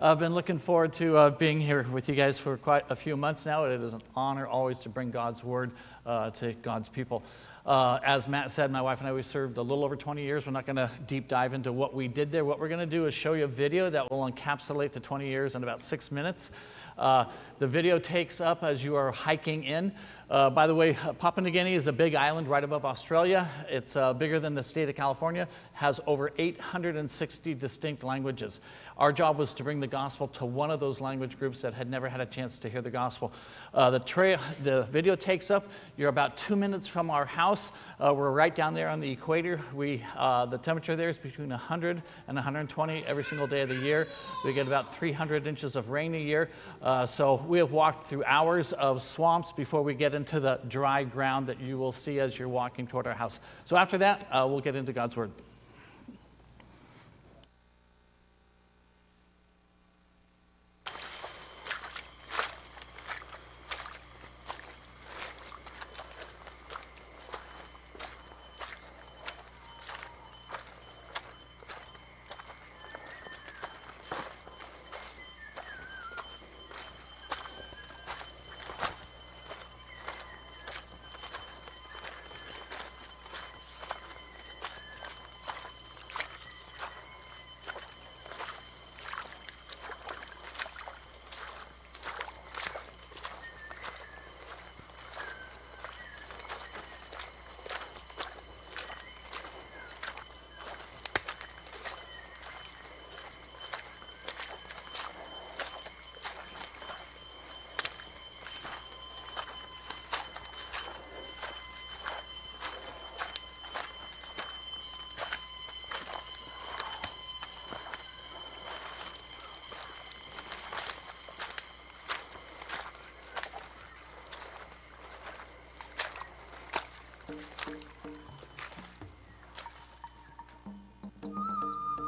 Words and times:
I've 0.00 0.20
been 0.20 0.32
looking 0.32 0.58
forward 0.58 0.92
to 0.94 1.16
uh, 1.16 1.30
being 1.30 1.60
here 1.60 1.82
with 1.82 2.08
you 2.08 2.14
guys 2.14 2.38
for 2.38 2.56
quite 2.56 2.88
a 2.88 2.94
few 2.94 3.16
months 3.16 3.44
now. 3.44 3.64
It 3.64 3.80
is 3.80 3.94
an 3.94 4.02
honor 4.14 4.46
always 4.46 4.78
to 4.80 4.88
bring 4.88 5.10
God's 5.10 5.42
word 5.42 5.72
uh, 6.06 6.30
to 6.30 6.52
God's 6.52 6.88
people. 6.88 7.24
Uh, 7.66 7.98
as 8.04 8.28
Matt 8.28 8.52
said, 8.52 8.70
my 8.70 8.80
wife 8.80 9.00
and 9.00 9.08
I, 9.08 9.12
we 9.12 9.24
served 9.24 9.56
a 9.56 9.62
little 9.62 9.82
over 9.82 9.96
20 9.96 10.22
years. 10.22 10.46
We're 10.46 10.52
not 10.52 10.66
going 10.66 10.76
to 10.76 10.88
deep 11.08 11.26
dive 11.26 11.52
into 11.52 11.72
what 11.72 11.94
we 11.94 12.06
did 12.06 12.30
there. 12.30 12.44
What 12.44 12.60
we're 12.60 12.68
going 12.68 12.78
to 12.78 12.86
do 12.86 13.06
is 13.06 13.14
show 13.14 13.32
you 13.32 13.42
a 13.42 13.48
video 13.48 13.90
that 13.90 14.08
will 14.08 14.30
encapsulate 14.30 14.92
the 14.92 15.00
20 15.00 15.26
years 15.26 15.56
in 15.56 15.64
about 15.64 15.80
six 15.80 16.12
minutes. 16.12 16.52
Uh, 16.96 17.24
the 17.58 17.66
video 17.66 17.98
takes 17.98 18.40
up 18.40 18.62
as 18.62 18.84
you 18.84 18.94
are 18.94 19.10
hiking 19.10 19.64
in. 19.64 19.92
Uh, 20.30 20.50
by 20.50 20.66
the 20.66 20.74
way, 20.74 20.92
Papua 20.92 21.42
New 21.42 21.50
Guinea 21.50 21.72
is 21.72 21.86
a 21.86 21.92
big 21.92 22.14
island 22.14 22.48
right 22.48 22.62
above 22.62 22.84
Australia. 22.84 23.48
It's 23.66 23.96
uh, 23.96 24.12
bigger 24.12 24.38
than 24.38 24.54
the 24.54 24.62
state 24.62 24.86
of 24.86 24.94
California, 24.94 25.48
has 25.72 26.00
over 26.06 26.32
860 26.36 27.54
distinct 27.54 28.04
languages. 28.04 28.60
Our 28.98 29.10
job 29.10 29.38
was 29.38 29.54
to 29.54 29.64
bring 29.64 29.80
the 29.80 29.86
gospel 29.86 30.28
to 30.28 30.44
one 30.44 30.70
of 30.70 30.80
those 30.80 31.00
language 31.00 31.38
groups 31.38 31.62
that 31.62 31.72
had 31.72 31.88
never 31.88 32.10
had 32.10 32.20
a 32.20 32.26
chance 32.26 32.58
to 32.58 32.68
hear 32.68 32.82
the 32.82 32.90
gospel. 32.90 33.32
Uh, 33.72 33.88
the, 33.90 34.00
tra- 34.00 34.40
the 34.62 34.82
video 34.90 35.16
takes 35.16 35.50
up, 35.50 35.70
you're 35.96 36.10
about 36.10 36.36
two 36.36 36.56
minutes 36.56 36.88
from 36.88 37.08
our 37.08 37.24
house. 37.24 37.70
Uh, 37.98 38.12
we're 38.12 38.30
right 38.30 38.54
down 38.54 38.74
there 38.74 38.90
on 38.90 39.00
the 39.00 39.10
equator. 39.10 39.62
We, 39.72 40.04
uh, 40.14 40.44
the 40.44 40.58
temperature 40.58 40.94
there 40.94 41.08
is 41.08 41.16
between 41.16 41.48
100 41.50 42.02
and 42.26 42.34
120 42.34 43.04
every 43.06 43.24
single 43.24 43.46
day 43.46 43.62
of 43.62 43.70
the 43.70 43.76
year. 43.76 44.06
We 44.44 44.52
get 44.52 44.66
about 44.66 44.94
300 44.94 45.46
inches 45.46 45.74
of 45.74 45.88
rain 45.88 46.14
a 46.14 46.18
year. 46.18 46.50
Uh, 46.82 47.06
so 47.06 47.36
we 47.46 47.56
have 47.58 47.72
walked 47.72 48.04
through 48.04 48.24
hours 48.24 48.74
of 48.74 49.02
swamps 49.02 49.52
before 49.52 49.82
we 49.82 49.94
get 49.94 50.17
into 50.18 50.40
the 50.40 50.58
dry 50.66 51.04
ground 51.04 51.46
that 51.46 51.60
you 51.60 51.78
will 51.78 51.92
see 51.92 52.18
as 52.18 52.36
you're 52.36 52.48
walking 52.48 52.88
toward 52.88 53.06
our 53.06 53.14
house. 53.14 53.38
So 53.64 53.76
after 53.76 53.98
that, 53.98 54.26
uh, 54.32 54.46
we'll 54.50 54.60
get 54.60 54.74
into 54.74 54.92
God's 54.92 55.16
Word. 55.16 55.30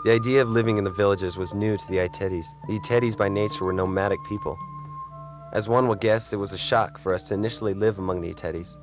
The 0.02 0.12
idea 0.12 0.40
of 0.40 0.48
living 0.48 0.78
in 0.78 0.84
the 0.84 0.90
villages 0.90 1.36
was 1.36 1.54
new 1.54 1.76
to 1.76 1.88
the 1.88 1.98
Iteris. 1.98 2.46
The 2.66 2.78
Iteris 2.78 3.18
by 3.18 3.28
nature 3.28 3.66
were 3.66 3.72
nomadic 3.74 4.24
people. 4.24 4.58
As 5.52 5.68
one 5.68 5.88
would 5.88 6.00
guess, 6.00 6.32
it 6.32 6.38
was 6.38 6.54
a 6.54 6.58
shock 6.58 6.96
for 6.96 7.12
us 7.12 7.28
to 7.28 7.34
initially 7.34 7.74
live 7.74 7.98
among 7.98 8.22
the 8.22 8.32
Iteris. 8.32 8.78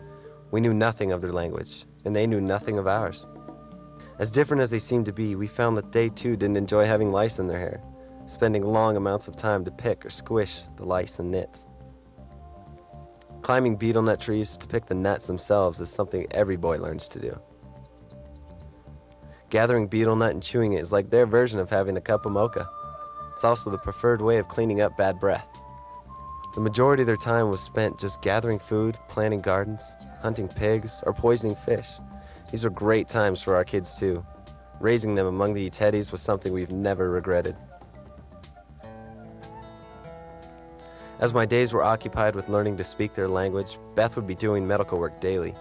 We 0.52 0.62
knew 0.62 0.76
nothing 0.76 1.12
of 1.12 1.24
their 1.24 1.32
language, 1.32 1.86
and 2.06 2.16
they 2.16 2.28
knew 2.28 2.40
nothing 2.40 2.78
of 2.78 2.86
ours. 2.86 3.28
As 4.20 4.30
different 4.30 4.62
as 4.62 4.70
they 4.70 4.78
seemed 4.78 5.08
to 5.08 5.12
be, 5.12 5.36
we 5.36 5.48
found 5.48 5.76
that 5.78 5.92
they 5.92 6.10
too 6.10 6.36
didn't 6.36 6.56
enjoy 6.56 6.86
having 6.86 7.12
lice 7.12 7.40
in 7.40 7.48
their 7.48 7.58
hair, 7.58 7.82
spending 8.28 8.62
long 8.62 8.96
amounts 8.96 9.28
of 9.28 9.36
time 9.36 9.66
to 9.66 9.72
pick 9.72 10.06
or 10.06 10.12
squish 10.12 10.66
the 10.76 10.86
lice 10.86 11.18
and 11.18 11.32
nits. 11.32 11.66
Climbing 13.42 13.76
betel 13.76 14.04
nut 14.04 14.20
trees 14.20 14.56
to 14.58 14.68
pick 14.68 14.86
the 14.86 14.94
nuts 14.94 15.26
themselves 15.26 15.82
is 15.82 15.90
something 15.90 16.28
every 16.30 16.58
boy 16.58 16.78
learns 16.78 17.08
to 17.08 17.20
do. 17.20 17.42
Gathering 19.50 19.88
betel 19.88 20.18
nut 20.18 20.34
and 20.34 20.44
chewing 20.44 20.74
it 20.74 20.82
is 20.82 20.92
like 20.92 21.10
their 21.10 21.26
version 21.26 21.60
of 21.60 21.70
having 21.70 21.96
a 21.96 22.02
cup 22.02 22.26
of 22.26 22.34
mocha. 22.34 22.70
It's 23.32 23.46
also 23.46 23.70
the 23.70 23.78
preferred 23.78 24.22
way 24.22 24.40
of 24.40 24.50
cleaning 24.50 24.82
up 24.82 24.98
bad 24.98 25.20
breath. 25.20 25.48
The 26.54 26.60
majority 26.60 27.04
of 27.04 27.08
their 27.08 27.16
time 27.16 27.50
was 27.50 27.62
spent 27.62 28.00
just 28.00 28.22
gathering 28.22 28.60
food, 28.60 28.98
planting 29.08 29.40
gardens, 29.40 29.96
hunting 30.22 30.50
pigs, 30.50 31.02
or 31.06 31.14
poisoning 31.14 31.56
fish. 31.56 31.88
These 32.52 32.66
are 32.66 32.70
great 32.70 33.08
times 33.08 33.42
for 33.42 33.56
our 33.56 33.64
kids 33.64 33.98
too. 33.98 34.26
Raising 34.82 35.16
them 35.16 35.28
among 35.28 35.54
the 35.54 35.70
Iteris 35.70 36.12
was 36.12 36.22
something 36.22 36.52
we've 36.52 36.72
never 36.72 37.10
regretted. 37.10 37.56
As 41.20 41.34
my 41.34 41.46
days 41.46 41.74
were 41.74 41.84
occupied 41.84 42.36
with 42.36 42.50
learning 42.50 42.78
to 42.78 42.84
speak 42.84 43.14
their 43.14 43.30
language, 43.30 43.80
Beth 43.96 44.18
would 44.18 44.28
be 44.28 44.36
doing 44.36 44.68
medical 44.68 45.00
work 45.00 45.22
daily 45.22 45.56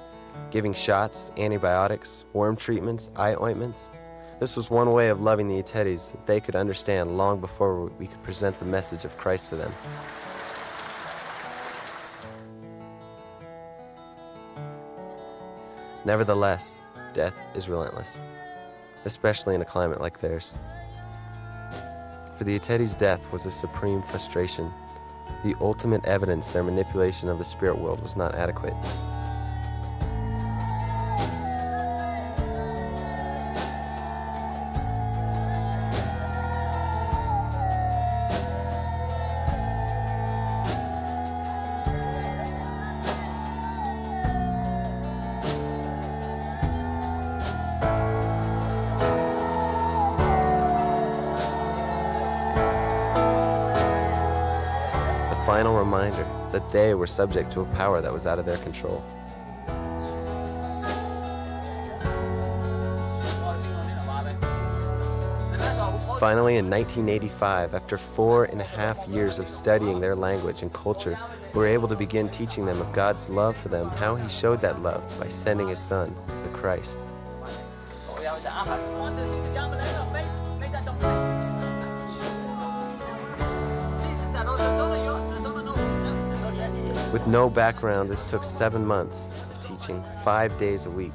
giving 0.51 0.73
shots, 0.73 1.31
antibiotics, 1.37 2.25
worm 2.33 2.57
treatments, 2.57 3.11
eye 3.17 3.35
ointments. 3.41 3.91
This 4.39 4.57
was 4.57 4.71
one 4.71 4.93
way 4.93 5.09
of 5.09 5.21
loving 5.21 5.49
the 5.49 5.63
Iteris 5.63 6.13
that 6.13 6.27
they 6.27 6.41
could 6.41 6.55
understand 6.55 7.17
long 7.17 7.41
before 7.41 7.87
we 7.99 8.07
could 8.07 8.23
present 8.23 8.59
the 8.59 8.65
message 8.67 9.05
of 9.05 9.17
Christ 9.17 9.51
to 9.51 9.57
them. 9.57 9.73
Nevertheless, 16.05 16.83
death 17.15 17.45
is 17.57 17.69
relentless, 17.69 18.25
especially 19.05 19.55
in 19.55 19.63
a 19.63 19.65
climate 19.65 20.01
like 20.01 20.21
theirs. 20.21 20.59
For 22.37 22.45
the 22.45 22.59
Iteris' 22.59 22.97
death 22.97 23.33
was 23.33 23.47
a 23.47 23.51
supreme 23.51 24.03
frustration, 24.03 24.71
the 25.43 25.55
ultimate 25.61 26.05
evidence 26.05 26.51
their 26.51 26.63
manipulation 26.63 27.29
of 27.29 27.39
the 27.39 27.45
spirit 27.45 27.79
world 27.79 28.03
was 28.03 28.17
not 28.17 28.35
adequate. 28.35 28.75
That 56.57 56.71
they 56.71 56.95
were 56.95 57.07
subject 57.07 57.53
to 57.53 57.61
a 57.61 57.67
power 57.77 58.01
that 58.01 58.11
was 58.11 58.27
out 58.27 58.39
of 58.39 58.47
their 58.47 58.57
control. 58.59 59.05
Finally, 66.19 66.57
in 66.57 66.71
1985, 66.71 67.75
after 67.75 67.99
four 67.99 68.45
and 68.47 68.63
a 68.63 68.65
half 68.65 69.07
years 69.07 69.39
of 69.39 69.51
studying 69.51 70.01
their 70.01 70.17
language 70.17 70.63
and 70.63 70.73
culture, 70.73 71.19
we 71.53 71.61
were 71.61 71.67
able 71.67 71.89
to 71.89 71.95
begin 71.95 72.31
teaching 72.31 72.65
them 72.65 72.81
of 72.81 72.91
God's 72.95 73.29
love 73.29 73.55
for 73.55 73.69
them, 73.69 73.91
how 73.91 74.15
He 74.15 74.27
showed 74.31 74.63
that 74.63 74.81
love 74.81 75.05
by 75.21 75.29
sending 75.29 75.69
His 75.69 75.79
Son, 75.79 76.15
the 76.43 76.49
Christ. 76.57 77.05
No 87.27 87.51
background, 87.51 88.09
this 88.09 88.25
took 88.25 88.45
seven 88.45 88.87
months 88.87 89.43
of 89.51 89.59
teaching, 89.59 90.01
five 90.23 90.57
days 90.59 90.87
a 90.87 90.91
week. 90.91 91.11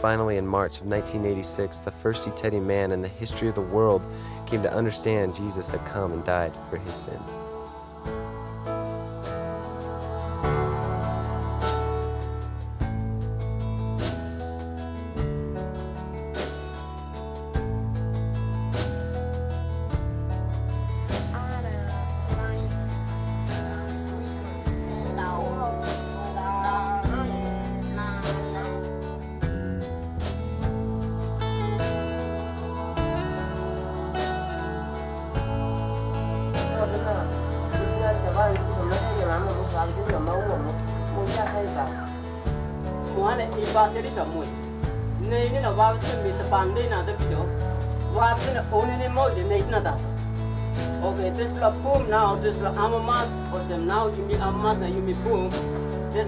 Finally, 0.00 0.36
in 0.36 0.46
March 0.46 0.80
of 0.80 0.86
1986, 0.86 1.80
the 1.80 1.90
first 1.90 2.28
Iteri 2.28 2.64
man 2.64 2.92
in 2.92 3.02
the 3.02 3.08
history 3.08 3.48
of 3.48 3.56
the 3.56 3.60
world 3.60 4.00
came 4.46 4.62
to 4.62 4.72
understand 4.72 5.34
Jesus 5.34 5.68
had 5.68 5.84
come 5.86 6.12
and 6.12 6.24
died 6.24 6.52
for 6.70 6.76
his 6.76 6.94
sins. 6.94 7.34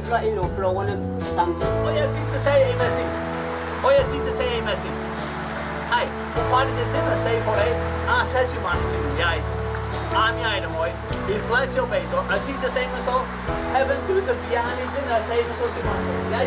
israelino 0.07 0.47
prowonen 0.55 0.89
het 0.89 1.35
Hoy 1.83 1.99
asiste 2.07 2.39
sei 2.47 2.63
e 2.63 2.75
messi. 2.81 3.05
Hoy 3.83 3.95
asiste 4.03 4.33
sei 4.39 4.59
e 4.59 4.61
messi. 4.63 4.91
Hey, 5.93 6.07
hoe 6.35 6.47
vaak 6.51 6.67
is 6.73 6.79
het 6.83 6.91
dit 6.95 7.05
dat 7.11 7.19
zei 7.25 7.35
voor 7.47 7.59
een 7.67 7.77
ah, 8.15 8.23
A6 8.23 8.51
man 8.65 8.79
is 8.85 8.91
in 8.97 9.03
ah, 9.03 9.07
de 9.07 9.15
juist? 9.25 9.51
Aan 10.23 10.37
jij 10.45 10.61
de 10.65 10.71
mooi. 10.79 10.91
Inflatie 11.37 11.83
op 11.83 11.91
bezig. 11.91 12.19
Als 12.35 12.45
je 12.47 12.53
het 12.63 12.73
zijn 12.77 12.91
zo, 13.09 13.17
hebben 13.77 13.97
dus 14.07 14.15
tussen 14.17 14.37
piano 14.43 14.73
in 14.85 14.91
de 14.95 15.19
7 15.31 15.55
zo. 15.61 15.67
Jij 16.35 16.47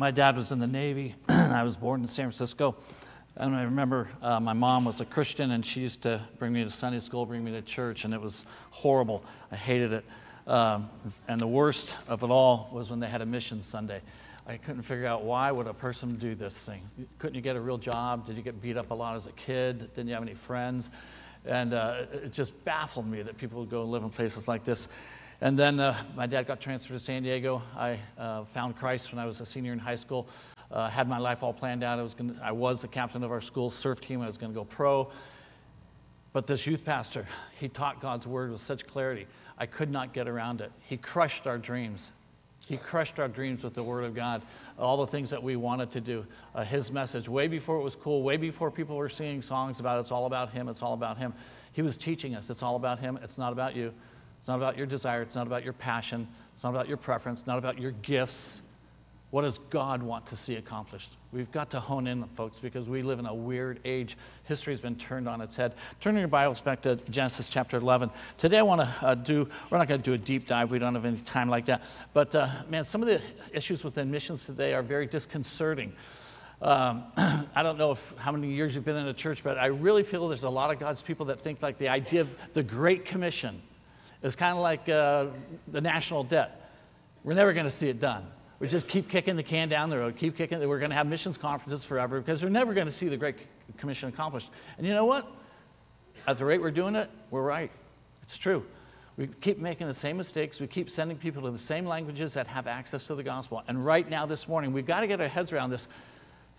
My 0.00 0.12
dad 0.12 0.36
was 0.36 0.52
in 0.52 0.60
the 0.60 0.68
Navy, 0.68 1.16
I 1.28 1.64
was 1.64 1.76
born 1.76 2.02
in 2.02 2.06
San 2.06 2.26
Francisco. 2.26 2.76
And 3.34 3.56
I 3.56 3.64
remember 3.64 4.08
uh, 4.22 4.38
my 4.38 4.52
mom 4.52 4.84
was 4.84 5.00
a 5.00 5.04
Christian, 5.04 5.50
and 5.50 5.66
she 5.66 5.80
used 5.80 6.02
to 6.02 6.22
bring 6.38 6.52
me 6.52 6.62
to 6.62 6.70
Sunday 6.70 7.00
school, 7.00 7.26
bring 7.26 7.42
me 7.42 7.50
to 7.50 7.62
church, 7.62 8.04
and 8.04 8.14
it 8.14 8.20
was 8.20 8.44
horrible. 8.70 9.24
I 9.50 9.56
hated 9.56 9.92
it. 9.92 10.04
Um, 10.46 10.88
and 11.26 11.40
the 11.40 11.48
worst 11.48 11.92
of 12.06 12.22
it 12.22 12.30
all 12.30 12.70
was 12.72 12.90
when 12.90 13.00
they 13.00 13.08
had 13.08 13.22
a 13.22 13.26
mission 13.26 13.60
Sunday. 13.60 14.00
I 14.46 14.56
couldn't 14.56 14.82
figure 14.82 15.06
out 15.06 15.24
why 15.24 15.50
would 15.50 15.66
a 15.66 15.74
person 15.74 16.14
do 16.14 16.36
this 16.36 16.56
thing. 16.64 16.82
Couldn't 17.18 17.34
you 17.34 17.40
get 17.40 17.56
a 17.56 17.60
real 17.60 17.76
job? 17.76 18.24
Did 18.24 18.36
you 18.36 18.42
get 18.42 18.62
beat 18.62 18.76
up 18.76 18.92
a 18.92 18.94
lot 18.94 19.16
as 19.16 19.26
a 19.26 19.32
kid? 19.32 19.92
Didn't 19.96 20.06
you 20.06 20.14
have 20.14 20.22
any 20.22 20.34
friends? 20.34 20.90
And 21.44 21.74
uh, 21.74 22.06
it 22.12 22.32
just 22.32 22.64
baffled 22.64 23.08
me 23.08 23.22
that 23.22 23.36
people 23.36 23.58
would 23.58 23.70
go 23.70 23.82
live 23.82 24.04
in 24.04 24.10
places 24.10 24.46
like 24.46 24.64
this. 24.64 24.86
And 25.40 25.56
then 25.56 25.78
uh, 25.78 25.96
my 26.16 26.26
dad 26.26 26.48
got 26.48 26.60
transferred 26.60 26.94
to 26.94 27.00
San 27.00 27.22
Diego. 27.22 27.62
I 27.76 28.00
uh, 28.18 28.44
found 28.44 28.76
Christ 28.76 29.12
when 29.12 29.20
I 29.20 29.26
was 29.26 29.40
a 29.40 29.46
senior 29.46 29.72
in 29.72 29.78
high 29.78 29.96
school. 29.96 30.28
Uh, 30.70 30.88
had 30.88 31.08
my 31.08 31.18
life 31.18 31.42
all 31.42 31.52
planned 31.52 31.84
out. 31.84 31.98
I 31.98 32.02
was, 32.02 32.14
gonna, 32.14 32.34
I 32.42 32.52
was 32.52 32.82
the 32.82 32.88
captain 32.88 33.22
of 33.22 33.30
our 33.30 33.40
school 33.40 33.70
surf 33.70 34.00
team. 34.00 34.20
I 34.20 34.26
was 34.26 34.36
going 34.36 34.52
to 34.52 34.58
go 34.58 34.64
pro. 34.64 35.10
But 36.32 36.46
this 36.46 36.66
youth 36.66 36.84
pastor, 36.84 37.26
he 37.58 37.68
taught 37.68 38.00
God's 38.00 38.26
word 38.26 38.50
with 38.50 38.60
such 38.60 38.86
clarity. 38.86 39.26
I 39.56 39.66
could 39.66 39.90
not 39.90 40.12
get 40.12 40.28
around 40.28 40.60
it. 40.60 40.72
He 40.80 40.96
crushed 40.96 41.46
our 41.46 41.56
dreams. 41.56 42.10
He 42.66 42.76
crushed 42.76 43.18
our 43.18 43.28
dreams 43.28 43.62
with 43.62 43.72
the 43.72 43.82
Word 43.82 44.04
of 44.04 44.14
God, 44.14 44.42
all 44.78 44.98
the 44.98 45.06
things 45.06 45.30
that 45.30 45.42
we 45.42 45.56
wanted 45.56 45.90
to 45.92 46.02
do. 46.02 46.26
Uh, 46.54 46.64
his 46.64 46.92
message, 46.92 47.26
way 47.26 47.48
before 47.48 47.78
it 47.78 47.82
was 47.82 47.94
cool, 47.94 48.22
way 48.22 48.36
before 48.36 48.70
people 48.70 48.94
were 48.96 49.08
singing 49.08 49.40
songs 49.40 49.80
about 49.80 50.00
it's 50.00 50.12
all 50.12 50.26
about 50.26 50.50
Him, 50.50 50.68
it's 50.68 50.82
all 50.82 50.92
about 50.92 51.16
Him. 51.16 51.32
He 51.72 51.80
was 51.80 51.96
teaching 51.96 52.34
us 52.34 52.50
it's 52.50 52.62
all 52.62 52.76
about 52.76 52.98
Him, 52.98 53.18
it's 53.22 53.38
not 53.38 53.52
about 53.52 53.74
you. 53.74 53.94
It's 54.38 54.48
not 54.48 54.56
about 54.56 54.76
your 54.76 54.86
desire, 54.86 55.22
it's 55.22 55.34
not 55.34 55.46
about 55.46 55.64
your 55.64 55.72
passion, 55.72 56.28
it's 56.54 56.64
not 56.64 56.70
about 56.70 56.88
your 56.88 56.96
preference, 56.96 57.46
not 57.46 57.58
about 57.58 57.78
your 57.78 57.90
gifts. 57.90 58.62
What 59.30 59.42
does 59.42 59.58
God 59.70 60.02
want 60.02 60.26
to 60.28 60.36
see 60.36 60.54
accomplished? 60.54 61.12
We've 61.32 61.52
got 61.52 61.68
to 61.70 61.80
hone 61.80 62.06
in, 62.06 62.24
folks, 62.28 62.58
because 62.58 62.88
we 62.88 63.02
live 63.02 63.18
in 63.18 63.26
a 63.26 63.34
weird 63.34 63.78
age. 63.84 64.16
History 64.44 64.72
has 64.72 64.80
been 64.80 64.96
turned 64.96 65.28
on 65.28 65.42
its 65.42 65.54
head. 65.54 65.74
Turn 66.00 66.16
your 66.16 66.28
Bibles 66.28 66.60
back 66.60 66.80
to 66.82 66.96
Genesis 67.10 67.50
chapter 67.50 67.76
11. 67.76 68.10
Today, 68.38 68.56
I 68.56 68.62
want 68.62 68.80
to 68.80 68.94
uh, 69.02 69.14
do, 69.14 69.46
we're 69.70 69.76
not 69.76 69.86
going 69.86 70.00
to 70.00 70.04
do 70.04 70.14
a 70.14 70.18
deep 70.18 70.46
dive. 70.46 70.70
We 70.70 70.78
don't 70.78 70.94
have 70.94 71.04
any 71.04 71.18
time 71.18 71.50
like 71.50 71.66
that. 71.66 71.82
But, 72.14 72.34
uh, 72.34 72.48
man, 72.70 72.84
some 72.84 73.02
of 73.02 73.08
the 73.08 73.20
issues 73.52 73.84
within 73.84 74.10
missions 74.10 74.46
today 74.46 74.72
are 74.72 74.82
very 74.82 75.06
disconcerting. 75.06 75.92
Um, 76.62 77.04
I 77.54 77.62
don't 77.62 77.76
know 77.76 77.90
if, 77.90 78.14
how 78.16 78.32
many 78.32 78.50
years 78.50 78.74
you've 78.74 78.86
been 78.86 78.96
in 78.96 79.08
a 79.08 79.14
church, 79.14 79.44
but 79.44 79.58
I 79.58 79.66
really 79.66 80.04
feel 80.04 80.26
there's 80.28 80.44
a 80.44 80.48
lot 80.48 80.72
of 80.72 80.78
God's 80.78 81.02
people 81.02 81.26
that 81.26 81.42
think 81.42 81.60
like 81.60 81.76
the 81.76 81.88
idea 81.88 82.22
of 82.22 82.34
the 82.54 82.62
Great 82.62 83.04
Commission 83.04 83.60
is 84.22 84.34
kind 84.34 84.56
of 84.56 84.62
like 84.62 84.88
uh, 84.88 85.26
the 85.68 85.80
national 85.80 86.24
debt. 86.24 86.72
We're 87.24 87.34
never 87.34 87.52
going 87.52 87.66
to 87.66 87.70
see 87.70 87.88
it 87.88 88.00
done. 88.00 88.26
We 88.58 88.66
just 88.66 88.88
keep 88.88 89.08
kicking 89.08 89.36
the 89.36 89.42
can 89.42 89.68
down 89.68 89.88
the 89.88 89.98
road, 89.98 90.16
keep 90.16 90.36
kicking. 90.36 90.66
We're 90.66 90.80
going 90.80 90.90
to 90.90 90.96
have 90.96 91.06
missions 91.06 91.36
conferences 91.36 91.84
forever 91.84 92.20
because 92.20 92.42
we're 92.42 92.48
never 92.48 92.74
going 92.74 92.86
to 92.86 92.92
see 92.92 93.08
the 93.08 93.16
Great 93.16 93.36
Commission 93.76 94.08
accomplished. 94.08 94.50
And 94.76 94.86
you 94.86 94.94
know 94.94 95.04
what? 95.04 95.30
At 96.26 96.38
the 96.38 96.44
rate 96.44 96.60
we're 96.60 96.72
doing 96.72 96.96
it, 96.96 97.08
we're 97.30 97.42
right. 97.42 97.70
It's 98.22 98.36
true. 98.36 98.66
We 99.16 99.28
keep 99.40 99.58
making 99.58 99.86
the 99.88 99.94
same 99.94 100.16
mistakes. 100.16 100.60
We 100.60 100.66
keep 100.66 100.90
sending 100.90 101.16
people 101.16 101.42
to 101.42 101.50
the 101.50 101.58
same 101.58 101.86
languages 101.86 102.34
that 102.34 102.46
have 102.46 102.66
access 102.66 103.06
to 103.08 103.14
the 103.14 103.22
gospel. 103.22 103.62
And 103.66 103.84
right 103.84 104.08
now, 104.08 104.26
this 104.26 104.46
morning, 104.46 104.72
we've 104.72 104.86
got 104.86 105.00
to 105.00 105.08
get 105.08 105.20
our 105.20 105.26
heads 105.26 105.52
around 105.52 105.70
this 105.70 105.88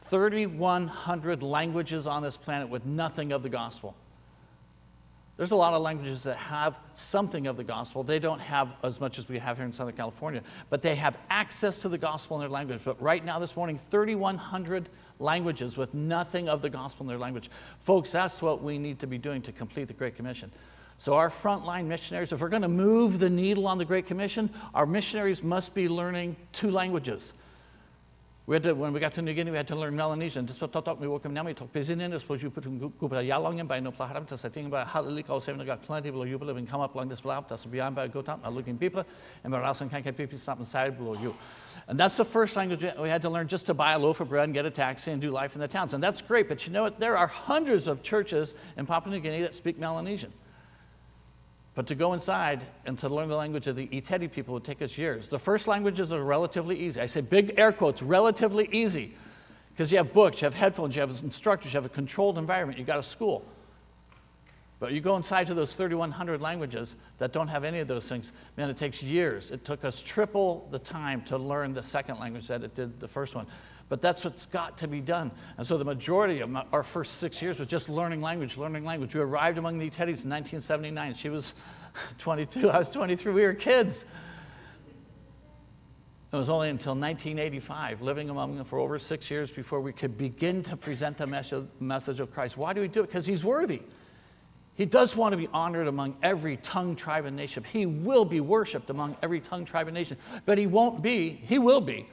3,100 0.02 1.44
languages 1.44 2.08
on 2.08 2.22
this 2.22 2.36
planet 2.36 2.70
with 2.70 2.86
nothing 2.86 3.32
of 3.32 3.44
the 3.44 3.50
gospel. 3.50 3.96
There's 5.40 5.52
a 5.52 5.56
lot 5.56 5.74
of 5.74 5.82
languages 5.82 6.24
that 6.24 6.36
have 6.36 6.78
something 6.96 7.48
of 7.48 7.56
the 7.56 7.64
gospel. 7.64 8.04
They 8.04 8.20
don't 8.20 8.42
have 8.42 8.76
as 8.84 9.00
much 9.00 9.18
as 9.18 9.30
we 9.30 9.40
have 9.40 9.56
here 9.56 9.66
in 9.66 9.72
Southern 9.72 9.96
California, 9.96 10.44
but 10.70 10.82
they 10.82 10.96
have 10.96 11.18
access 11.30 11.78
to 11.78 11.88
the 11.88 11.98
gospel 11.98 12.36
in 12.36 12.42
their 12.42 12.50
language. 12.50 12.82
But 12.84 13.02
right 13.02 13.24
now, 13.24 13.40
this 13.40 13.56
morning, 13.56 13.78
3,100 13.78 14.90
languages 15.18 15.78
with 15.78 15.94
nothing 15.94 16.50
of 16.50 16.62
the 16.62 16.70
gospel 16.70 17.06
in 17.06 17.08
their 17.08 17.18
language. 17.18 17.50
Folks, 17.80 18.12
that's 18.12 18.42
what 18.42 18.62
we 18.62 18.78
need 18.78 19.00
to 19.00 19.08
be 19.08 19.18
doing 19.18 19.42
to 19.44 19.54
complete 19.54 19.88
the 19.88 19.94
Great 19.94 20.18
Commission. 20.18 20.52
So, 20.98 21.14
our 21.14 21.30
frontline 21.30 21.86
missionaries, 21.86 22.34
if 22.34 22.42
we're 22.42 22.50
going 22.50 22.64
to 22.64 22.68
move 22.68 23.20
the 23.20 23.30
needle 23.30 23.66
on 23.66 23.78
the 23.78 23.86
Great 23.86 24.08
Commission, 24.08 24.50
our 24.74 24.86
missionaries 24.86 25.42
must 25.42 25.74
be 25.74 25.88
learning 25.88 26.36
two 26.52 26.70
languages. 26.70 27.32
We 28.50 28.56
had 28.56 28.64
to, 28.64 28.74
when 28.74 28.94
we 28.94 29.00
got 29.00 29.14
to 29.14 29.22
New 29.22 29.36
Guinea, 29.36 29.52
we 29.52 29.58
had 29.58 29.68
to 29.68 29.76
learn 29.76 29.96
Melanesian. 29.96 30.48
Talk 30.48 31.00
me 31.00 31.06
welcome 31.06 31.36
now, 31.36 31.44
we 31.44 31.54
talk 31.54 31.72
Pizinin, 31.72 32.12
as 32.14 32.22
suppose 32.22 32.42
you 32.42 32.50
put 32.50 32.66
in 32.66 32.80
Gupa 32.80 33.18
Yalong 33.18 33.68
by 33.68 33.80
no 33.80 33.92
Plaharam, 33.92 34.26
to 34.26 34.40
setting 34.40 34.66
about 34.66 35.06
leak 35.06 35.30
all 35.30 35.40
seven 35.40 35.64
got 35.68 35.84
plenty 35.84 36.10
below 36.10 36.24
you, 36.24 36.40
and 36.40 36.68
come 36.68 36.82
up 36.82 36.96
along 36.96 37.10
this 37.10 37.22
blab, 37.22 37.48
that's 37.48 37.66
beyond 37.66 37.96
by 37.96 38.08
go 38.08 38.24
down, 38.24 38.42
looking 38.50 38.76
people, 38.76 39.06
and 39.44 39.52
by 39.52 39.72
can't 39.74 40.04
get 40.04 40.18
people 40.18 40.36
stop 40.40 40.58
inside 40.58 40.98
below 40.98 41.14
you. 41.14 41.36
And 41.88 42.00
that's 42.00 42.18
the 42.18 42.26
first 42.26 42.56
language 42.56 42.84
we 43.00 43.08
had 43.08 43.22
to 43.22 43.30
learn 43.30 43.48
just 43.48 43.68
to 43.68 43.76
buy 43.76 43.94
a 43.94 44.00
loaf 44.00 44.20
of 44.20 44.30
bread 44.30 44.46
and 44.46 44.54
get 44.56 44.66
a 44.66 44.72
taxi 44.72 45.12
and 45.12 45.22
do 45.22 45.30
life 45.30 45.54
in 45.54 45.62
the 45.62 45.68
towns. 45.68 45.94
And 45.94 46.02
that's 46.02 46.24
great, 46.24 46.50
but 46.50 46.66
you 46.66 46.74
know 46.74 46.82
what? 46.82 47.00
There 47.00 47.16
are 47.16 47.28
hundreds 47.28 47.86
of 47.86 48.02
churches 48.02 48.56
in 48.78 48.88
Papua 48.88 49.14
New 49.14 49.22
Guinea 49.22 49.44
that 49.44 49.54
speak 49.54 49.78
Melanesian. 49.78 50.34
But 51.80 51.88
to 51.88 51.96
go 51.96 52.12
inside 52.12 52.66
and 52.86 53.00
to 53.00 53.08
learn 53.08 53.30
the 53.30 53.38
language 53.38 53.66
of 53.68 53.78
the 53.78 53.88
Iteri 53.88 54.30
people 54.30 54.54
would 54.54 54.66
take 54.66 54.82
us 54.82 54.98
years. 54.98 55.30
The 55.30 55.40
first 55.40 55.66
languages 55.66 56.12
are 56.12 56.22
relatively 56.22 56.78
easy. 56.78 57.00
I 57.00 57.06
say 57.06 57.22
big 57.22 57.54
air 57.58 57.72
quotes, 57.72 58.02
relatively 58.02 58.68
easy. 58.74 59.16
Because 59.70 59.90
you 59.90 59.98
have 59.98 60.12
books, 60.12 60.42
you 60.42 60.46
have 60.46 60.54
headphones, 60.54 60.98
you 60.98 61.00
have 61.00 61.12
instructors, 61.24 61.72
you 61.72 61.78
have 61.78 61.86
a 61.86 61.90
controlled 61.96 62.38
environment, 62.38 62.78
you 62.78 62.84
got 62.84 63.00
a 63.00 63.04
school. 63.04 63.46
But 64.82 64.92
you 64.92 65.00
go 65.00 65.16
inside 65.16 65.48
to 65.48 65.54
those 65.54 65.74
3,100 65.74 66.42
languages 66.42 66.96
that 67.18 67.32
don't 67.32 67.48
have 67.48 67.64
any 67.64 67.80
of 67.80 67.88
those 67.88 68.10
things, 68.10 68.34
man, 68.58 68.70
it 68.70 68.76
takes 68.76 69.02
years. 69.02 69.50
It 69.50 69.64
took 69.64 69.86
us 69.86 70.02
triple 70.02 70.68
the 70.72 70.80
time 70.80 71.22
to 71.28 71.38
learn 71.38 71.74
the 71.74 71.84
second 71.84 72.20
language 72.20 72.48
that 72.48 72.62
it 72.62 72.76
did 72.76 73.00
the 73.00 73.08
first 73.08 73.36
one. 73.36 73.48
But 73.90 74.04
that's 74.04 74.24
what's 74.24 74.46
got 74.46 74.78
to 74.78 74.88
be 74.88 75.02
done. 75.02 75.32
And 75.58 75.66
so 75.66 75.78
the 75.78 75.84
majority 75.84 76.42
of 76.42 76.50
my, 76.50 76.64
our 76.72 76.84
first 76.84 77.16
six 77.16 77.42
years 77.42 77.58
was 77.58 77.68
just 77.68 77.90
learning 77.90 78.22
language, 78.22 78.56
learning 78.56 78.86
language. 78.86 79.16
We 79.16 79.22
arrived 79.22 79.58
among 79.58 79.80
the 79.80 79.90
Teddies 79.90 80.24
in 80.24 80.30
1979. 80.30 81.16
She 81.16 81.30
was 81.30 81.54
22, 82.20 82.70
I 82.70 82.78
was 82.78 82.92
23. 82.92 83.34
We 83.34 83.42
were 83.42 83.56
kids. 83.56 84.06
It 86.32 86.36
was 86.36 86.48
only 86.48 86.70
until 86.70 86.94
1985, 86.94 88.04
living 88.04 88.30
among 88.30 88.56
them 88.56 88.64
for 88.64 88.78
over 88.78 89.00
six 89.00 89.32
years, 89.32 89.52
before 89.52 89.82
we 89.82 89.92
could 89.92 90.16
begin 90.16 90.62
to 90.64 90.78
present 90.78 91.18
the 91.18 91.26
message 91.80 92.20
of 92.20 92.32
Christ. 92.32 92.56
Why 92.56 92.72
do 92.74 92.82
we 92.82 92.88
do 92.88 93.00
it? 93.00 93.08
Because 93.08 93.26
He's 93.26 93.44
worthy. 93.44 93.82
He 94.76 94.86
does 94.86 95.16
want 95.16 95.34
to 95.34 95.38
be 95.38 95.50
honored 95.52 95.88
among 95.88 96.16
every 96.22 96.58
tongue, 96.58 96.96
tribe, 96.96 97.26
and 97.26 97.36
nation. 97.36 97.64
He 97.64 97.88
will 97.88 98.26
be 98.26 98.42
worshiped 98.42 98.92
among 98.92 99.18
every 99.24 99.40
tongue, 99.40 99.66
tribe, 99.66 99.88
and 99.88 99.96
nation. 99.96 100.18
But 100.46 100.60
He 100.60 100.68
won't 100.68 101.02
be, 101.02 101.32
He 101.32 101.58
will 101.58 101.82
be 101.82 102.06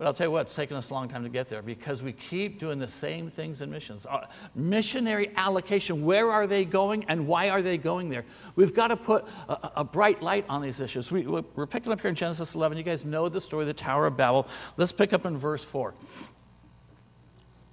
but 0.00 0.06
I'll 0.06 0.14
tell 0.14 0.28
you 0.28 0.30
what, 0.30 0.40
it's 0.40 0.54
taken 0.54 0.78
us 0.78 0.88
a 0.88 0.94
long 0.94 1.08
time 1.08 1.24
to 1.24 1.28
get 1.28 1.50
there 1.50 1.60
because 1.60 2.02
we 2.02 2.12
keep 2.14 2.58
doing 2.58 2.78
the 2.78 2.88
same 2.88 3.30
things 3.30 3.60
in 3.60 3.70
missions. 3.70 4.06
Uh, 4.06 4.26
missionary 4.54 5.30
allocation, 5.36 6.06
where 6.06 6.30
are 6.30 6.46
they 6.46 6.64
going 6.64 7.04
and 7.04 7.26
why 7.26 7.50
are 7.50 7.60
they 7.60 7.76
going 7.76 8.08
there? 8.08 8.24
We've 8.56 8.72
got 8.72 8.88
to 8.88 8.96
put 8.96 9.26
a, 9.46 9.72
a 9.76 9.84
bright 9.84 10.22
light 10.22 10.46
on 10.48 10.62
these 10.62 10.80
issues. 10.80 11.12
We, 11.12 11.26
we're 11.26 11.66
picking 11.66 11.92
up 11.92 12.00
here 12.00 12.08
in 12.08 12.14
Genesis 12.14 12.54
11. 12.54 12.78
You 12.78 12.82
guys 12.82 13.04
know 13.04 13.28
the 13.28 13.42
story 13.42 13.64
of 13.64 13.66
the 13.66 13.74
Tower 13.74 14.06
of 14.06 14.16
Babel. 14.16 14.48
Let's 14.78 14.90
pick 14.90 15.12
up 15.12 15.26
in 15.26 15.36
verse 15.36 15.64
4. 15.64 15.92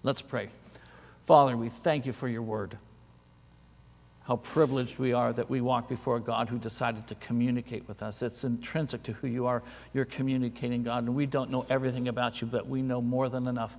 Let's 0.04 0.22
pray. 0.22 0.50
Father, 1.24 1.56
we 1.56 1.70
thank 1.70 2.06
you 2.06 2.12
for 2.12 2.28
your 2.28 2.42
word 2.42 2.78
how 4.28 4.36
privileged 4.36 5.00
we 5.00 5.14
are 5.14 5.32
that 5.32 5.50
we 5.50 5.62
walk 5.62 5.88
before 5.88 6.18
a 6.18 6.20
God 6.20 6.50
who 6.50 6.60
decided 6.60 7.08
to 7.08 7.16
communicate 7.16 7.88
with 7.88 8.04
us. 8.04 8.22
It's 8.22 8.44
intrinsic 8.44 9.02
to 9.04 9.14
who 9.14 9.28
you 9.28 9.46
are. 9.46 9.64
You're 9.94 10.04
communicating, 10.04 10.84
God, 10.84 11.06
and 11.06 11.16
we 11.16 11.26
don't 11.26 11.50
know 11.50 11.66
everything 11.70 12.10
about 12.10 12.42
you, 12.42 12.48
but 12.48 12.68
we 12.68 12.82
know 12.82 13.02
more 13.02 13.30
than 13.30 13.48
enough 13.48 13.78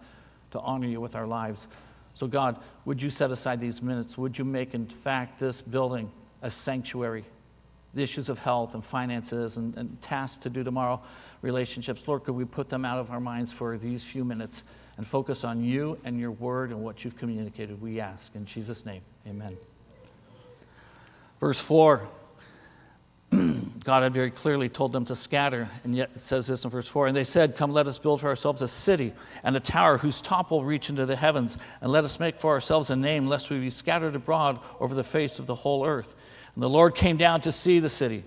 to 0.53 0.61
honor 0.61 0.87
you 0.87 1.03
with 1.03 1.15
our 1.15 1.27
lives. 1.27 1.67
So, 2.15 2.27
God, 2.27 2.57
would 2.87 3.03
you 3.03 3.11
set 3.11 3.31
aside 3.31 3.61
these 3.61 3.83
minutes? 3.83 4.17
Would 4.17 4.39
you 4.39 4.45
make, 4.47 4.73
in 4.73 4.87
fact, 4.87 5.39
this 5.39 5.61
building 5.61 6.11
a 6.41 6.51
sanctuary? 6.51 7.25
The 7.93 8.03
issues 8.03 8.31
of 8.31 8.39
health 8.39 8.73
and 8.73 8.83
finances 8.83 9.59
and, 9.59 9.77
and 9.77 10.01
tasks 10.01 10.39
to 10.45 10.51
do 10.51 10.65
tomorrow, 10.65 11.03
relationships. 11.43 12.05
Lord, 12.07 12.25
could 12.25 12.35
we 12.35 12.47
put 12.47 12.71
them 12.71 12.87
out 12.87 12.99
of 12.99 13.11
our 13.11 13.21
minds 13.21 13.53
for 13.53 13.77
these 13.77 14.03
few 14.03 14.25
minutes 14.25 14.63
and 14.97 15.07
focus 15.07 15.45
on 15.45 15.63
you 15.63 15.99
and 16.05 16.19
your 16.19 16.31
word 16.31 16.71
and 16.71 16.83
what 16.83 17.05
you've 17.05 17.19
communicated? 17.19 17.83
We 17.83 18.01
ask. 18.01 18.35
In 18.35 18.47
Jesus' 18.47 18.87
name, 18.87 19.03
amen. 19.27 19.59
Verse 21.41 21.61
4 21.61 22.09
God 23.85 24.03
had 24.03 24.15
very 24.15 24.31
clearly 24.31 24.69
told 24.69 24.93
them 24.93 25.05
to 25.07 25.17
scatter, 25.17 25.69
and 25.85 25.95
yet 25.95 26.11
it 26.15 26.23
says 26.23 26.47
this 26.47 26.65
in 26.65 26.71
verse 26.71 26.89
4 26.89 27.09
And 27.09 27.17
they 27.17 27.25
said, 27.25 27.57
Come, 27.57 27.73
let 27.73 27.87
us 27.87 27.99
build 27.99 28.21
for 28.21 28.29
ourselves 28.29 28.63
a 28.63 28.69
city 28.69 29.13
and 29.43 29.57
a 29.57 29.61
tower 29.61 29.99
whose 29.99 30.21
top 30.21 30.51
will 30.51 30.65
reach 30.65 30.89
into 30.89 31.07
the 31.07 31.17
heavens, 31.17 31.57
and 31.81 31.93
let 31.93 32.05
us 32.05 32.19
make 32.19 32.39
for 32.39 32.53
ourselves 32.53 32.91
a 32.91 32.97
name, 32.97 33.27
lest 33.27 33.51
we 33.51 33.59
be 33.59 33.71
scattered 33.71 34.15
abroad 34.15 34.61
over 34.81 34.95
the 34.95 35.05
face 35.05 35.39
of 35.39 35.47
the 35.47 35.55
whole 35.55 35.87
earth. 35.87 36.15
And 36.55 36.63
the 36.63 36.71
Lord 36.71 36.95
came 36.95 37.17
down 37.17 37.41
to 37.43 37.53
see 37.53 37.81
the 37.81 37.91
city. 37.91 38.25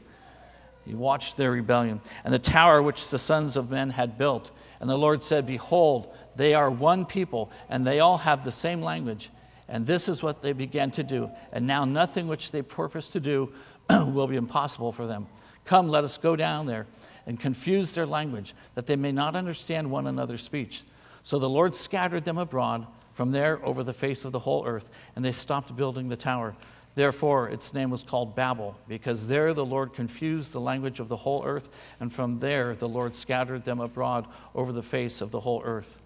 He 0.86 0.96
watched 0.96 1.38
their 1.38 1.52
rebellion 1.52 2.02
and 2.24 2.34
the 2.34 2.40
tower 2.40 2.82
which 2.82 3.10
the 3.10 3.20
sons 3.20 3.56
of 3.56 3.70
men 3.70 3.92
had 3.92 4.18
built. 4.18 4.52
And 4.80 4.90
the 4.90 4.98
Lord 4.98 5.24
said, 5.24 5.46
Behold, 5.46 6.14
they 6.36 6.54
are 6.54 6.72
one 6.72 7.06
people, 7.06 7.52
and 7.70 7.86
they 7.86 8.00
all 8.00 8.18
have 8.20 8.44
the 8.44 8.52
same 8.52 8.82
language. 8.82 9.30
And 9.72 9.88
this 9.88 10.10
is 10.10 10.22
what 10.22 10.42
they 10.42 10.52
began 10.52 10.92
to 10.92 11.04
do. 11.04 11.32
And 11.54 11.66
now 11.66 11.86
nothing 11.86 12.28
which 12.28 12.52
they 12.52 12.62
purpose 12.62 13.10
to 13.12 13.22
do 13.22 13.54
will 13.90 14.28
be 14.28 14.36
impossible 14.36 14.92
for 14.92 15.08
them. 15.08 15.28
Come, 15.64 15.88
let 15.88 16.04
us 16.04 16.18
go 16.18 16.36
down 16.36 16.66
there 16.66 16.88
and 17.26 17.40
confuse 17.40 17.92
their 17.92 18.06
language, 18.06 18.54
that 18.76 18.86
they 18.86 18.98
may 18.98 19.14
not 19.14 19.36
understand 19.36 19.90
one 19.90 20.08
another's 20.08 20.44
speech. 20.44 20.84
So 21.24 21.40
the 21.40 21.50
Lord 21.50 21.74
scattered 21.74 22.26
them 22.26 22.38
abroad 22.38 22.86
from 23.14 23.32
there 23.32 23.66
over 23.66 23.82
the 23.82 23.94
face 23.94 24.26
of 24.26 24.34
the 24.34 24.40
whole 24.40 24.66
earth, 24.66 24.90
and 25.16 25.24
they 25.24 25.32
stopped 25.32 25.74
building 25.76 26.10
the 26.10 26.18
tower. 26.18 26.56
Therefore, 26.96 27.48
its 27.48 27.74
name 27.74 27.92
was 27.92 28.04
called 28.04 28.36
Babel, 28.36 28.76
because 28.90 29.28
there 29.28 29.54
the 29.54 29.66
Lord 29.66 29.94
confused 29.94 30.52
the 30.52 30.60
language 30.60 31.00
of 31.00 31.08
the 31.08 31.18
whole 31.18 31.46
earth, 31.46 31.70
and 32.02 32.12
from 32.12 32.40
there 32.40 32.76
the 32.76 32.90
Lord 32.90 33.16
scattered 33.16 33.64
them 33.64 33.80
abroad 33.80 34.28
over 34.54 34.74
the 34.74 34.84
face 34.84 35.22
of 35.22 35.32
the 35.32 35.40
whole 35.40 35.62
earth. 35.64 35.98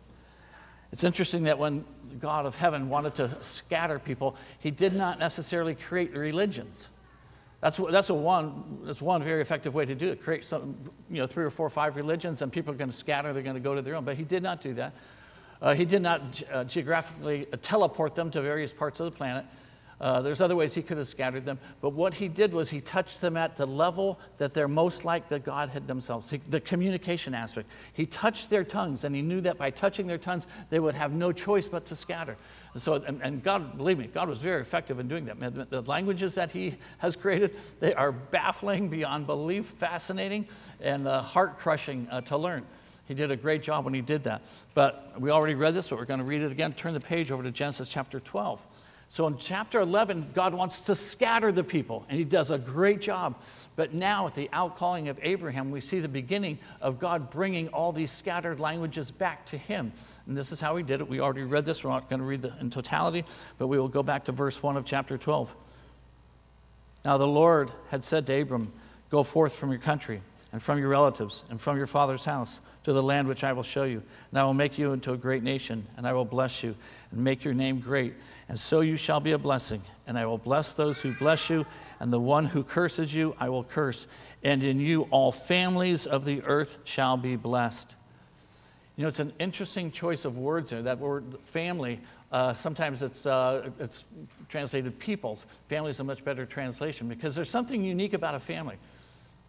It's 0.91 1.03
interesting 1.03 1.43
that 1.43 1.57
when 1.57 1.83
God 2.19 2.45
of 2.45 2.55
heaven 2.55 2.89
wanted 2.89 3.15
to 3.15 3.31
scatter 3.43 3.99
people, 3.99 4.35
he 4.59 4.71
did 4.71 4.93
not 4.93 5.19
necessarily 5.19 5.75
create 5.75 6.15
religions. 6.15 6.87
That's, 7.61 7.79
that's, 7.89 8.09
a 8.09 8.13
one, 8.13 8.79
that's 8.83 9.01
one 9.01 9.23
very 9.23 9.41
effective 9.41 9.73
way 9.73 9.85
to 9.85 9.95
do 9.95 10.09
it. 10.09 10.21
Create 10.21 10.45
some, 10.45 10.75
you 11.09 11.17
know, 11.17 11.27
three 11.27 11.43
or 11.43 11.49
four 11.49 11.65
or 11.65 11.71
five 11.71 11.95
religions, 11.95 12.41
and 12.41 12.51
people 12.51 12.73
are 12.73 12.77
going 12.77 12.91
to 12.91 12.95
scatter, 12.95 13.33
they're 13.33 13.41
going 13.43 13.55
to 13.55 13.59
go 13.61 13.73
to 13.73 13.81
their 13.81 13.95
own. 13.95 14.05
But 14.05 14.17
he 14.17 14.23
did 14.23 14.43
not 14.43 14.61
do 14.61 14.73
that. 14.75 14.93
Uh, 15.61 15.73
he 15.73 15.85
did 15.85 16.01
not 16.01 16.43
uh, 16.51 16.63
geographically 16.65 17.47
teleport 17.61 18.13
them 18.13 18.29
to 18.31 18.41
various 18.41 18.71
parts 18.71 18.99
of 18.99 19.05
the 19.05 19.11
planet. 19.11 19.45
Uh, 20.01 20.21
there's 20.21 20.41
other 20.41 20.55
ways 20.55 20.73
he 20.73 20.81
could 20.81 20.97
have 20.97 21.07
scattered 21.07 21.45
them, 21.45 21.57
but 21.79 21.91
what 21.91 22.13
he 22.13 22.27
did 22.27 22.53
was 22.53 22.69
he 22.69 22.81
touched 22.81 23.21
them 23.21 23.37
at 23.37 23.55
the 23.55 23.65
level 23.65 24.19
that 24.37 24.53
they're 24.53 24.67
most 24.67 25.05
like 25.05 25.29
the 25.29 25.39
Godhead 25.39 25.87
themselves, 25.87 26.29
he, 26.29 26.41
the 26.49 26.59
communication 26.59 27.33
aspect. 27.33 27.69
He 27.93 28.05
touched 28.05 28.49
their 28.49 28.65
tongues, 28.65 29.05
and 29.05 29.15
he 29.15 29.21
knew 29.21 29.39
that 29.41 29.57
by 29.57 29.69
touching 29.69 30.05
their 30.05 30.17
tongues, 30.17 30.47
they 30.69 30.79
would 30.79 30.95
have 30.95 31.13
no 31.13 31.31
choice 31.31 31.67
but 31.67 31.85
to 31.85 31.95
scatter. 31.95 32.35
And 32.73 32.81
so, 32.81 32.95
and, 32.95 33.21
and 33.21 33.41
God, 33.41 33.77
believe 33.77 33.97
me, 33.97 34.07
God 34.07 34.27
was 34.27 34.41
very 34.41 34.61
effective 34.61 34.99
in 34.99 35.07
doing 35.07 35.25
that. 35.25 35.39
The, 35.39 35.65
the 35.65 35.81
languages 35.83 36.35
that 36.35 36.51
he 36.51 36.75
has 36.97 37.15
created, 37.15 37.55
they 37.79 37.93
are 37.93 38.11
baffling 38.11 38.89
beyond 38.89 39.27
belief, 39.27 39.65
fascinating, 39.65 40.47
and 40.81 41.07
uh, 41.07 41.21
heart 41.21 41.57
crushing 41.57 42.07
uh, 42.11 42.19
to 42.21 42.37
learn. 42.37 42.65
He 43.07 43.13
did 43.13 43.31
a 43.31 43.35
great 43.35 43.61
job 43.61 43.85
when 43.85 43.93
he 43.93 44.01
did 44.01 44.23
that. 44.23 44.41
But 44.73 45.13
we 45.19 45.29
already 45.29 45.53
read 45.53 45.73
this, 45.73 45.87
but 45.87 45.99
we're 45.99 46.05
going 46.05 46.19
to 46.19 46.25
read 46.25 46.41
it 46.41 46.51
again. 46.51 46.73
Turn 46.73 46.93
the 46.93 46.99
page 46.99 47.31
over 47.31 47.43
to 47.43 47.51
Genesis 47.51 47.87
chapter 47.87 48.19
12. 48.19 48.65
So 49.09 49.27
in 49.27 49.37
chapter 49.37 49.79
11, 49.79 50.31
God 50.33 50.53
wants 50.53 50.81
to 50.81 50.95
scatter 50.95 51.51
the 51.51 51.63
people, 51.63 52.05
and 52.09 52.17
he 52.17 52.25
does 52.25 52.51
a 52.51 52.57
great 52.57 53.01
job. 53.01 53.35
But 53.75 53.93
now, 53.93 54.27
at 54.27 54.35
the 54.35 54.49
outcalling 54.53 55.09
of 55.09 55.19
Abraham, 55.21 55.69
we 55.69 55.81
see 55.81 55.99
the 55.99 56.07
beginning 56.07 56.59
of 56.81 56.99
God 56.99 57.29
bringing 57.29 57.67
all 57.69 57.91
these 57.91 58.11
scattered 58.11 58.59
languages 58.59 59.11
back 59.11 59.45
to 59.47 59.57
him. 59.57 59.91
And 60.27 60.35
this 60.35 60.51
is 60.51 60.59
how 60.59 60.75
he 60.75 60.83
did 60.83 61.01
it. 61.01 61.07
We 61.07 61.19
already 61.19 61.43
read 61.43 61.65
this. 61.65 61.83
We're 61.83 61.91
not 61.91 62.09
going 62.09 62.19
to 62.19 62.25
read 62.25 62.45
it 62.45 62.53
in 62.59 62.69
totality, 62.69 63.25
but 63.57 63.67
we 63.67 63.77
will 63.77 63.89
go 63.89 64.01
back 64.01 64.25
to 64.25 64.31
verse 64.31 64.61
1 64.63 64.77
of 64.77 64.85
chapter 64.85 65.17
12. 65.17 65.53
Now, 67.03 67.17
the 67.17 67.27
Lord 67.27 67.71
had 67.89 68.03
said 68.03 68.25
to 68.27 68.41
Abram, 68.41 68.71
Go 69.11 69.23
forth 69.23 69.55
from 69.55 69.71
your 69.71 69.79
country 69.79 70.21
and 70.51 70.61
from 70.61 70.79
your 70.79 70.89
relatives 70.89 71.43
and 71.49 71.61
from 71.61 71.77
your 71.77 71.85
father's 71.85 72.25
house 72.25 72.59
to 72.85 72.93
the 72.93 73.03
land 73.03 73.27
which 73.27 73.43
I 73.43 73.53
will 73.53 73.63
show 73.63 73.83
you. 73.83 74.01
And 74.31 74.39
I 74.39 74.43
will 74.45 74.53
make 74.53 74.77
you 74.77 74.93
into 74.93 75.13
a 75.13 75.17
great 75.17 75.43
nation, 75.43 75.85
and 75.97 76.07
I 76.07 76.13
will 76.13 76.25
bless 76.25 76.63
you 76.63 76.75
and 77.11 77.23
make 77.23 77.43
your 77.43 77.53
name 77.53 77.79
great 77.79 78.13
and 78.47 78.59
so 78.59 78.81
you 78.81 78.97
shall 78.97 79.19
be 79.19 79.31
a 79.31 79.37
blessing. 79.37 79.81
And 80.07 80.17
I 80.17 80.25
will 80.25 80.37
bless 80.37 80.73
those 80.73 81.01
who 81.01 81.13
bless 81.13 81.49
you, 81.49 81.65
and 81.99 82.13
the 82.13 82.19
one 82.19 82.45
who 82.45 82.63
curses 82.63 83.13
you 83.13 83.35
I 83.39 83.49
will 83.49 83.63
curse. 83.63 84.05
And 84.43 84.61
in 84.61 84.79
you 84.79 85.03
all 85.11 85.31
families 85.31 86.05
of 86.05 86.25
the 86.25 86.43
earth 86.43 86.77
shall 86.83 87.17
be 87.17 87.35
blessed. 87.35 87.95
You 88.95 89.01
know, 89.01 89.07
it's 89.09 89.19
an 89.19 89.33
interesting 89.39 89.91
choice 89.91 90.23
of 90.25 90.37
words 90.37 90.69
there. 90.69 90.81
That 90.83 90.99
word 90.99 91.37
family, 91.43 91.99
uh, 92.31 92.53
sometimes 92.53 93.01
it's, 93.01 93.25
uh, 93.25 93.69
it's 93.79 94.05
translated 94.47 94.97
peoples. 94.99 95.47
Family 95.67 95.91
is 95.91 95.99
a 95.99 96.03
much 96.03 96.23
better 96.23 96.45
translation 96.45 97.09
because 97.09 97.35
there's 97.35 97.49
something 97.49 97.83
unique 97.83 98.13
about 98.13 98.35
a 98.35 98.39
family. 98.39 98.77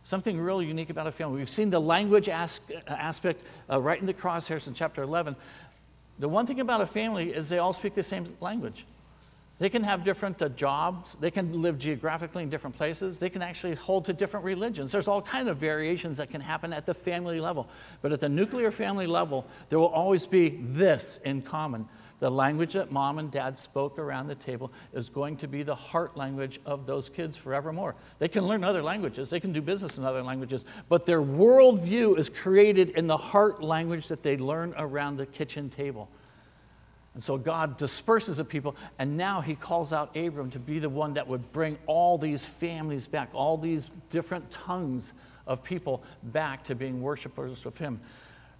Something 0.02 0.40
really 0.40 0.66
unique 0.66 0.90
about 0.90 1.06
a 1.06 1.12
family. 1.12 1.38
We've 1.38 1.48
seen 1.48 1.70
the 1.70 1.80
language 1.80 2.28
as- 2.28 2.60
aspect 2.88 3.42
uh, 3.70 3.80
right 3.80 4.00
in 4.00 4.06
the 4.06 4.14
crosshairs 4.14 4.66
in 4.66 4.74
chapter 4.74 5.02
11. 5.02 5.36
The 6.18 6.28
one 6.28 6.46
thing 6.46 6.60
about 6.60 6.80
a 6.80 6.86
family 6.86 7.32
is 7.32 7.48
they 7.48 7.58
all 7.58 7.72
speak 7.72 7.94
the 7.94 8.02
same 8.02 8.36
language. 8.40 8.84
They 9.58 9.70
can 9.70 9.84
have 9.84 10.04
different 10.04 10.40
uh, 10.42 10.50
jobs. 10.50 11.16
They 11.18 11.30
can 11.30 11.62
live 11.62 11.78
geographically 11.78 12.42
in 12.42 12.50
different 12.50 12.76
places. 12.76 13.18
They 13.18 13.30
can 13.30 13.40
actually 13.40 13.74
hold 13.74 14.04
to 14.06 14.12
different 14.12 14.44
religions. 14.44 14.92
There's 14.92 15.08
all 15.08 15.22
kind 15.22 15.48
of 15.48 15.56
variations 15.56 16.18
that 16.18 16.30
can 16.30 16.42
happen 16.42 16.74
at 16.74 16.84
the 16.84 16.92
family 16.92 17.40
level. 17.40 17.66
But 18.02 18.12
at 18.12 18.20
the 18.20 18.28
nuclear 18.28 18.70
family 18.70 19.06
level, 19.06 19.46
there 19.70 19.78
will 19.78 19.86
always 19.86 20.26
be 20.26 20.58
this 20.60 21.18
in 21.24 21.40
common 21.40 21.88
the 22.18 22.30
language 22.30 22.72
that 22.72 22.90
mom 22.90 23.18
and 23.18 23.30
dad 23.30 23.58
spoke 23.58 23.98
around 23.98 24.28
the 24.28 24.34
table 24.34 24.72
is 24.92 25.10
going 25.10 25.36
to 25.38 25.48
be 25.48 25.62
the 25.62 25.74
heart 25.74 26.16
language 26.16 26.60
of 26.64 26.86
those 26.86 27.08
kids 27.08 27.36
forevermore. 27.36 27.94
They 28.18 28.28
can 28.28 28.46
learn 28.46 28.64
other 28.64 28.82
languages, 28.82 29.30
they 29.30 29.40
can 29.40 29.52
do 29.52 29.60
business 29.60 29.98
in 29.98 30.04
other 30.04 30.22
languages, 30.22 30.64
but 30.88 31.06
their 31.06 31.22
worldview 31.22 32.18
is 32.18 32.30
created 32.30 32.90
in 32.90 33.06
the 33.06 33.16
heart 33.16 33.62
language 33.62 34.08
that 34.08 34.22
they 34.22 34.36
learn 34.36 34.74
around 34.78 35.16
the 35.16 35.26
kitchen 35.26 35.68
table. 35.68 36.08
And 37.14 37.24
so 37.24 37.38
God 37.38 37.78
disperses 37.78 38.36
the 38.36 38.44
people, 38.44 38.76
and 38.98 39.16
now 39.16 39.40
he 39.40 39.54
calls 39.54 39.90
out 39.90 40.14
Abram 40.14 40.50
to 40.50 40.58
be 40.58 40.78
the 40.78 40.90
one 40.90 41.14
that 41.14 41.26
would 41.26 41.50
bring 41.50 41.78
all 41.86 42.18
these 42.18 42.44
families 42.44 43.06
back, 43.06 43.30
all 43.32 43.56
these 43.56 43.86
different 44.10 44.50
tongues 44.50 45.14
of 45.46 45.64
people 45.64 46.02
back 46.24 46.64
to 46.64 46.74
being 46.74 47.00
worshipers 47.00 47.64
of 47.64 47.78
him. 47.78 48.00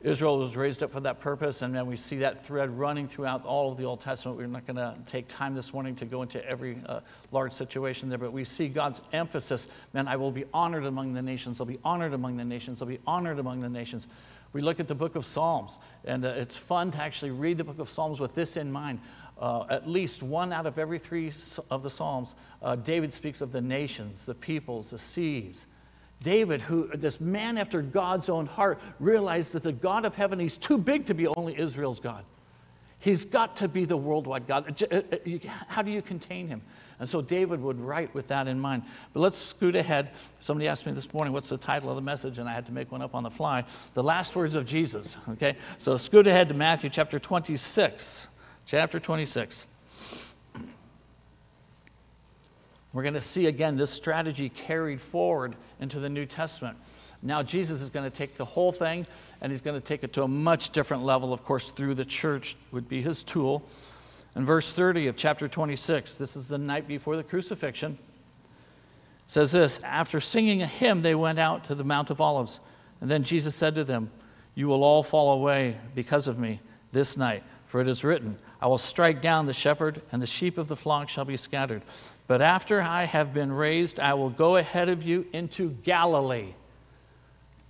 Israel 0.03 0.39
was 0.39 0.57
raised 0.57 0.83
up 0.83 0.93
for 0.93 1.01
that 1.01 1.21
purpose, 1.21 1.63
and 1.63 1.75
then 1.75 1.87
we 1.87 1.97
see 1.97 2.17
that 2.19 2.45
thread 2.45 2.71
running 2.79 3.09
throughout 3.09 3.45
all 3.47 3.73
of 3.73 3.79
the 3.79 3.85
Old 3.85 4.01
Testament. 4.01 4.37
We're 4.37 4.47
not 4.47 4.67
going 4.67 4.77
to 4.77 4.95
take 5.07 5.27
time 5.27 5.55
this 5.55 5.73
morning 5.73 5.97
to 5.97 6.05
go 6.05 6.21
into 6.21 6.45
every 6.47 6.79
uh, 6.87 7.01
large 7.33 7.53
situation 7.53 8.11
there, 8.11 8.19
but 8.19 8.33
we 8.33 8.45
see 8.45 8.69
God's 8.69 9.01
emphasis 9.13 9.67
man, 9.95 10.07
I 10.07 10.17
will 10.17 10.31
be 10.31 10.45
honored 10.53 10.85
among 10.85 11.15
the 11.15 11.23
nations, 11.23 11.61
I'll 11.61 11.67
be 11.67 11.79
honored 11.83 12.13
among 12.13 12.37
the 12.37 12.45
nations, 12.45 12.83
I'll 12.83 12.89
be 12.89 13.01
honored 13.07 13.39
among 13.39 13.63
the 13.63 13.71
nations. 13.71 14.07
We 14.53 14.61
look 14.61 14.81
at 14.81 14.89
the 14.89 14.95
book 14.95 15.17
of 15.17 15.25
Psalms, 15.25 15.79
and 16.05 16.25
uh, 16.25 16.29
it's 16.29 16.57
fun 16.57 16.91
to 16.93 16.99
actually 16.99 17.31
read 17.31 17.59
the 17.59 17.65
book 17.65 17.79
of 17.79 17.91
Psalms 17.91 18.21
with 18.21 18.35
this 18.35 18.57
in 18.57 18.71
mind. 18.71 19.01
Uh, 19.39 19.65
at 19.69 19.89
least 19.89 20.23
one 20.23 20.53
out 20.53 20.67
of 20.67 20.79
every 20.79 20.99
three 20.99 21.33
of 21.71 21.83
the 21.83 21.91
Psalms, 21.91 22.35
uh, 22.63 22.77
David 22.77 23.13
speaks 23.13 23.41
of 23.41 23.51
the 23.51 23.61
nations, 23.61 24.27
the 24.27 24.35
peoples, 24.35 24.91
the 24.91 24.99
seas. 24.99 25.67
David, 26.23 26.63
who 26.63 26.89
this 26.89 27.21
man 27.21 27.59
after 27.59 27.83
God's 27.83 28.29
own 28.29 28.47
heart, 28.47 28.81
realized 28.99 29.53
that 29.53 29.63
the 29.63 29.73
God 29.73 30.05
of 30.05 30.15
heaven, 30.15 30.39
he's 30.39 30.57
too 30.57 30.79
big 30.79 31.07
to 31.07 31.15
be 31.15 31.27
only 31.27 31.59
Israel's 31.59 32.01
God. 32.01 32.25
He's 32.99 33.25
got 33.25 33.57
to 33.59 33.69
be 33.69 33.85
the 33.85 33.97
worldwide 33.97 34.47
God. 34.47 34.83
Uh, 34.91 34.97
uh, 34.97 35.39
how 35.69 35.83
do 35.83 35.91
you 35.91 36.03
contain 36.03 36.49
him? 36.49 36.63
And 36.99 37.09
so 37.09 37.21
David 37.21 37.61
would 37.61 37.79
write 37.79 38.15
with 38.15 38.29
that 38.29 38.49
in 38.49 38.59
mind. 38.59 38.83
But 39.13 39.21
let's 39.21 39.37
scoot 39.37 39.77
ahead. 39.77 40.11
Somebody 40.41 40.67
asked 40.67 40.87
me 40.87 40.93
this 40.93 41.13
morning, 41.13 41.33
what's 41.33 41.51
the 41.51 41.59
title 41.59 41.91
of 41.91 41.97
the 41.97 42.03
message? 42.03 42.39
And 42.39 42.49
I 42.49 42.55
had 42.55 42.65
to 42.67 42.73
make 42.73 42.91
one 42.91 43.03
up 43.03 43.15
on 43.15 43.23
the 43.23 43.31
fly. 43.31 43.65
The 43.95 44.03
last 44.03 44.35
words 44.35 44.55
of 44.55 44.65
Jesus. 44.65 45.17
Okay? 45.29 45.57
So 45.79 45.97
scoot 45.99 46.27
ahead 46.27 46.49
to 46.49 46.55
Matthew 46.55 46.89
chapter 46.89 47.19
26. 47.19 48.29
Chapter 48.65 48.99
26. 48.99 49.67
We're 52.97 53.03
going 53.03 53.13
to 53.13 53.21
see 53.21 53.45
again 53.45 53.77
this 53.77 53.91
strategy 53.91 54.49
carried 54.49 55.03
forward 55.03 55.55
into 55.81 56.01
the 56.01 56.09
New 56.09 56.25
Testament. 56.25 56.79
Now, 57.21 57.43
Jesus 57.43 57.83
is 57.83 57.91
going 57.91 58.11
to 58.11 58.17
take 58.17 58.39
the 58.39 58.45
whole 58.47 58.73
thing 58.73 59.07
and 59.43 59.53
he's 59.53 59.61
going 59.61 59.79
to 59.79 59.87
take 59.87 60.03
it 60.03 60.15
to 60.15 60.23
a 60.23 60.29
much 60.29 60.71
different 60.71 61.05
level, 61.05 61.31
of 61.31 61.45
course, 61.45 61.69
through 61.69 61.97
the 61.97 62.07
church, 62.07 62.57
would 62.73 62.89
be 62.89 63.03
his 63.03 63.23
tool. 63.23 63.69
In 64.35 64.47
verse 64.47 64.73
30 64.73 65.09
of 65.09 65.17
chapter 65.17 65.47
26, 65.47 66.17
this 66.17 66.37
is 66.37 66.49
the 66.49 66.57
night 66.57 66.89
before 66.89 67.19
the 67.19 67.23
crucifixion, 67.23 67.99
says 69.27 69.53
this 69.53 69.79
After 69.85 70.19
singing 70.19 70.63
a 70.63 70.67
hymn, 70.67 71.03
they 71.03 71.15
went 71.15 71.39
out 71.39 71.65
to 71.65 71.75
the 71.75 71.85
Mount 71.85 72.09
of 72.09 72.23
Olives. 72.23 72.61
And 73.03 73.11
then 73.11 73.25
Jesus 73.25 73.55
said 73.55 73.75
to 73.75 73.85
them, 73.85 74.11
You 74.55 74.69
will 74.69 74.83
all 74.83 75.03
fall 75.03 75.35
away 75.35 75.77
because 75.95 76.29
of 76.29 76.39
me 76.39 76.63
this 76.93 77.19
night, 77.19 77.43
for 77.67 77.83
it 77.83 77.89
is 77.89 78.05
written, 78.05 78.39
I 78.59 78.69
will 78.69 78.79
strike 78.79 79.21
down 79.21 79.45
the 79.45 79.53
shepherd, 79.53 80.01
and 80.11 80.23
the 80.23 80.27
sheep 80.27 80.57
of 80.57 80.69
the 80.69 80.77
flock 80.77 81.11
shall 81.11 81.27
be 81.27 81.37
scattered. 81.37 81.83
But 82.27 82.43
after 82.43 82.81
I 82.81 83.05
have 83.05 83.33
been 83.33 83.53
raised, 83.53 84.01
I 84.01 84.15
will 84.15 84.31
go 84.31 84.57
ahead 84.57 84.89
of 84.89 85.03
you 85.03 85.27
into 85.33 85.71
Galilee. 85.71 86.55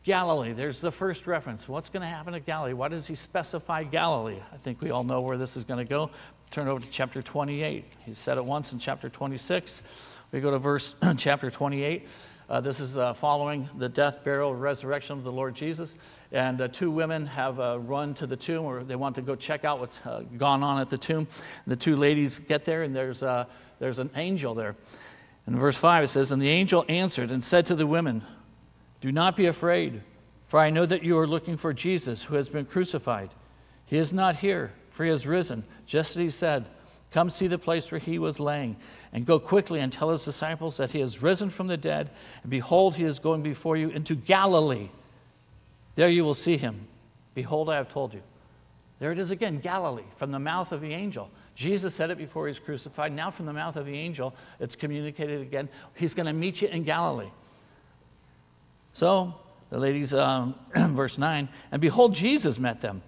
Galilee, 0.02 0.52
there's 0.52 0.80
the 0.80 0.92
first 0.92 1.26
reference. 1.26 1.68
What's 1.68 1.88
going 1.88 2.02
to 2.02 2.06
happen 2.06 2.32
at 2.34 2.46
Galilee? 2.46 2.72
Why 2.72 2.88
does 2.88 3.06
he 3.06 3.16
specify 3.16 3.82
Galilee? 3.82 4.38
I 4.52 4.56
think 4.56 4.80
we 4.80 4.90
all 4.90 5.04
know 5.04 5.20
where 5.20 5.36
this 5.36 5.56
is 5.56 5.64
going 5.64 5.84
to 5.84 5.88
go. 5.88 6.10
Turn 6.50 6.68
over 6.68 6.80
to 6.80 6.88
chapter 6.90 7.22
28. 7.22 7.84
He 8.04 8.14
said 8.14 8.38
it 8.38 8.44
once 8.44 8.72
in 8.72 8.78
chapter 8.78 9.08
26. 9.08 9.82
We 10.30 10.40
go 10.40 10.52
to 10.52 10.58
verse 10.58 10.94
chapter 11.16 11.50
28. 11.50 12.06
Uh, 12.48 12.60
this 12.60 12.78
is 12.78 12.96
uh, 12.96 13.12
following 13.14 13.68
the 13.76 13.88
death, 13.88 14.22
burial, 14.22 14.54
resurrection 14.54 15.18
of 15.18 15.24
the 15.24 15.32
Lord 15.32 15.56
Jesus. 15.56 15.96
And 16.30 16.60
uh, 16.60 16.68
two 16.68 16.92
women 16.92 17.26
have 17.26 17.58
uh, 17.58 17.80
run 17.80 18.14
to 18.14 18.28
the 18.28 18.36
tomb, 18.36 18.64
or 18.64 18.84
they 18.84 18.94
want 18.94 19.16
to 19.16 19.22
go 19.22 19.34
check 19.34 19.64
out 19.64 19.80
what's 19.80 19.98
uh, 20.06 20.22
gone 20.36 20.62
on 20.62 20.80
at 20.80 20.88
the 20.88 20.98
tomb. 20.98 21.26
The 21.66 21.74
two 21.74 21.96
ladies 21.96 22.38
get 22.38 22.64
there, 22.64 22.84
and 22.84 22.94
there's 22.94 23.24
uh, 23.24 23.46
there's 23.78 23.98
an 23.98 24.10
angel 24.14 24.54
there. 24.54 24.76
In 25.46 25.56
verse 25.58 25.76
5, 25.76 26.04
it 26.04 26.08
says, 26.08 26.30
And 26.30 26.42
the 26.42 26.48
angel 26.48 26.84
answered 26.88 27.30
and 27.30 27.42
said 27.42 27.66
to 27.66 27.74
the 27.74 27.86
women, 27.86 28.22
Do 29.00 29.12
not 29.12 29.36
be 29.36 29.46
afraid, 29.46 30.02
for 30.46 30.58
I 30.58 30.70
know 30.70 30.86
that 30.86 31.04
you 31.04 31.18
are 31.18 31.26
looking 31.26 31.56
for 31.56 31.72
Jesus 31.72 32.24
who 32.24 32.34
has 32.34 32.48
been 32.48 32.66
crucified. 32.66 33.30
He 33.84 33.96
is 33.96 34.12
not 34.12 34.36
here, 34.36 34.72
for 34.90 35.04
he 35.04 35.10
has 35.10 35.26
risen, 35.26 35.64
just 35.86 36.10
as 36.10 36.16
he 36.16 36.30
said. 36.30 36.68
Come 37.12 37.30
see 37.30 37.46
the 37.46 37.58
place 37.58 37.90
where 37.90 38.00
he 38.00 38.18
was 38.18 38.40
laying, 38.40 38.76
and 39.12 39.24
go 39.24 39.38
quickly 39.38 39.80
and 39.80 39.92
tell 39.92 40.10
his 40.10 40.24
disciples 40.24 40.76
that 40.76 40.90
he 40.90 41.00
has 41.00 41.22
risen 41.22 41.50
from 41.50 41.68
the 41.68 41.76
dead, 41.76 42.10
and 42.42 42.50
behold, 42.50 42.96
he 42.96 43.04
is 43.04 43.20
going 43.20 43.42
before 43.42 43.76
you 43.76 43.88
into 43.90 44.14
Galilee. 44.16 44.90
There 45.94 46.08
you 46.08 46.24
will 46.24 46.34
see 46.34 46.56
him. 46.56 46.88
Behold, 47.34 47.70
I 47.70 47.76
have 47.76 47.88
told 47.88 48.12
you. 48.12 48.22
There 48.98 49.12
it 49.12 49.18
is 49.18 49.30
again, 49.30 49.60
Galilee, 49.60 50.04
from 50.16 50.32
the 50.32 50.38
mouth 50.38 50.72
of 50.72 50.80
the 50.80 50.92
angel. 50.92 51.30
Jesus 51.56 51.94
said 51.94 52.10
it 52.10 52.18
before 52.18 52.46
he 52.46 52.50
was 52.50 52.58
crucified. 52.58 53.12
Now, 53.12 53.30
from 53.30 53.46
the 53.46 53.52
mouth 53.52 53.76
of 53.76 53.86
the 53.86 53.96
angel, 53.96 54.34
it's 54.60 54.76
communicated 54.76 55.40
again. 55.40 55.70
He's 55.94 56.12
going 56.12 56.26
to 56.26 56.34
meet 56.34 56.60
you 56.60 56.68
in 56.68 56.84
Galilee. 56.84 57.30
So, 58.92 59.34
the 59.70 59.78
ladies, 59.78 60.12
um, 60.12 60.54
verse 60.76 61.16
9, 61.16 61.48
and 61.72 61.80
behold, 61.80 62.14
Jesus 62.14 62.58
met 62.58 62.82
them 62.82 63.02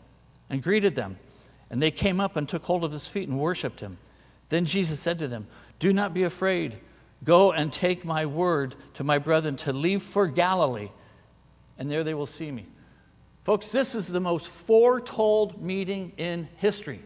and 0.48 0.62
greeted 0.62 0.94
them. 0.94 1.18
And 1.68 1.82
they 1.82 1.90
came 1.90 2.20
up 2.20 2.36
and 2.36 2.48
took 2.48 2.64
hold 2.64 2.84
of 2.84 2.92
his 2.92 3.06
feet 3.06 3.28
and 3.28 3.38
worshiped 3.38 3.80
him. 3.80 3.98
Then 4.48 4.64
Jesus 4.64 4.98
said 4.98 5.18
to 5.18 5.28
them, 5.28 5.46
Do 5.78 5.92
not 5.92 6.14
be 6.14 6.22
afraid. 6.22 6.78
Go 7.24 7.52
and 7.52 7.70
take 7.70 8.02
my 8.02 8.24
word 8.24 8.76
to 8.94 9.04
my 9.04 9.18
brethren 9.18 9.56
to 9.58 9.74
leave 9.74 10.02
for 10.02 10.26
Galilee, 10.26 10.88
and 11.78 11.90
there 11.90 12.02
they 12.02 12.14
will 12.14 12.26
see 12.26 12.50
me. 12.50 12.64
Folks, 13.44 13.70
this 13.70 13.94
is 13.94 14.08
the 14.08 14.20
most 14.20 14.48
foretold 14.48 15.60
meeting 15.60 16.12
in 16.16 16.48
history. 16.56 17.02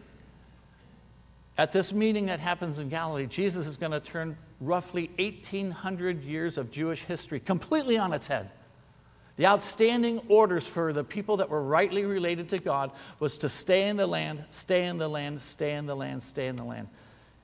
At 1.57 1.71
this 1.71 1.93
meeting 1.93 2.25
that 2.27 2.39
happens 2.39 2.79
in 2.79 2.89
Galilee, 2.89 3.27
Jesus 3.27 3.67
is 3.67 3.77
going 3.77 3.91
to 3.91 3.99
turn 3.99 4.37
roughly 4.59 5.11
1,800 5.19 6.23
years 6.23 6.57
of 6.57 6.71
Jewish 6.71 7.03
history 7.03 7.39
completely 7.39 7.97
on 7.97 8.13
its 8.13 8.27
head. 8.27 8.49
The 9.35 9.47
outstanding 9.47 10.21
orders 10.27 10.65
for 10.65 10.93
the 10.93 11.03
people 11.03 11.37
that 11.37 11.49
were 11.49 11.61
rightly 11.61 12.05
related 12.05 12.49
to 12.49 12.59
God 12.59 12.91
was 13.19 13.37
to 13.39 13.49
stay 13.49 13.87
in 13.87 13.97
the 13.97 14.05
land, 14.05 14.43
stay 14.51 14.85
in 14.85 14.97
the 14.97 15.07
land, 15.07 15.41
stay 15.41 15.73
in 15.73 15.85
the 15.85 15.95
land, 15.95 16.21
stay 16.21 16.47
in 16.47 16.55
the 16.55 16.63
land. 16.63 16.87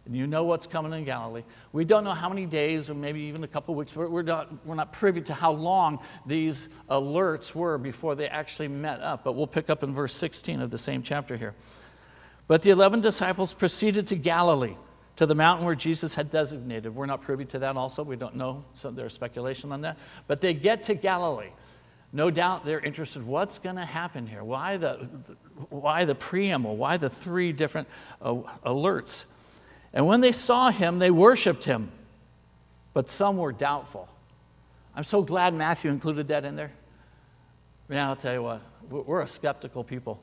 And 0.06 0.16
you 0.16 0.26
know 0.26 0.44
what's 0.44 0.66
coming 0.66 0.94
in 0.94 1.04
Galilee. 1.04 1.44
We 1.72 1.86
don't 1.86 2.04
know 2.04 2.14
how 2.14 2.30
many 2.30 2.46
days 2.46 2.90
or 2.90 2.96
maybe 2.96 3.22
even 3.22 3.44
a 3.44 3.48
couple 3.48 3.76
weeks. 3.76 3.96
We're, 3.96 4.24
not, 4.24 4.66
we're 4.66 4.76
not 4.76 4.94
privy 4.94 5.22
to 5.22 5.34
how 5.34 5.52
long 5.52 6.00
these 6.26 6.68
alerts 6.90 7.54
were 7.54 7.78
before 7.78 8.16
they 8.16 8.28
actually 8.28 8.70
met 8.70 9.02
up. 9.02 9.24
But 9.24 9.34
we'll 9.34 9.48
pick 9.48 9.70
up 9.70 9.84
in 9.84 9.94
verse 9.94 10.14
16 10.16 10.62
of 10.62 10.72
the 10.72 10.78
same 10.78 11.04
chapter 11.04 11.38
here. 11.38 11.54
But 12.50 12.64
the 12.64 12.72
11 12.72 13.02
disciples 13.02 13.54
proceeded 13.54 14.08
to 14.08 14.16
Galilee, 14.16 14.74
to 15.18 15.28
the 15.28 15.36
mountain 15.36 15.68
where 15.68 15.76
Jesus 15.76 16.16
had 16.16 16.32
designated. 16.32 16.96
We're 16.96 17.06
not 17.06 17.22
privy 17.22 17.46
to 17.46 17.60
that 17.60 17.78
also. 17.78 18.02
We 18.02 18.16
don't 18.16 18.36
know. 18.36 18.66
So 18.74 18.90
there's 18.90 19.14
speculation 19.14 19.72
on 19.72 19.82
that. 19.82 20.00
But 20.26 20.42
they 20.42 20.56
get 20.56 20.82
to 20.84 20.96
Galilee. 20.96 21.52
No 22.12 22.32
doubt 22.32 22.66
they're 22.66 22.80
interested. 22.80 23.24
What's 23.24 23.60
going 23.60 23.76
to 23.76 23.86
happen 23.86 24.26
here? 24.26 24.44
Why 24.44 24.78
the, 24.78 25.08
why 25.70 26.06
the 26.06 26.16
preamble? 26.16 26.76
Why 26.76 26.98
the 26.98 27.08
three 27.08 27.52
different 27.52 27.88
uh, 28.20 28.38
alerts? 28.66 29.26
And 29.94 30.08
when 30.08 30.22
they 30.22 30.32
saw 30.32 30.72
him, 30.72 30.98
they 30.98 31.12
worshiped 31.12 31.66
him. 31.66 31.92
But 32.96 33.10
some 33.10 33.38
were 33.38 33.52
doubtful. 33.52 34.10
I'm 34.96 35.04
so 35.04 35.22
glad 35.22 35.54
Matthew 35.54 35.92
included 35.92 36.30
that 36.30 36.46
in 36.46 36.56
there. 36.56 36.72
Man, 37.90 38.08
I'll 38.08 38.16
tell 38.16 38.34
you 38.34 38.42
what, 38.42 38.62
we're 38.90 39.22
a 39.22 39.28
skeptical 39.28 39.84
people. 39.84 40.20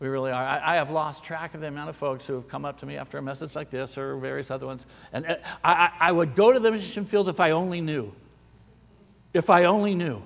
We 0.00 0.08
really 0.08 0.32
are. 0.32 0.42
I, 0.42 0.72
I, 0.72 0.74
have 0.76 0.90
lost 0.90 1.22
track 1.22 1.54
of 1.54 1.60
the 1.60 1.68
amount 1.68 1.88
of 1.88 1.96
folks 1.96 2.26
who 2.26 2.34
have 2.34 2.48
come 2.48 2.64
up 2.64 2.80
to 2.80 2.86
me 2.86 2.96
after 2.96 3.16
a 3.16 3.22
message 3.22 3.54
like 3.54 3.70
this 3.70 3.96
or 3.96 4.16
various 4.16 4.50
other 4.50 4.66
ones. 4.66 4.86
And 5.12 5.24
uh, 5.24 5.36
I, 5.62 5.90
I 6.00 6.12
would 6.12 6.34
go 6.34 6.52
to 6.52 6.58
the 6.58 6.72
mission 6.72 7.06
field 7.06 7.28
if 7.28 7.38
I 7.38 7.52
only 7.52 7.80
knew. 7.80 8.12
If 9.32 9.50
I 9.50 9.64
only 9.64 9.94
knew. 9.94 10.22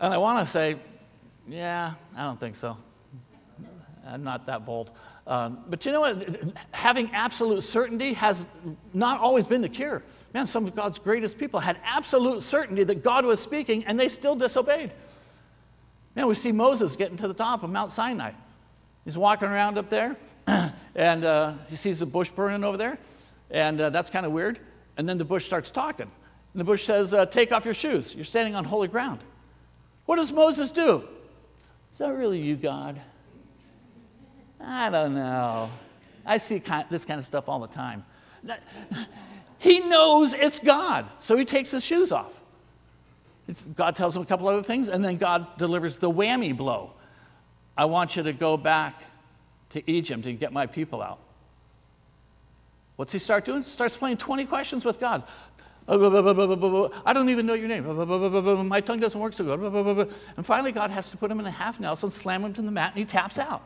And 0.00 0.12
I 0.12 0.18
want 0.18 0.44
to 0.44 0.50
say, 0.50 0.76
yeah, 1.48 1.94
I 2.16 2.24
don't 2.24 2.38
think 2.38 2.56
so. 2.56 2.76
I'm 4.06 4.24
not 4.24 4.46
that 4.46 4.64
bold. 4.64 4.90
Um, 5.26 5.64
but 5.68 5.84
you 5.84 5.92
know 5.92 6.00
what? 6.00 6.26
Having 6.72 7.10
absolute 7.12 7.62
certainty 7.62 8.14
has 8.14 8.46
not 8.94 9.20
always 9.20 9.46
been 9.46 9.60
the 9.60 9.68
cure. 9.68 10.02
Man, 10.32 10.46
some 10.46 10.66
of 10.66 10.74
God's 10.74 10.98
greatest 10.98 11.36
people 11.38 11.60
had 11.60 11.78
absolute 11.84 12.42
certainty 12.42 12.84
that 12.84 13.02
God 13.02 13.24
was 13.24 13.40
speaking 13.40 13.84
and 13.84 14.00
they 14.00 14.08
still 14.08 14.34
disobeyed. 14.34 14.92
Man, 16.18 16.26
we 16.26 16.34
see 16.34 16.50
Moses 16.50 16.96
getting 16.96 17.16
to 17.18 17.28
the 17.28 17.32
top 17.32 17.62
of 17.62 17.70
Mount 17.70 17.92
Sinai. 17.92 18.32
He's 19.04 19.16
walking 19.16 19.46
around 19.46 19.78
up 19.78 19.88
there, 19.88 20.16
and 20.96 21.24
uh, 21.24 21.52
he 21.68 21.76
sees 21.76 22.02
a 22.02 22.06
bush 22.06 22.28
burning 22.28 22.64
over 22.64 22.76
there, 22.76 22.98
and 23.52 23.80
uh, 23.80 23.90
that's 23.90 24.10
kind 24.10 24.26
of 24.26 24.32
weird. 24.32 24.58
And 24.96 25.08
then 25.08 25.16
the 25.16 25.24
bush 25.24 25.46
starts 25.46 25.70
talking. 25.70 26.10
And 26.54 26.60
the 26.60 26.64
bush 26.64 26.84
says, 26.84 27.14
uh, 27.14 27.24
Take 27.26 27.52
off 27.52 27.64
your 27.64 27.72
shoes. 27.72 28.16
You're 28.16 28.24
standing 28.24 28.56
on 28.56 28.64
holy 28.64 28.88
ground. 28.88 29.20
What 30.06 30.16
does 30.16 30.32
Moses 30.32 30.72
do? 30.72 31.04
Is 31.92 31.98
that 31.98 32.12
really 32.12 32.40
you, 32.40 32.56
God? 32.56 33.00
I 34.60 34.90
don't 34.90 35.14
know. 35.14 35.70
I 36.26 36.38
see 36.38 36.60
this 36.90 37.04
kind 37.04 37.20
of 37.20 37.26
stuff 37.26 37.48
all 37.48 37.60
the 37.60 37.68
time. 37.68 38.04
He 39.60 39.80
knows 39.80 40.34
it's 40.34 40.60
God, 40.60 41.06
so 41.18 41.36
he 41.36 41.44
takes 41.44 41.72
his 41.72 41.84
shoes 41.84 42.12
off. 42.12 42.37
God 43.74 43.96
tells 43.96 44.14
him 44.14 44.22
a 44.22 44.26
couple 44.26 44.46
other 44.48 44.62
things, 44.62 44.88
and 44.88 45.04
then 45.04 45.16
God 45.16 45.58
delivers 45.58 45.96
the 45.98 46.10
whammy 46.10 46.56
blow. 46.56 46.92
I 47.76 47.86
want 47.86 48.16
you 48.16 48.22
to 48.24 48.32
go 48.32 48.56
back 48.56 49.02
to 49.70 49.90
Egypt 49.90 50.26
and 50.26 50.38
get 50.38 50.52
my 50.52 50.66
people 50.66 51.02
out. 51.02 51.18
What's 52.96 53.12
he 53.12 53.18
start 53.18 53.44
doing? 53.44 53.62
Starts 53.62 53.96
playing 53.96 54.16
20 54.16 54.46
questions 54.46 54.84
with 54.84 54.98
God. 54.98 55.22
I 55.86 57.12
don't 57.14 57.28
even 57.30 57.46
know 57.46 57.54
your 57.54 57.68
name. 57.68 57.86
My 58.68 58.80
tongue 58.80 59.00
doesn't 59.00 59.18
work 59.20 59.32
so 59.32 59.44
good. 59.44 60.12
And 60.36 60.44
finally, 60.44 60.72
God 60.72 60.90
has 60.90 61.08
to 61.10 61.16
put 61.16 61.30
him 61.30 61.40
in 61.40 61.46
a 61.46 61.50
half 61.50 61.80
Nelson, 61.80 62.10
slam 62.10 62.44
him 62.44 62.52
to 62.54 62.62
the 62.62 62.70
mat, 62.70 62.90
and 62.90 62.98
he 62.98 63.04
taps 63.04 63.38
out. 63.38 63.62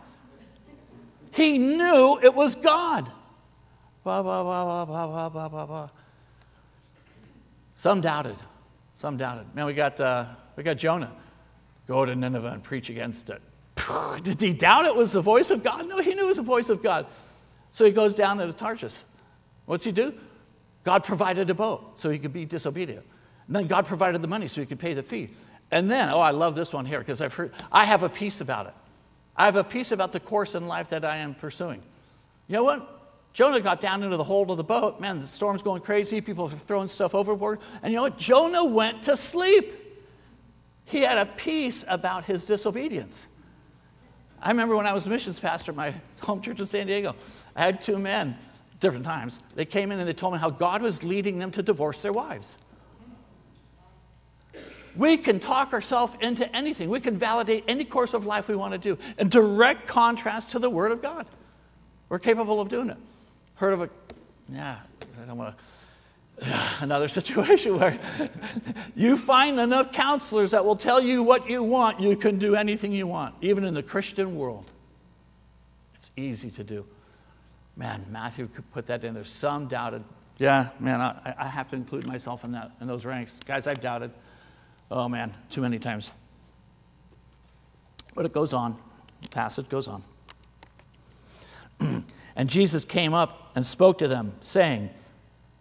He 1.33 1.59
knew 1.59 2.21
it 2.23 2.35
was 2.35 2.55
God. 2.55 3.11
Some 7.75 8.01
doubted. 8.03 8.37
Some 9.03 9.17
doubted. 9.17 9.53
Man, 9.53 9.67
we 9.67 9.75
got, 9.75 9.99
uh, 9.99 10.27
we 10.55 10.63
got 10.63 10.77
Jonah. 10.77 11.11
Go 11.89 12.05
to 12.05 12.15
Nineveh 12.15 12.53
and 12.53 12.63
preach 12.63 12.89
against 12.89 13.31
it. 13.31 13.43
Did 14.23 14.41
he 14.41 14.53
doubt 14.53 14.85
it 14.85 14.95
was 14.95 15.11
the 15.11 15.21
voice 15.21 15.51
of 15.51 15.65
God? 15.65 15.89
No, 15.89 15.99
he 15.99 16.15
knew 16.15 16.23
it 16.23 16.29
was 16.29 16.37
the 16.37 16.45
voice 16.45 16.69
of 16.69 16.85
God. 16.85 17.07
So 17.73 17.85
he 17.85 17.91
goes 17.91 18.15
down 18.15 18.37
there 18.37 18.47
to 18.47 18.53
Tarshish. 18.53 19.03
What's 19.67 19.83
he 19.83 19.91
do? 19.91 20.15
God 20.85 21.03
provided 21.03 21.51
a 21.51 21.55
boat 21.55 21.99
so 21.99 22.11
he 22.11 22.19
could 22.21 22.33
be 22.33 22.45
disobedient. 22.45 23.05
And 23.49 23.57
then 23.57 23.67
God 23.67 23.87
provided 23.87 24.23
the 24.23 24.29
money 24.29 24.47
so 24.47 24.61
he 24.61 24.69
could 24.69 24.79
pay 24.79 24.95
the 24.95 25.03
fee. 25.03 25.31
And 25.73 25.91
then, 25.91 26.09
oh, 26.09 26.21
I 26.21 26.31
love 26.31 26.55
this 26.55 26.73
one 26.73 26.87
here 26.87 27.01
because 27.01 27.21
I've 27.21 27.35
heard, 27.35 27.51
I 27.73 27.85
have 27.85 28.05
a 28.05 28.09
piece 28.09 28.41
about 28.41 28.67
it. 28.67 28.75
I 29.37 29.47
have 29.47 29.57
a 29.57 29.65
piece 29.65 29.91
about 29.91 30.13
the 30.13 30.21
course 30.21 30.55
in 30.55 30.67
life 30.67 30.91
that 30.91 31.05
I 31.05 31.17
am 31.17 31.35
pursuing. 31.35 31.83
You 32.47 32.55
know 32.55 32.63
what? 32.63 33.02
Jonah 33.33 33.61
got 33.61 33.81
down 33.81 34.03
into 34.03 34.17
the 34.17 34.25
hold 34.25 34.51
of 34.51 34.57
the 34.59 34.65
boat. 34.65 35.01
Man, 35.01 35.21
the 35.21 35.27
storm's 35.27 35.63
going 35.63 35.81
crazy. 35.81 36.21
People 36.21 36.47
are 36.47 36.51
throwing 36.51 36.89
stuff 36.89 37.15
overboard. 37.15 37.61
And 37.83 37.93
you 37.93 37.97
know 37.97 38.03
what? 38.03 38.19
Jonah 38.19 38.65
went 38.65 39.05
to 39.05 39.17
sleep. 39.17 39.73
He 40.85 41.01
had 41.01 41.17
a 41.17 41.25
peace 41.25 41.85
about 41.89 42.25
his 42.25 42.45
disobedience. 42.45 43.27
I 44.43 44.51
remember 44.51 44.77
when 44.77 44.87
I 44.87 44.93
was 44.93 45.07
missions 45.07 45.41
pastor 45.41 45.73
at 45.73 45.77
my 45.77 45.95
home 46.21 46.43
church 46.43 46.61
in 46.61 46.67
San 46.67 46.87
Diego, 46.87 47.15
I 47.57 47.63
had 47.63 47.81
two 47.81 47.99
men, 47.99 48.37
different 48.81 49.07
times. 49.07 49.39
They 49.55 49.65
came 49.65 49.93
in 49.93 49.99
and 49.99 50.07
they 50.07 50.13
told 50.13 50.35
me 50.35 50.39
how 50.39 50.51
God 50.51 50.83
was 50.83 51.03
leading 51.03 51.39
them 51.39 51.51
to 51.53 51.63
divorce 51.63 52.03
their 52.03 52.13
wives. 52.13 52.57
We 54.95 55.17
can 55.17 55.41
talk 55.41 55.73
ourselves 55.73 56.15
into 56.21 56.55
anything. 56.55 56.91
We 56.91 57.01
can 57.01 57.17
validate 57.17 57.65
any 57.67 57.87
course 57.87 58.13
of 58.13 58.27
life 58.27 58.49
we 58.49 58.57
want 58.57 58.73
to 58.73 58.79
do 58.79 58.99
in 59.17 59.31
direct 59.31 59.87
contrast 59.87 60.51
to 60.51 60.59
the 60.59 60.69
Word 60.69 60.93
of 60.93 61.01
God. 61.01 61.27
We're 62.11 62.19
capable 62.19 62.61
of 62.61 62.69
doing 62.69 62.91
it. 62.91 62.99
Heard 63.63 63.75
of 63.75 63.83
a, 63.83 63.91
yeah, 64.53 64.79
I 65.23 65.25
don't 65.25 65.39
want 65.39 65.55
another 66.81 67.07
situation 67.07 67.79
where 67.79 67.97
you 68.97 69.17
find 69.17 69.61
enough 69.61 69.93
counselors 69.93 70.51
that 70.51 70.65
will 70.65 70.75
tell 70.75 71.01
you 71.01 71.23
what 71.23 71.49
you 71.49 71.63
want, 71.63 72.01
you 72.01 72.17
can 72.17 72.41
do 72.41 72.57
anything 72.57 72.91
you 72.91 73.07
want, 73.07 73.37
even 73.41 73.63
in 73.63 73.73
the 73.73 73.83
Christian 73.85 74.37
world. 74.37 74.69
It's 75.95 76.11
easy 76.17 76.51
to 76.51 76.65
do. 76.65 76.85
Man, 77.77 78.05
Matthew 78.11 78.49
could 78.49 78.69
put 78.73 78.89
that 78.89 79.05
in 79.05 79.15
there. 79.15 79.25
Some 79.25 79.69
doubted. 79.69 80.03
Yeah, 80.39 80.71
man, 80.81 81.01
I, 81.01 81.33
I 81.39 81.47
have 81.47 81.71
to 81.71 81.77
include 81.77 82.05
myself 82.05 82.43
in 82.43 82.51
that 82.51 82.73
in 82.81 82.89
those 82.89 83.05
ranks. 83.05 83.39
Guys, 83.47 83.69
I've 83.69 83.81
doubted. 83.81 84.11
Oh 84.91 85.09
man, 85.09 85.33
too 85.51 85.61
many 85.61 85.79
times. 85.79 86.11
But 88.17 88.27
it 88.27 88.33
goes 88.33 88.53
on. 88.53 88.77
The 89.23 89.29
passage 89.29 89.69
goes 89.69 89.87
on. 89.87 90.03
And 92.37 92.49
Jesus 92.49 92.85
came 92.85 93.15
up 93.15 93.53
and 93.55 93.67
spoke 93.67 93.99
to 93.99 94.09
them, 94.09 94.33
saying, 94.41 94.91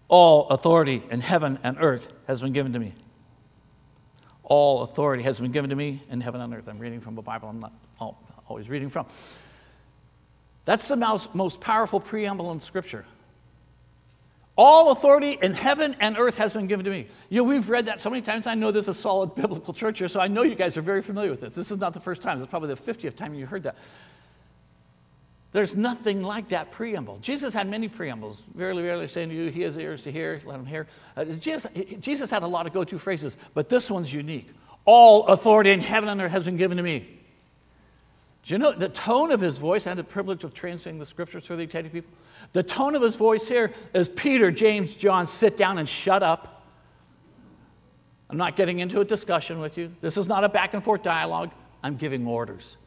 All 0.07 0.47
authority 0.49 1.03
in 1.09 1.21
heaven 1.21 1.59
and 1.63 1.77
earth 1.79 2.11
has 2.27 2.39
been 2.39 2.53
given 2.53 2.73
to 2.73 2.79
me. 2.79 2.93
All 4.43 4.83
authority 4.83 5.23
has 5.23 5.39
been 5.39 5.51
given 5.51 5.69
to 5.69 5.75
me 5.75 6.03
in 6.09 6.21
heaven 6.21 6.41
and 6.41 6.53
earth. 6.53 6.67
I'm 6.67 6.79
reading 6.79 7.01
from 7.01 7.17
a 7.17 7.21
Bible 7.21 7.49
I'm 7.49 7.59
not 7.59 7.73
always 8.47 8.69
reading 8.69 8.89
from. 8.89 9.05
That's 10.65 10.87
the 10.87 10.97
most, 10.97 11.61
powerful 11.61 11.99
preamble 11.99 12.51
in 12.51 12.59
Scripture. 12.59 13.05
All 14.57 14.91
authority 14.91 15.37
in 15.41 15.53
heaven 15.53 15.95
and 15.99 16.17
earth 16.17 16.37
has 16.37 16.53
been 16.53 16.67
given 16.67 16.83
to 16.85 16.91
me. 16.91 17.07
You 17.29 17.37
know, 17.37 17.43
we've 17.45 17.69
read 17.69 17.85
that 17.85 18.01
so 18.01 18.09
many 18.09 18.21
times. 18.21 18.45
I 18.45 18.53
know 18.53 18.71
there's 18.71 18.89
a 18.89 18.93
solid 18.93 19.33
biblical 19.35 19.73
church 19.73 19.99
here, 19.99 20.07
so 20.07 20.19
I 20.19 20.27
know 20.27 20.43
you 20.43 20.55
guys 20.55 20.77
are 20.77 20.81
very 20.81 21.01
familiar 21.01 21.31
with 21.31 21.41
this. 21.41 21.55
This 21.55 21.71
is 21.71 21.79
not 21.79 21.93
the 21.93 21.99
first 21.99 22.21
time. 22.21 22.39
It's 22.41 22.49
probably 22.49 22.73
the 22.73 22.81
50th 22.81 23.15
time 23.15 23.33
you 23.33 23.45
heard 23.45 23.63
that. 23.63 23.75
There's 25.53 25.75
nothing 25.75 26.23
like 26.23 26.49
that 26.49 26.71
preamble. 26.71 27.19
Jesus 27.21 27.53
had 27.53 27.67
many 27.67 27.89
preambles. 27.89 28.41
Verily, 28.55 28.83
verily, 28.83 29.07
saying 29.07 29.29
to 29.29 29.35
you, 29.35 29.51
he 29.51 29.61
has 29.63 29.77
ears 29.77 30.01
to 30.03 30.11
hear, 30.11 30.39
let 30.45 30.57
him 30.57 30.65
hear. 30.65 30.87
Uh, 31.17 31.25
Jesus, 31.25 31.69
Jesus 31.99 32.29
had 32.29 32.43
a 32.43 32.47
lot 32.47 32.67
of 32.67 32.73
go 32.73 32.85
to 32.85 32.97
phrases, 32.97 33.35
but 33.53 33.67
this 33.67 33.91
one's 33.91 34.13
unique. 34.13 34.49
All 34.85 35.27
authority 35.27 35.71
in 35.71 35.81
heaven 35.81 36.07
and 36.07 36.21
earth 36.21 36.31
has 36.31 36.45
been 36.45 36.57
given 36.57 36.77
to 36.77 36.83
me. 36.83 37.19
Do 38.43 38.53
you 38.53 38.57
know 38.57 38.71
the 38.71 38.89
tone 38.89 39.31
of 39.31 39.41
his 39.41 39.57
voice? 39.57 39.85
I 39.85 39.89
had 39.89 39.97
the 39.97 40.03
privilege 40.03 40.43
of 40.43 40.53
translating 40.53 40.99
the 40.99 41.05
scriptures 41.05 41.45
for 41.45 41.55
the 41.55 41.67
Iteri 41.67 41.91
people. 41.91 42.11
The 42.53 42.63
tone 42.63 42.95
of 42.95 43.01
his 43.01 43.15
voice 43.15 43.47
here 43.47 43.71
is 43.93 44.09
Peter, 44.09 44.51
James, 44.51 44.95
John, 44.95 45.27
sit 45.27 45.57
down 45.57 45.77
and 45.77 45.87
shut 45.87 46.23
up. 46.23 46.65
I'm 48.29 48.37
not 48.37 48.55
getting 48.55 48.79
into 48.79 49.01
a 49.01 49.05
discussion 49.05 49.59
with 49.59 49.77
you. 49.77 49.93
This 49.99 50.17
is 50.17 50.27
not 50.27 50.45
a 50.45 50.49
back 50.49 50.73
and 50.73 50.83
forth 50.83 51.03
dialogue. 51.03 51.51
I'm 51.83 51.97
giving 51.97 52.25
orders. 52.25 52.77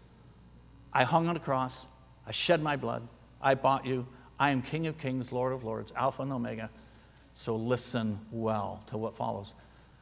I 0.92 1.04
hung 1.04 1.28
on 1.28 1.36
a 1.36 1.40
cross. 1.40 1.86
I 2.26 2.32
shed 2.32 2.62
my 2.62 2.76
blood. 2.76 3.06
I 3.40 3.54
bought 3.54 3.86
you. 3.86 4.06
I 4.38 4.50
am 4.50 4.62
King 4.62 4.86
of 4.86 4.98
kings, 4.98 5.32
Lord 5.32 5.52
of 5.52 5.64
lords, 5.64 5.92
Alpha 5.96 6.22
and 6.22 6.32
Omega. 6.32 6.70
So 7.34 7.56
listen 7.56 8.18
well 8.30 8.82
to 8.88 8.96
what 8.96 9.16
follows. 9.16 9.54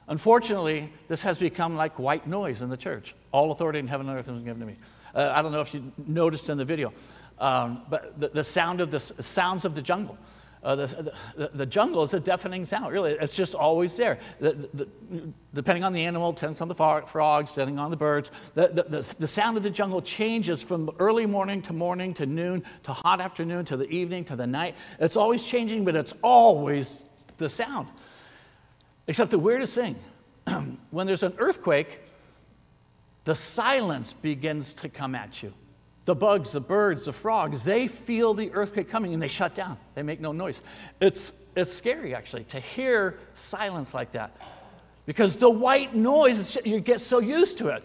Unfortunately, 0.08 0.92
this 1.08 1.22
has 1.22 1.38
become 1.38 1.76
like 1.76 1.98
white 1.98 2.26
noise 2.26 2.62
in 2.62 2.68
the 2.68 2.76
church. 2.76 3.14
All 3.30 3.52
authority 3.52 3.78
in 3.78 3.86
heaven 3.86 4.08
and 4.08 4.18
earth 4.18 4.26
has 4.26 4.34
been 4.34 4.44
given 4.44 4.60
to 4.60 4.66
me. 4.66 4.76
Uh, 5.14 5.32
I 5.34 5.42
don't 5.42 5.52
know 5.52 5.60
if 5.60 5.72
you 5.74 5.92
noticed 6.06 6.48
in 6.48 6.58
the 6.58 6.64
video, 6.64 6.92
um, 7.38 7.82
but 7.88 8.18
the, 8.18 8.28
the, 8.28 8.44
sound 8.44 8.80
of 8.80 8.90
the 8.90 9.00
sounds 9.00 9.64
of 9.64 9.74
the 9.74 9.82
jungle. 9.82 10.16
Uh, 10.62 10.76
the, 10.76 11.12
the, 11.34 11.50
the, 11.54 11.66
jungle 11.66 12.04
is 12.04 12.14
a 12.14 12.20
deafening 12.20 12.64
sound, 12.64 12.92
really. 12.92 13.12
It's 13.12 13.34
just 13.34 13.52
always 13.52 13.96
there. 13.96 14.20
The, 14.38 14.86
depending 15.54 15.82
on 15.82 15.92
the 15.92 16.04
animal, 16.04 16.32
depending 16.32 16.62
on 16.62 16.68
the 16.68 17.02
frogs, 17.06 17.50
depending 17.50 17.80
on 17.80 17.90
the 17.90 17.96
birds, 17.96 18.30
the, 18.54 19.14
the, 19.18 19.26
sound 19.26 19.56
of 19.56 19.64
the 19.64 19.70
jungle 19.70 20.00
changes 20.00 20.62
from 20.62 20.88
early 21.00 21.26
morning 21.26 21.62
to 21.62 21.72
morning 21.72 22.14
to 22.14 22.26
noon 22.26 22.62
to 22.84 22.92
hot 22.92 23.20
afternoon 23.20 23.64
to 23.64 23.76
the 23.76 23.88
evening 23.88 24.24
to 24.26 24.36
the 24.36 24.46
night. 24.46 24.76
It's 25.00 25.16
always 25.16 25.42
changing, 25.44 25.84
but 25.84 25.96
it's 25.96 26.14
always 26.22 27.02
the 27.38 27.48
sound. 27.48 27.88
Except 29.08 29.32
the 29.32 29.40
weirdest 29.40 29.74
thing 29.74 29.96
when 30.90 31.08
there's 31.08 31.24
an 31.24 31.34
earthquake, 31.38 32.02
the 33.24 33.34
silence 33.34 34.12
begins 34.12 34.74
to 34.74 34.88
come 34.88 35.16
at 35.16 35.42
you. 35.42 35.52
The 36.04 36.14
bugs, 36.14 36.52
the 36.52 36.60
birds, 36.60 37.04
the 37.04 37.12
frogs, 37.12 37.62
they 37.62 37.86
feel 37.86 38.34
the 38.34 38.50
earthquake 38.52 38.90
coming 38.90 39.14
and 39.14 39.22
they 39.22 39.28
shut 39.28 39.54
down. 39.54 39.78
They 39.94 40.02
make 40.02 40.20
no 40.20 40.32
noise. 40.32 40.60
It's, 41.00 41.32
it's 41.54 41.72
scary, 41.72 42.14
actually, 42.14 42.44
to 42.44 42.58
hear 42.60 43.18
silence 43.34 43.94
like 43.94 44.12
that 44.12 44.36
because 45.06 45.36
the 45.36 45.50
white 45.50 45.94
noise, 45.94 46.56
you 46.64 46.80
get 46.80 47.00
so 47.00 47.18
used 47.18 47.58
to 47.58 47.68
it. 47.68 47.84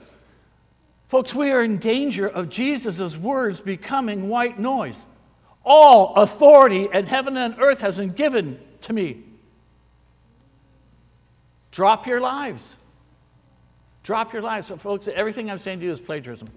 Folks, 1.08 1.34
we 1.34 1.52
are 1.52 1.64
in 1.64 1.78
danger 1.78 2.28
of 2.28 2.50
Jesus' 2.50 3.16
words 3.16 3.62
becoming 3.62 4.28
white 4.30 4.60
noise. 4.60 5.06
All 5.64 6.16
authority 6.16 6.88
in 6.92 7.06
heaven 7.06 7.38
and 7.38 7.56
earth 7.60 7.82
has 7.82 7.98
been 7.98 8.12
given 8.12 8.60
to 8.82 8.94
me. 8.94 9.24
Drop 11.72 12.08
your 12.08 12.20
lives. 12.20 12.76
Drop 14.04 14.34
your 14.34 14.42
lives. 14.42 14.68
So 14.68 14.78
folks, 14.78 15.08
everything 15.08 15.52
I'm 15.52 15.60
saying 15.60 15.80
to 15.80 15.86
you 15.86 15.92
is 15.92 16.00
plagiarism. 16.00 16.50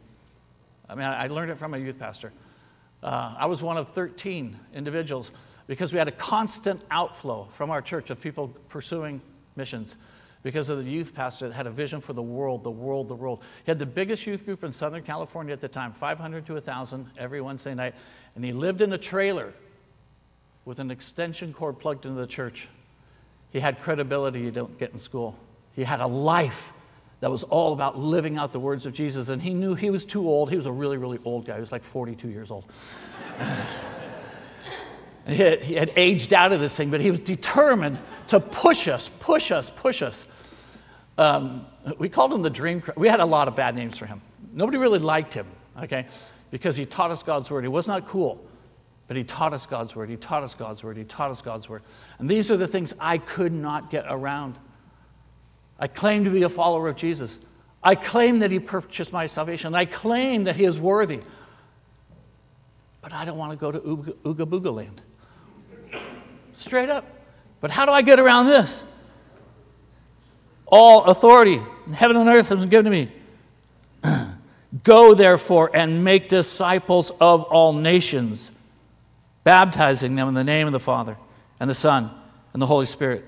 I 0.90 0.94
mean, 0.96 1.06
I 1.06 1.28
learned 1.28 1.52
it 1.52 1.58
from 1.58 1.72
a 1.74 1.78
youth 1.78 2.00
pastor. 2.00 2.32
Uh, 3.00 3.36
I 3.38 3.46
was 3.46 3.62
one 3.62 3.76
of 3.76 3.88
13 3.88 4.58
individuals 4.74 5.30
because 5.68 5.92
we 5.92 6.00
had 6.00 6.08
a 6.08 6.12
constant 6.12 6.82
outflow 6.90 7.48
from 7.52 7.70
our 7.70 7.80
church 7.80 8.10
of 8.10 8.20
people 8.20 8.48
pursuing 8.68 9.20
missions 9.54 9.94
because 10.42 10.68
of 10.68 10.84
the 10.84 10.90
youth 10.90 11.14
pastor 11.14 11.48
that 11.48 11.54
had 11.54 11.68
a 11.68 11.70
vision 11.70 12.00
for 12.00 12.12
the 12.12 12.22
world, 12.22 12.64
the 12.64 12.70
world, 12.70 13.06
the 13.06 13.14
world. 13.14 13.40
He 13.64 13.70
had 13.70 13.78
the 13.78 13.86
biggest 13.86 14.26
youth 14.26 14.44
group 14.44 14.64
in 14.64 14.72
Southern 14.72 15.04
California 15.04 15.52
at 15.52 15.60
the 15.60 15.68
time, 15.68 15.92
500 15.92 16.44
to 16.46 16.54
1,000 16.54 17.10
every 17.16 17.40
Wednesday 17.40 17.74
night. 17.74 17.94
And 18.34 18.44
he 18.44 18.52
lived 18.52 18.80
in 18.80 18.92
a 18.92 18.98
trailer 18.98 19.52
with 20.64 20.80
an 20.80 20.90
extension 20.90 21.52
cord 21.52 21.78
plugged 21.78 22.04
into 22.04 22.20
the 22.20 22.26
church. 22.26 22.66
He 23.52 23.60
had 23.60 23.80
credibility 23.80 24.40
you 24.40 24.50
don't 24.50 24.76
get 24.76 24.92
in 24.92 24.98
school. 24.98 25.36
He 25.76 25.84
had 25.84 26.00
a 26.00 26.06
life 26.06 26.72
that 27.20 27.30
was 27.30 27.42
all 27.44 27.72
about 27.72 27.98
living 27.98 28.38
out 28.38 28.52
the 28.52 28.60
words 28.60 28.86
of 28.86 28.94
Jesus. 28.94 29.28
And 29.28 29.40
he 29.40 29.54
knew 29.54 29.74
he 29.74 29.90
was 29.90 30.04
too 30.04 30.28
old. 30.28 30.50
He 30.50 30.56
was 30.56 30.66
a 30.66 30.72
really, 30.72 30.96
really 30.96 31.18
old 31.24 31.46
guy. 31.46 31.54
He 31.54 31.60
was 31.60 31.72
like 31.72 31.84
42 31.84 32.28
years 32.28 32.50
old. 32.50 32.64
he, 35.26 35.36
had, 35.36 35.62
he 35.62 35.74
had 35.74 35.92
aged 35.96 36.32
out 36.32 36.52
of 36.52 36.60
this 36.60 36.74
thing, 36.74 36.90
but 36.90 37.00
he 37.00 37.10
was 37.10 37.20
determined 37.20 37.98
to 38.28 38.40
push 38.40 38.88
us, 38.88 39.10
push 39.20 39.50
us, 39.50 39.70
push 39.70 40.00
us. 40.02 40.24
Um, 41.18 41.66
we 41.98 42.08
called 42.08 42.32
him 42.32 42.40
the 42.40 42.50
dream. 42.50 42.82
We 42.96 43.08
had 43.08 43.20
a 43.20 43.26
lot 43.26 43.48
of 43.48 43.54
bad 43.54 43.74
names 43.74 43.98
for 43.98 44.06
him. 44.06 44.22
Nobody 44.52 44.78
really 44.78 44.98
liked 44.98 45.34
him, 45.34 45.46
okay, 45.82 46.06
because 46.50 46.76
he 46.76 46.86
taught 46.86 47.10
us 47.10 47.22
God's 47.22 47.50
word. 47.50 47.64
He 47.64 47.68
was 47.68 47.86
not 47.86 48.06
cool, 48.06 48.42
but 49.06 49.16
he 49.16 49.24
taught 49.24 49.52
us 49.52 49.66
God's 49.66 49.94
word. 49.94 50.08
He 50.08 50.16
taught 50.16 50.42
us 50.42 50.54
God's 50.54 50.82
word. 50.82 50.96
He 50.96 51.04
taught 51.04 51.30
us 51.30 51.42
God's 51.42 51.68
word. 51.68 51.82
And 52.18 52.28
these 52.28 52.50
are 52.50 52.56
the 52.56 52.66
things 52.66 52.94
I 52.98 53.18
could 53.18 53.52
not 53.52 53.90
get 53.90 54.06
around. 54.08 54.56
I 55.80 55.88
claim 55.88 56.24
to 56.24 56.30
be 56.30 56.42
a 56.42 56.48
follower 56.50 56.88
of 56.88 56.96
Jesus. 56.96 57.38
I 57.82 57.94
claim 57.94 58.40
that 58.40 58.50
He 58.50 58.60
purchased 58.60 59.12
my 59.12 59.26
salvation. 59.26 59.74
I 59.74 59.86
claim 59.86 60.44
that 60.44 60.54
He 60.54 60.64
is 60.64 60.78
worthy. 60.78 61.22
But 63.00 63.14
I 63.14 63.24
don't 63.24 63.38
want 63.38 63.52
to 63.52 63.56
go 63.56 63.72
to 63.72 63.80
Ooga, 63.80 64.12
Ooga 64.22 64.46
Booga 64.46 64.74
land. 64.74 65.00
Straight 66.54 66.90
up. 66.90 67.06
But 67.62 67.70
how 67.70 67.86
do 67.86 67.92
I 67.92 68.02
get 68.02 68.20
around 68.20 68.46
this? 68.46 68.84
All 70.66 71.04
authority 71.04 71.60
in 71.86 71.92
heaven 71.94 72.16
and 72.16 72.28
earth 72.28 72.48
has 72.48 72.60
been 72.60 72.68
given 72.68 72.84
to 72.84 72.90
me. 72.90 73.12
Go 74.84 75.14
therefore 75.14 75.70
and 75.74 76.04
make 76.04 76.28
disciples 76.28 77.10
of 77.20 77.42
all 77.44 77.72
nations, 77.72 78.50
baptizing 79.42 80.14
them 80.14 80.28
in 80.28 80.34
the 80.34 80.44
name 80.44 80.66
of 80.66 80.72
the 80.72 80.80
Father 80.80 81.16
and 81.58 81.68
the 81.68 81.74
Son 81.74 82.10
and 82.52 82.62
the 82.62 82.66
Holy 82.66 82.86
Spirit, 82.86 83.24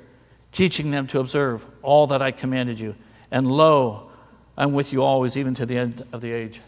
teaching 0.52 0.92
them 0.92 1.06
to 1.08 1.18
observe 1.18 1.66
all 1.82 2.06
that 2.08 2.22
I 2.22 2.30
commanded 2.30 2.78
you. 2.78 2.94
And 3.30 3.50
lo, 3.50 4.10
I'm 4.56 4.72
with 4.72 4.92
you 4.92 5.02
always, 5.02 5.36
even 5.36 5.54
to 5.54 5.66
the 5.66 5.76
end 5.76 6.06
of 6.12 6.20
the 6.20 6.32
age. 6.32 6.60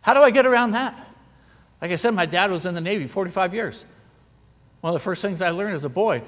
How 0.00 0.14
do 0.14 0.20
I 0.20 0.30
get 0.30 0.46
around 0.46 0.72
that? 0.72 0.94
Like 1.80 1.90
I 1.90 1.96
said, 1.96 2.14
my 2.14 2.26
dad 2.26 2.50
was 2.50 2.66
in 2.66 2.74
the 2.74 2.80
Navy 2.80 3.06
45 3.06 3.54
years. 3.54 3.84
One 4.80 4.90
of 4.90 4.94
the 4.94 5.04
first 5.04 5.22
things 5.22 5.40
I 5.42 5.50
learned 5.50 5.74
as 5.74 5.84
a 5.84 5.88
boy 5.88 6.22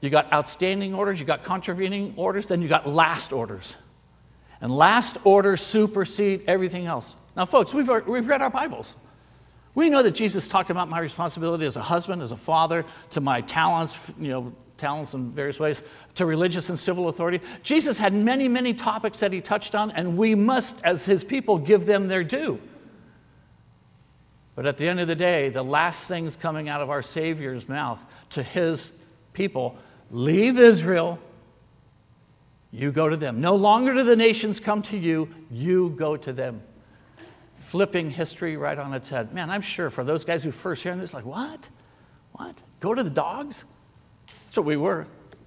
you 0.00 0.10
got 0.10 0.32
outstanding 0.32 0.94
orders, 0.94 1.18
you 1.18 1.26
got 1.26 1.42
contravening 1.42 2.14
orders, 2.16 2.46
then 2.46 2.62
you 2.62 2.68
got 2.68 2.86
last 2.86 3.32
orders. 3.32 3.74
And 4.60 4.74
last 4.74 5.18
orders 5.24 5.60
supersede 5.60 6.44
everything 6.46 6.86
else. 6.86 7.16
Now, 7.36 7.44
folks, 7.46 7.74
we've, 7.74 7.88
we've 8.06 8.26
read 8.26 8.42
our 8.42 8.50
Bibles. 8.50 8.94
We 9.74 9.88
know 9.88 10.02
that 10.02 10.12
Jesus 10.12 10.48
talked 10.48 10.70
about 10.70 10.88
my 10.88 10.98
responsibility 10.98 11.66
as 11.66 11.76
a 11.76 11.82
husband, 11.82 12.22
as 12.22 12.32
a 12.32 12.36
father, 12.36 12.84
to 13.10 13.20
my 13.20 13.40
talents, 13.40 13.96
you 14.18 14.28
know, 14.28 14.52
talents 14.78 15.12
in 15.12 15.30
various 15.32 15.58
ways, 15.60 15.82
to 16.14 16.24
religious 16.24 16.68
and 16.68 16.78
civil 16.78 17.08
authority. 17.08 17.40
Jesus 17.62 17.98
had 17.98 18.14
many, 18.14 18.48
many 18.48 18.72
topics 18.72 19.20
that 19.20 19.32
he 19.32 19.40
touched 19.40 19.74
on, 19.74 19.90
and 19.90 20.16
we 20.16 20.34
must, 20.34 20.76
as 20.84 21.04
his 21.04 21.24
people, 21.24 21.58
give 21.58 21.84
them 21.84 22.08
their 22.08 22.24
due. 22.24 22.60
But 24.54 24.66
at 24.66 24.78
the 24.78 24.88
end 24.88 24.98
of 25.00 25.06
the 25.06 25.14
day, 25.14 25.50
the 25.50 25.62
last 25.62 26.08
things 26.08 26.34
coming 26.34 26.68
out 26.68 26.80
of 26.80 26.90
our 26.90 27.02
Savior's 27.02 27.68
mouth 27.68 28.02
to 28.30 28.42
his 28.42 28.90
people 29.32 29.76
leave 30.10 30.58
Israel, 30.58 31.18
you 32.70 32.90
go 32.90 33.08
to 33.08 33.16
them. 33.16 33.40
No 33.40 33.56
longer 33.56 33.94
do 33.94 34.02
the 34.02 34.16
nations 34.16 34.58
come 34.58 34.82
to 34.82 34.96
you, 34.96 35.28
you 35.50 35.90
go 35.90 36.16
to 36.16 36.32
them 36.32 36.62
flipping 37.58 38.10
history 38.10 38.56
right 38.56 38.78
on 38.78 38.94
its 38.94 39.10
head. 39.10 39.34
Man, 39.34 39.50
I'm 39.50 39.60
sure 39.60 39.90
for 39.90 40.02
those 40.02 40.24
guys 40.24 40.42
who 40.42 40.50
first 40.50 40.82
hear 40.82 40.96
this, 40.96 41.12
like, 41.12 41.26
what? 41.26 41.68
What? 42.32 42.56
Go 42.80 42.94
to 42.94 43.02
the 43.02 43.10
dogs? 43.10 43.64
What 44.58 44.64
we 44.64 44.76
were. 44.76 45.06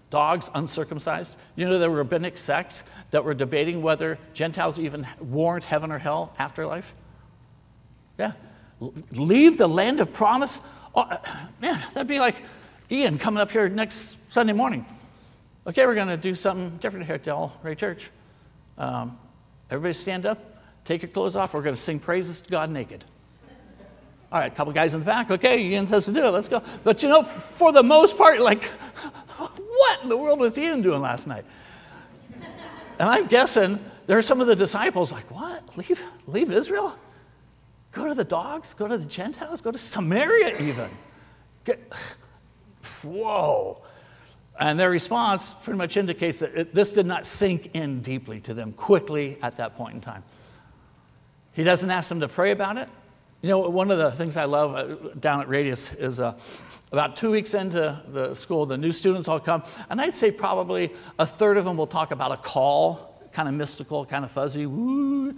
Dogs, 0.09 0.49
uncircumcised. 0.53 1.35
You 1.57 1.67
know, 1.67 1.79
there 1.79 1.91
were 1.91 1.97
rabbinic 1.97 2.37
sects 2.37 2.83
that 3.09 3.25
were 3.25 3.33
debating 3.33 3.81
whether 3.81 4.17
Gentiles 4.33 4.79
even 4.79 5.05
warrant 5.19 5.65
heaven 5.65 5.91
or 5.91 5.97
hell 5.97 6.33
afterlife. 6.39 6.93
Yeah. 8.17 8.31
Leave 9.11 9.57
the 9.57 9.67
land 9.67 9.99
of 9.99 10.13
promise. 10.13 10.61
Oh, 10.95 11.09
man, 11.59 11.83
that'd 11.93 12.07
be 12.07 12.19
like 12.19 12.37
Ian 12.89 13.17
coming 13.17 13.41
up 13.41 13.51
here 13.51 13.67
next 13.67 14.31
Sunday 14.31 14.53
morning. 14.53 14.85
Okay, 15.67 15.85
we're 15.85 15.95
going 15.95 16.07
to 16.07 16.15
do 16.15 16.33
something 16.33 16.77
different 16.77 17.05
here 17.05 17.15
at 17.15 17.23
Del 17.25 17.53
Ray 17.63 17.75
Church. 17.75 18.09
Um, 18.77 19.19
everybody 19.69 19.93
stand 19.93 20.25
up. 20.25 20.63
Take 20.85 21.01
your 21.01 21.11
clothes 21.11 21.35
off. 21.35 21.53
We're 21.53 21.63
going 21.63 21.75
to 21.75 21.81
sing 21.81 21.99
praises 21.99 22.39
to 22.39 22.49
God 22.49 22.69
naked. 22.69 23.03
All 24.31 24.39
right, 24.39 24.51
a 24.51 24.55
couple 24.55 24.71
guys 24.71 24.93
in 24.93 25.01
the 25.01 25.05
back. 25.05 25.29
Okay, 25.29 25.61
Ian 25.61 25.85
says 25.87 26.05
to 26.05 26.13
do 26.13 26.23
it. 26.25 26.29
Let's 26.29 26.47
go. 26.47 26.63
But 26.83 27.03
you 27.03 27.09
know, 27.09 27.21
for 27.23 27.73
the 27.73 27.83
most 27.83 28.17
part, 28.17 28.39
like, 28.39 28.65
what 29.37 30.03
in 30.03 30.09
the 30.09 30.15
world 30.15 30.39
was 30.39 30.57
Ian 30.57 30.81
doing 30.81 31.01
last 31.01 31.27
night? 31.27 31.43
And 32.99 33.09
I'm 33.09 33.27
guessing 33.27 33.79
there 34.07 34.17
are 34.17 34.21
some 34.21 34.39
of 34.39 34.47
the 34.47 34.55
disciples 34.55 35.11
like, 35.11 35.29
what? 35.31 35.75
Leave, 35.77 36.01
leave 36.27 36.51
Israel? 36.51 36.97
Go 37.91 38.07
to 38.07 38.13
the 38.13 38.23
dogs? 38.23 38.73
Go 38.73 38.87
to 38.87 38.97
the 38.97 39.05
Gentiles? 39.05 39.59
Go 39.59 39.71
to 39.71 39.77
Samaria 39.77 40.61
even? 40.61 40.89
Get, 41.65 41.91
whoa. 43.03 43.81
And 44.59 44.79
their 44.79 44.91
response 44.91 45.53
pretty 45.53 45.77
much 45.77 45.97
indicates 45.97 46.39
that 46.39 46.55
it, 46.55 46.73
this 46.73 46.93
did 46.93 47.05
not 47.05 47.25
sink 47.25 47.71
in 47.73 48.01
deeply 48.01 48.39
to 48.41 48.53
them 48.53 48.71
quickly 48.71 49.37
at 49.41 49.57
that 49.57 49.75
point 49.75 49.95
in 49.95 50.01
time. 50.01 50.23
He 51.53 51.63
doesn't 51.63 51.89
ask 51.89 52.07
them 52.07 52.21
to 52.21 52.27
pray 52.29 52.51
about 52.51 52.77
it. 52.77 52.87
You 53.41 53.49
know, 53.49 53.69
one 53.69 53.89
of 53.89 53.97
the 53.97 54.11
things 54.11 54.37
I 54.37 54.45
love 54.45 54.75
uh, 54.75 55.13
down 55.19 55.41
at 55.41 55.49
Radius 55.49 55.91
is 55.93 56.19
uh, 56.19 56.37
about 56.91 57.15
two 57.15 57.31
weeks 57.31 57.55
into 57.55 57.99
the 58.07 58.35
school, 58.35 58.67
the 58.67 58.77
new 58.77 58.91
students 58.91 59.27
all 59.27 59.39
come, 59.39 59.63
and 59.89 59.99
I'd 59.99 60.13
say 60.13 60.29
probably 60.29 60.91
a 61.17 61.25
third 61.25 61.57
of 61.57 61.65
them 61.65 61.75
will 61.75 61.87
talk 61.87 62.11
about 62.11 62.31
a 62.31 62.37
call, 62.37 63.19
kind 63.31 63.49
of 63.49 63.55
mystical, 63.55 64.05
kind 64.05 64.23
of 64.23 64.29
fuzzy, 64.29 64.67
woo, 64.67 65.27
you 65.27 65.33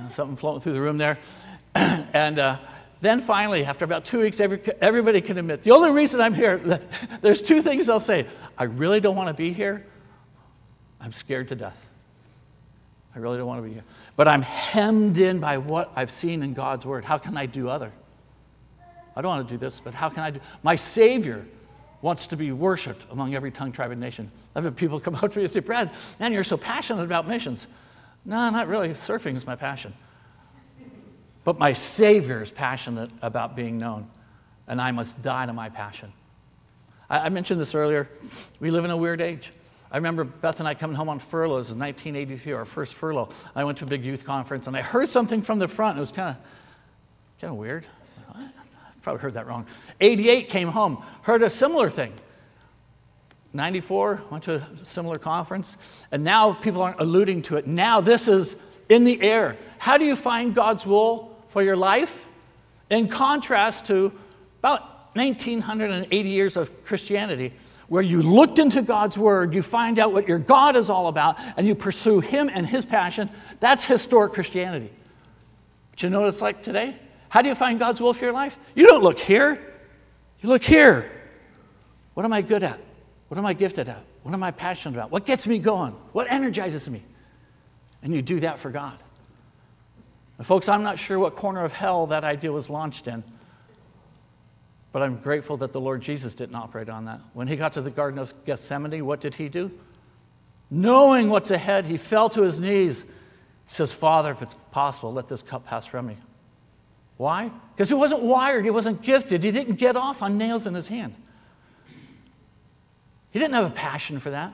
know, 0.00 0.08
something 0.08 0.36
floating 0.36 0.62
through 0.62 0.72
the 0.72 0.80
room 0.80 0.96
there. 0.96 1.18
and 1.74 2.38
uh, 2.38 2.58
then 3.02 3.20
finally, 3.20 3.66
after 3.66 3.84
about 3.84 4.06
two 4.06 4.20
weeks, 4.20 4.40
every, 4.40 4.62
everybody 4.80 5.20
can 5.20 5.36
admit 5.36 5.60
the 5.60 5.72
only 5.72 5.90
reason 5.90 6.22
I'm 6.22 6.34
here, 6.34 6.56
there's 7.20 7.42
two 7.42 7.60
things 7.60 7.86
they'll 7.86 8.00
say. 8.00 8.26
I 8.56 8.64
really 8.64 9.00
don't 9.00 9.16
want 9.16 9.28
to 9.28 9.34
be 9.34 9.52
here. 9.52 9.84
I'm 11.02 11.12
scared 11.12 11.48
to 11.48 11.54
death. 11.54 11.86
I 13.14 13.18
really 13.18 13.36
don't 13.36 13.46
want 13.46 13.62
to 13.62 13.68
be 13.68 13.74
here. 13.74 13.84
But 14.16 14.28
I'm 14.28 14.42
hemmed 14.42 15.18
in 15.18 15.40
by 15.40 15.58
what 15.58 15.90
I've 15.96 16.10
seen 16.10 16.42
in 16.42 16.54
God's 16.54 16.84
word. 16.84 17.04
How 17.04 17.18
can 17.18 17.36
I 17.36 17.46
do 17.46 17.68
other? 17.68 17.92
I 19.16 19.22
don't 19.22 19.28
want 19.28 19.48
to 19.48 19.54
do 19.54 19.58
this, 19.58 19.80
but 19.82 19.94
how 19.94 20.08
can 20.08 20.22
I 20.22 20.30
do? 20.30 20.40
My 20.62 20.76
Savior 20.76 21.44
wants 22.00 22.26
to 22.28 22.36
be 22.36 22.50
worshiped 22.52 23.04
among 23.10 23.34
every 23.34 23.50
tongue, 23.50 23.72
tribe, 23.72 23.90
and 23.90 24.00
nation. 24.00 24.28
I've 24.54 24.64
had 24.64 24.76
people 24.76 25.00
come 25.00 25.14
up 25.14 25.32
to 25.32 25.38
me 25.38 25.44
and 25.44 25.50
say, 25.50 25.60
Brad, 25.60 25.90
man, 26.18 26.32
you're 26.32 26.44
so 26.44 26.56
passionate 26.56 27.04
about 27.04 27.26
missions. 27.26 27.66
No, 28.24 28.50
not 28.50 28.68
really. 28.68 28.90
Surfing 28.90 29.36
is 29.36 29.46
my 29.46 29.56
passion. 29.56 29.94
But 31.44 31.58
my 31.58 31.72
Savior 31.72 32.42
is 32.42 32.50
passionate 32.50 33.10
about 33.20 33.56
being 33.56 33.78
known, 33.78 34.08
and 34.68 34.80
I 34.80 34.92
must 34.92 35.20
die 35.22 35.46
to 35.46 35.52
my 35.52 35.68
passion. 35.68 36.12
I, 37.10 37.20
I 37.20 37.28
mentioned 37.30 37.60
this 37.60 37.74
earlier. 37.74 38.08
We 38.60 38.70
live 38.70 38.84
in 38.84 38.90
a 38.90 38.96
weird 38.96 39.20
age. 39.20 39.52
I 39.92 39.96
remember 39.96 40.24
Beth 40.24 40.58
and 40.58 40.66
I 40.66 40.74
coming 40.74 40.96
home 40.96 41.10
on 41.10 41.18
furlough. 41.18 41.58
This 41.58 41.68
was 41.68 41.76
1983, 41.76 42.52
our 42.54 42.64
first 42.64 42.94
furlough. 42.94 43.28
I 43.54 43.62
went 43.64 43.78
to 43.78 43.84
a 43.84 43.86
big 43.86 44.02
youth 44.04 44.24
conference, 44.24 44.66
and 44.66 44.74
I 44.74 44.80
heard 44.80 45.08
something 45.08 45.42
from 45.42 45.58
the 45.58 45.68
front. 45.68 45.98
It 45.98 46.00
was 46.00 46.10
kind 46.10 46.30
of 46.30 46.36
kind 47.42 47.50
of 47.50 47.58
weird. 47.58 47.84
What? 48.28 48.46
Probably 49.02 49.20
heard 49.20 49.34
that 49.34 49.48
wrong. 49.48 49.66
88 50.00 50.48
came 50.48 50.68
home, 50.68 51.02
heard 51.22 51.42
a 51.42 51.50
similar 51.50 51.90
thing. 51.90 52.12
94 53.52 54.22
went 54.30 54.44
to 54.44 54.54
a 54.54 54.84
similar 54.84 55.18
conference, 55.18 55.76
and 56.12 56.22
now 56.22 56.52
people 56.52 56.80
aren't 56.82 57.00
alluding 57.00 57.42
to 57.42 57.56
it. 57.56 57.66
Now 57.66 58.00
this 58.00 58.28
is 58.28 58.56
in 58.88 59.02
the 59.02 59.20
air. 59.20 59.56
How 59.78 59.98
do 59.98 60.04
you 60.04 60.14
find 60.14 60.54
God's 60.54 60.86
will 60.86 61.36
for 61.48 61.62
your 61.62 61.76
life, 61.76 62.28
in 62.88 63.08
contrast 63.08 63.86
to 63.86 64.12
about 64.60 65.14
1980 65.16 66.28
years 66.28 66.56
of 66.56 66.84
Christianity, 66.84 67.52
where 67.92 68.02
you 68.02 68.22
looked 68.22 68.58
into 68.58 68.80
God's 68.80 69.18
Word, 69.18 69.52
you 69.52 69.60
find 69.60 69.98
out 69.98 70.14
what 70.14 70.26
your 70.26 70.38
God 70.38 70.76
is 70.76 70.88
all 70.88 71.08
about, 71.08 71.38
and 71.58 71.66
you 71.66 71.74
pursue 71.74 72.20
Him 72.20 72.48
and 72.50 72.66
His 72.66 72.86
passion. 72.86 73.28
That's 73.60 73.84
historic 73.84 74.32
Christianity. 74.32 74.90
But 75.90 76.02
you 76.02 76.08
know 76.08 76.20
what 76.20 76.30
it's 76.30 76.40
like 76.40 76.62
today? 76.62 76.96
How 77.28 77.42
do 77.42 77.50
you 77.50 77.54
find 77.54 77.78
God's 77.78 78.00
will 78.00 78.14
for 78.14 78.24
your 78.24 78.32
life? 78.32 78.58
You 78.74 78.86
don't 78.86 79.02
look 79.02 79.18
here, 79.18 79.60
you 80.40 80.48
look 80.48 80.64
here. 80.64 81.04
What 82.14 82.24
am 82.24 82.32
I 82.32 82.40
good 82.40 82.62
at? 82.62 82.80
What 83.28 83.36
am 83.36 83.44
I 83.44 83.52
gifted 83.52 83.90
at? 83.90 84.02
What 84.22 84.32
am 84.32 84.42
I 84.42 84.52
passionate 84.52 84.96
about? 84.96 85.10
What 85.10 85.26
gets 85.26 85.46
me 85.46 85.58
going? 85.58 85.92
What 86.12 86.32
energizes 86.32 86.88
me? 86.88 87.02
And 88.02 88.14
you 88.14 88.22
do 88.22 88.40
that 88.40 88.58
for 88.58 88.70
God. 88.70 88.96
And 90.38 90.46
folks, 90.46 90.66
I'm 90.66 90.82
not 90.82 90.98
sure 90.98 91.18
what 91.18 91.36
corner 91.36 91.62
of 91.62 91.74
hell 91.74 92.06
that 92.06 92.24
idea 92.24 92.52
was 92.52 92.70
launched 92.70 93.06
in, 93.06 93.22
but 94.92 95.02
I'm 95.02 95.16
grateful 95.16 95.56
that 95.58 95.72
the 95.72 95.80
Lord 95.80 96.02
Jesus 96.02 96.34
didn't 96.34 96.54
operate 96.54 96.88
on 96.88 97.06
that. 97.06 97.20
When 97.32 97.48
he 97.48 97.56
got 97.56 97.72
to 97.74 97.80
the 97.80 97.90
Garden 97.90 98.18
of 98.18 98.32
Gethsemane, 98.44 99.04
what 99.04 99.20
did 99.20 99.34
he 99.34 99.48
do? 99.48 99.70
Knowing 100.70 101.30
what's 101.30 101.50
ahead, 101.50 101.86
he 101.86 101.96
fell 101.96 102.28
to 102.30 102.42
his 102.42 102.60
knees. 102.60 103.02
He 103.02 103.74
says, 103.74 103.92
Father, 103.92 104.32
if 104.32 104.42
it's 104.42 104.56
possible, 104.70 105.12
let 105.12 105.28
this 105.28 105.42
cup 105.42 105.66
pass 105.66 105.86
from 105.86 106.06
me. 106.06 106.16
Why? 107.16 107.50
Because 107.74 107.88
he 107.88 107.94
wasn't 107.94 108.22
wired, 108.22 108.64
he 108.64 108.70
wasn't 108.70 109.02
gifted, 109.02 109.42
he 109.42 109.50
didn't 109.50 109.76
get 109.76 109.96
off 109.96 110.22
on 110.22 110.36
nails 110.36 110.66
in 110.66 110.74
his 110.74 110.88
hand. 110.88 111.14
He 113.30 113.38
didn't 113.38 113.54
have 113.54 113.66
a 113.66 113.74
passion 113.74 114.20
for 114.20 114.30
that. 114.30 114.52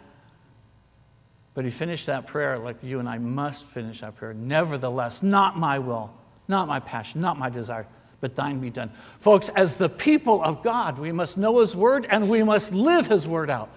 But 1.54 1.64
he 1.64 1.72
finished 1.72 2.06
that 2.06 2.28
prayer 2.28 2.56
like 2.56 2.76
you 2.84 3.00
and 3.00 3.08
I 3.08 3.18
must 3.18 3.64
finish 3.66 4.02
that 4.02 4.14
prayer. 4.14 4.32
Nevertheless, 4.32 5.24
not 5.24 5.58
my 5.58 5.80
will, 5.80 6.14
not 6.46 6.68
my 6.68 6.78
passion, 6.78 7.20
not 7.20 7.36
my 7.36 7.50
desire, 7.50 7.88
but 8.20 8.34
thine 8.34 8.60
be 8.60 8.70
done. 8.70 8.90
Folks, 9.20 9.48
as 9.50 9.76
the 9.76 9.88
people 9.88 10.42
of 10.42 10.62
God, 10.62 10.98
we 10.98 11.12
must 11.12 11.36
know 11.36 11.60
his 11.60 11.76
word 11.76 12.06
and 12.10 12.28
we 12.28 12.42
must 12.42 12.72
live 12.72 13.06
his 13.06 13.26
word 13.26 13.50
out. 13.50 13.70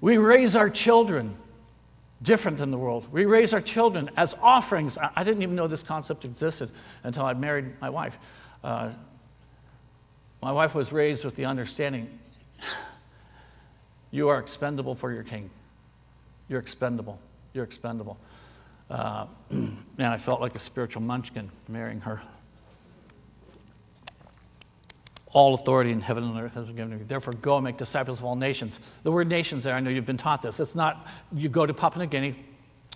We 0.00 0.18
raise 0.18 0.54
our 0.54 0.68
children 0.68 1.36
different 2.22 2.58
than 2.58 2.70
the 2.70 2.78
world. 2.78 3.06
We 3.10 3.24
raise 3.24 3.52
our 3.54 3.60
children 3.60 4.10
as 4.16 4.34
offerings. 4.42 4.98
I 4.98 5.24
didn't 5.24 5.42
even 5.42 5.54
know 5.54 5.66
this 5.66 5.82
concept 5.82 6.24
existed 6.24 6.70
until 7.02 7.24
I 7.24 7.34
married 7.34 7.80
my 7.80 7.90
wife. 7.90 8.18
Uh, 8.62 8.90
my 10.42 10.52
wife 10.52 10.74
was 10.74 10.92
raised 10.92 11.24
with 11.24 11.36
the 11.36 11.46
understanding 11.46 12.18
you 14.10 14.28
are 14.28 14.38
expendable 14.38 14.94
for 14.94 15.12
your 15.12 15.24
king. 15.24 15.50
You're 16.48 16.60
expendable. 16.60 17.18
You're 17.52 17.64
expendable. 17.64 18.18
Uh, 18.88 19.26
man, 19.50 19.76
I 19.98 20.16
felt 20.18 20.40
like 20.40 20.54
a 20.54 20.60
spiritual 20.60 21.02
munchkin 21.02 21.50
marrying 21.68 22.00
her. 22.02 22.22
All 25.36 25.52
authority 25.52 25.90
in 25.90 26.00
heaven 26.00 26.24
and 26.24 26.40
earth 26.40 26.54
has 26.54 26.64
been 26.64 26.76
given 26.76 26.92
to 26.92 26.96
me. 26.96 27.04
Therefore, 27.04 27.34
go 27.34 27.56
and 27.56 27.64
make 27.64 27.76
disciples 27.76 28.20
of 28.20 28.24
all 28.24 28.36
nations. 28.36 28.78
The 29.02 29.12
word 29.12 29.28
nations 29.28 29.64
there, 29.64 29.74
I 29.74 29.80
know 29.80 29.90
you've 29.90 30.06
been 30.06 30.16
taught 30.16 30.40
this. 30.40 30.60
It's 30.60 30.74
not 30.74 31.06
you 31.30 31.50
go 31.50 31.66
to 31.66 31.74
Papua 31.74 32.04
New 32.04 32.08
Guinea, 32.08 32.34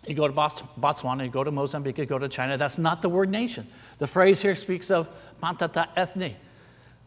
you 0.07 0.15
go 0.15 0.27
to 0.27 0.33
Botswana, 0.33 1.27
you 1.27 1.31
go 1.31 1.45
to 1.45 1.51
Mozambique, 1.51 1.99
you 1.99 2.07
go 2.07 2.19
to 2.19 2.31
China. 2.31 2.57
That's 2.57 2.79
not 2.79 3.03
the 3.03 3.11
word 3.11 3.29
nation. 3.29 3.67
The 3.99 4.07
phrase 4.07 4.41
here 4.41 4.55
speaks 4.55 4.91
of 4.91 5.11
pantata 5.43 5.89
ethni, 5.99 6.37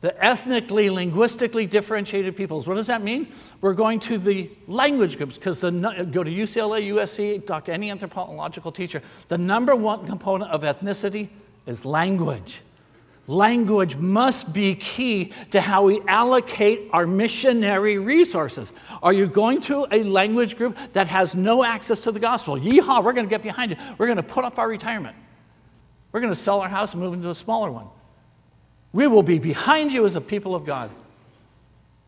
the 0.01 0.23
ethnically, 0.23 0.91
linguistically 0.91 1.65
differentiated 1.65 2.37
peoples. 2.37 2.67
What 2.67 2.75
does 2.75 2.85
that 2.85 3.01
mean? 3.01 3.33
We're 3.59 3.73
going 3.73 4.01
to 4.01 4.19
the 4.19 4.51
language 4.67 5.17
groups 5.17 5.39
because 5.39 5.61
go 5.61 5.71
to 5.71 6.31
UCLA, 6.31 6.93
USC, 6.93 7.43
talk 7.47 7.65
to 7.65 7.73
any 7.73 7.89
anthropological 7.89 8.71
teacher. 8.71 9.01
The 9.29 9.39
number 9.39 9.75
one 9.75 10.05
component 10.05 10.51
of 10.51 10.61
ethnicity 10.61 11.29
is 11.65 11.85
language. 11.85 12.61
Language 13.27 13.95
must 13.95 14.53
be 14.53 14.75
key 14.75 15.31
to 15.51 15.61
how 15.61 15.83
we 15.83 16.01
allocate 16.07 16.89
our 16.91 17.07
missionary 17.07 17.97
resources. 17.97 18.73
Are 19.01 19.13
you 19.13 19.27
going 19.27 19.61
to 19.61 19.87
a 19.91 20.03
language 20.03 20.57
group 20.57 20.77
that 20.91 21.07
has 21.07 21.33
no 21.33 21.63
access 21.63 22.01
to 22.01 22.11
the 22.11 22.19
gospel? 22.19 22.59
Yeehaw, 22.59 23.01
we're 23.01 23.13
going 23.13 23.25
to 23.25 23.29
get 23.29 23.41
behind 23.41 23.71
you. 23.71 23.77
We're 23.97 24.07
going 24.07 24.17
to 24.17 24.23
put 24.23 24.43
off 24.43 24.59
our 24.59 24.67
retirement. 24.67 25.15
We're 26.11 26.19
going 26.19 26.33
to 26.33 26.39
sell 26.39 26.59
our 26.59 26.67
house 26.67 26.93
and 26.93 27.01
move 27.01 27.13
into 27.13 27.29
a 27.29 27.35
smaller 27.35 27.71
one. 27.71 27.87
We 28.91 29.07
will 29.07 29.23
be 29.23 29.39
behind 29.39 29.93
you 29.93 30.05
as 30.05 30.15
a 30.15 30.21
people 30.21 30.53
of 30.53 30.65
God 30.65 30.91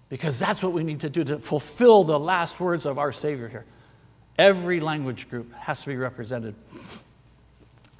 because 0.09 0.37
that's 0.37 0.61
what 0.61 0.73
we 0.73 0.83
need 0.83 0.99
to 0.99 1.09
do 1.09 1.23
to 1.23 1.39
fulfill 1.39 2.03
the 2.03 2.19
last 2.19 2.59
words 2.59 2.85
of 2.85 2.99
our 2.99 3.13
Savior 3.13 3.47
here. 3.47 3.65
Every 4.37 4.81
language 4.81 5.29
group 5.29 5.53
has 5.53 5.79
to 5.81 5.87
be 5.87 5.95
represented. 5.95 6.55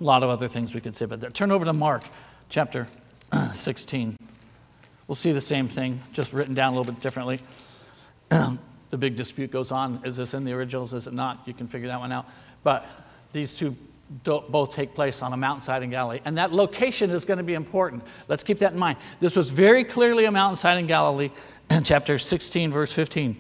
A 0.02 0.04
lot 0.04 0.22
of 0.22 0.30
other 0.30 0.50
things 0.50 0.74
we 0.74 0.82
could 0.82 0.98
say 0.98 1.06
about 1.06 1.22
that. 1.22 1.34
Turn 1.34 1.50
over 1.50 1.64
to 1.64 1.72
Mark 1.72 2.04
chapter 2.50 2.88
16. 3.54 4.18
We'll 5.08 5.16
see 5.16 5.32
the 5.32 5.42
same 5.42 5.68
thing, 5.68 6.02
just 6.14 6.34
written 6.34 6.56
down 6.56 6.74
a 6.74 6.78
little 6.78 6.92
bit 6.92 7.02
differently. 7.02 7.40
Um, 8.32 8.60
the 8.90 8.98
big 8.98 9.16
dispute 9.16 9.52
goes 9.52 9.72
on. 9.72 10.02
Is 10.04 10.16
this 10.16 10.34
in 10.34 10.46
the 10.46 10.54
originals? 10.54 10.94
Is 10.94 11.08
it 11.08 11.14
not? 11.14 11.42
You 11.46 11.54
can 11.54 11.68
figure 11.68 11.88
that 11.88 12.00
one 12.00 12.12
out. 12.12 12.26
But 12.64 12.86
these 13.34 13.54
two 13.54 13.76
both 14.24 14.74
take 14.74 14.94
place 14.94 15.22
on 15.22 15.34
a 15.34 15.38
mountainside 15.38 15.82
in 15.84 15.90
Galilee. 15.90 16.20
And 16.26 16.38
that 16.38 16.54
location 16.54 17.10
is 17.10 17.26
going 17.26 17.40
to 17.40 17.44
be 17.44 17.56
important. 17.56 18.04
Let's 18.28 18.44
keep 18.44 18.60
that 18.60 18.74
in 18.74 18.80
mind. 18.80 18.98
This 19.20 19.36
was 19.36 19.50
very 19.50 19.84
clearly 19.84 20.26
a 20.26 20.32
mountainside 20.32 20.78
in 20.78 20.86
Galilee 20.86 21.32
in 21.70 21.84
chapter 21.84 22.20
16, 22.20 22.72
verse 22.72 22.92
15. 22.92 23.36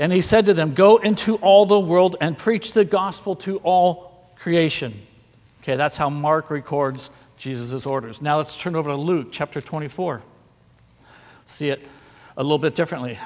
And 0.00 0.12
he 0.12 0.22
said 0.22 0.46
to 0.46 0.54
them, 0.54 0.74
Go 0.74 0.96
into 0.96 1.36
all 1.36 1.66
the 1.66 1.78
world 1.78 2.16
and 2.20 2.36
preach 2.36 2.72
the 2.72 2.84
gospel 2.84 3.36
to 3.36 3.58
all 3.58 4.32
creation. 4.36 5.06
Okay, 5.62 5.76
that's 5.76 5.96
how 5.96 6.10
Mark 6.10 6.50
records 6.50 7.10
Jesus' 7.36 7.86
orders. 7.86 8.22
Now 8.22 8.38
let's 8.38 8.56
turn 8.56 8.76
over 8.76 8.90
to 8.90 8.96
Luke 8.96 9.28
chapter 9.30 9.60
24. 9.60 10.22
See 11.46 11.68
it 11.68 11.86
a 12.36 12.42
little 12.42 12.58
bit 12.58 12.74
differently. 12.74 13.18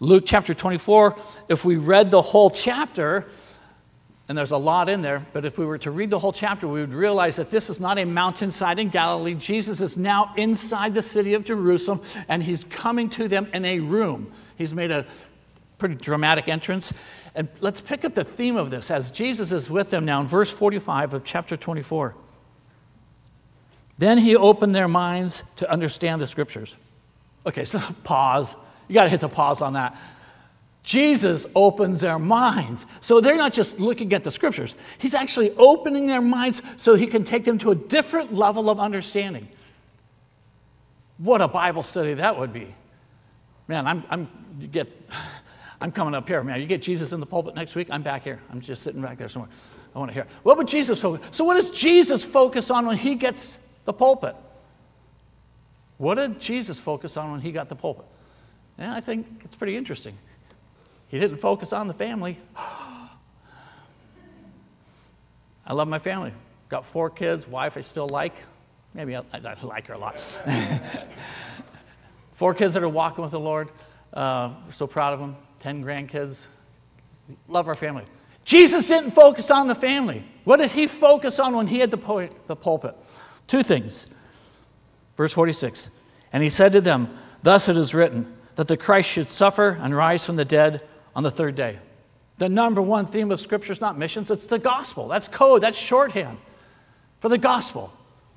Luke 0.00 0.24
chapter 0.26 0.54
24, 0.54 1.16
if 1.48 1.64
we 1.64 1.76
read 1.76 2.10
the 2.10 2.22
whole 2.22 2.50
chapter, 2.50 3.26
and 4.28 4.36
there's 4.36 4.50
a 4.50 4.56
lot 4.56 4.88
in 4.88 5.02
there, 5.02 5.26
but 5.32 5.44
if 5.44 5.58
we 5.58 5.64
were 5.64 5.78
to 5.78 5.90
read 5.90 6.10
the 6.10 6.18
whole 6.18 6.32
chapter, 6.32 6.68
we 6.68 6.80
would 6.80 6.92
realize 6.92 7.36
that 7.36 7.50
this 7.50 7.68
is 7.70 7.80
not 7.80 7.98
a 7.98 8.04
mountainside 8.04 8.78
in 8.78 8.90
Galilee. 8.90 9.34
Jesus 9.34 9.80
is 9.80 9.96
now 9.96 10.32
inside 10.36 10.94
the 10.94 11.02
city 11.02 11.34
of 11.34 11.44
Jerusalem, 11.44 12.02
and 12.28 12.42
he's 12.42 12.64
coming 12.64 13.08
to 13.10 13.26
them 13.26 13.48
in 13.52 13.64
a 13.64 13.80
room. 13.80 14.30
He's 14.56 14.74
made 14.74 14.90
a 14.90 15.06
pretty 15.78 15.94
dramatic 15.94 16.48
entrance. 16.48 16.92
And 17.34 17.48
let's 17.60 17.80
pick 17.80 18.04
up 18.04 18.14
the 18.14 18.24
theme 18.24 18.56
of 18.56 18.70
this 18.70 18.90
as 18.90 19.10
Jesus 19.10 19.50
is 19.50 19.70
with 19.70 19.90
them 19.90 20.04
now 20.04 20.20
in 20.20 20.26
verse 20.26 20.50
45 20.50 21.14
of 21.14 21.24
chapter 21.24 21.56
24. 21.56 22.14
Then 23.98 24.18
he 24.18 24.36
opened 24.36 24.74
their 24.74 24.88
minds 24.88 25.42
to 25.56 25.70
understand 25.70 26.22
the 26.22 26.26
scriptures. 26.26 26.74
Okay, 27.44 27.64
so 27.64 27.78
pause. 28.04 28.54
You 28.86 28.94
got 28.94 29.04
to 29.04 29.10
hit 29.10 29.20
the 29.20 29.28
pause 29.28 29.60
on 29.60 29.74
that. 29.74 29.96
Jesus 30.84 31.44
opens 31.54 32.00
their 32.00 32.18
minds. 32.18 32.86
So 33.02 33.20
they're 33.20 33.36
not 33.36 33.52
just 33.52 33.78
looking 33.78 34.12
at 34.14 34.24
the 34.24 34.30
scriptures, 34.30 34.74
he's 34.96 35.14
actually 35.14 35.50
opening 35.58 36.06
their 36.06 36.22
minds 36.22 36.62
so 36.78 36.94
he 36.94 37.06
can 37.06 37.24
take 37.24 37.44
them 37.44 37.58
to 37.58 37.72
a 37.72 37.74
different 37.74 38.32
level 38.32 38.70
of 38.70 38.80
understanding. 38.80 39.48
What 41.18 41.42
a 41.42 41.48
Bible 41.48 41.82
study 41.82 42.14
that 42.14 42.38
would 42.38 42.52
be. 42.52 42.74
Man, 43.66 43.86
I'm, 43.86 44.04
I'm, 44.08 44.30
you 44.58 44.68
get, 44.68 44.88
I'm 45.80 45.92
coming 45.92 46.14
up 46.14 46.26
here. 46.26 46.42
Man, 46.42 46.60
you 46.60 46.66
get 46.66 46.80
Jesus 46.80 47.12
in 47.12 47.20
the 47.20 47.26
pulpit 47.26 47.54
next 47.54 47.74
week, 47.74 47.88
I'm 47.90 48.02
back 48.02 48.22
here. 48.22 48.40
I'm 48.50 48.60
just 48.60 48.82
sitting 48.82 49.02
back 49.02 49.18
there 49.18 49.28
somewhere. 49.28 49.50
I 49.94 49.98
want 49.98 50.10
to 50.10 50.14
hear. 50.14 50.26
What 50.42 50.56
would 50.56 50.68
Jesus 50.68 51.02
focus? 51.02 51.26
So, 51.32 51.44
what 51.44 51.54
does 51.54 51.70
Jesus 51.70 52.24
focus 52.24 52.70
on 52.70 52.86
when 52.86 52.96
he 52.96 53.14
gets 53.14 53.58
the 53.88 53.92
pulpit. 53.94 54.36
What 55.96 56.16
did 56.16 56.42
Jesus 56.42 56.78
focus 56.78 57.16
on 57.16 57.32
when 57.32 57.40
he 57.40 57.52
got 57.52 57.70
the 57.70 57.74
pulpit? 57.74 58.04
And 58.76 58.90
I 58.90 59.00
think 59.00 59.26
it's 59.46 59.56
pretty 59.56 59.78
interesting. 59.78 60.18
He 61.08 61.18
didn't 61.18 61.38
focus 61.38 61.72
on 61.72 61.88
the 61.88 61.94
family. 61.94 62.38
I 65.66 65.72
love 65.72 65.88
my 65.88 65.98
family. 65.98 66.34
Got 66.68 66.84
four 66.84 67.08
kids, 67.08 67.48
wife 67.48 67.78
I 67.78 67.80
still 67.80 68.06
like. 68.06 68.34
Maybe 68.92 69.16
I, 69.16 69.22
I 69.32 69.56
like 69.62 69.86
her 69.86 69.94
a 69.94 69.98
lot. 69.98 70.20
four 72.34 72.52
kids 72.52 72.74
that 72.74 72.82
are 72.82 72.90
walking 72.90 73.22
with 73.22 73.32
the 73.32 73.40
Lord. 73.40 73.70
Uh, 74.12 74.52
we're 74.66 74.72
so 74.72 74.86
proud 74.86 75.14
of 75.14 75.20
them. 75.20 75.34
Ten 75.60 75.82
grandkids. 75.82 76.46
Love 77.48 77.68
our 77.68 77.74
family. 77.74 78.04
Jesus 78.44 78.86
didn't 78.86 79.12
focus 79.12 79.50
on 79.50 79.66
the 79.66 79.74
family. 79.74 80.24
What 80.44 80.58
did 80.58 80.72
he 80.72 80.86
focus 80.86 81.38
on 81.38 81.56
when 81.56 81.66
he 81.66 81.78
had 81.78 81.90
the, 81.90 81.96
po- 81.96 82.28
the 82.48 82.56
pulpit? 82.56 82.94
Two 83.48 83.64
things. 83.64 84.06
Verse 85.16 85.32
46 85.32 85.88
And 86.32 86.42
he 86.42 86.48
said 86.48 86.72
to 86.72 86.80
them, 86.80 87.18
Thus 87.42 87.68
it 87.68 87.76
is 87.76 87.92
written, 87.94 88.34
that 88.54 88.68
the 88.68 88.76
Christ 88.76 89.08
should 89.08 89.28
suffer 89.28 89.78
and 89.80 89.94
rise 89.96 90.24
from 90.24 90.36
the 90.36 90.44
dead 90.44 90.82
on 91.14 91.22
the 91.22 91.30
third 91.30 91.54
day. 91.54 91.78
The 92.38 92.48
number 92.48 92.80
one 92.80 93.06
theme 93.06 93.30
of 93.30 93.40
Scripture 93.40 93.72
is 93.72 93.80
not 93.80 93.98
missions, 93.98 94.30
it's 94.30 94.46
the 94.46 94.58
gospel. 94.58 95.08
That's 95.08 95.28
code, 95.28 95.62
that's 95.62 95.78
shorthand 95.78 96.38
for 97.18 97.28
the 97.28 97.38
gospel. 97.38 97.92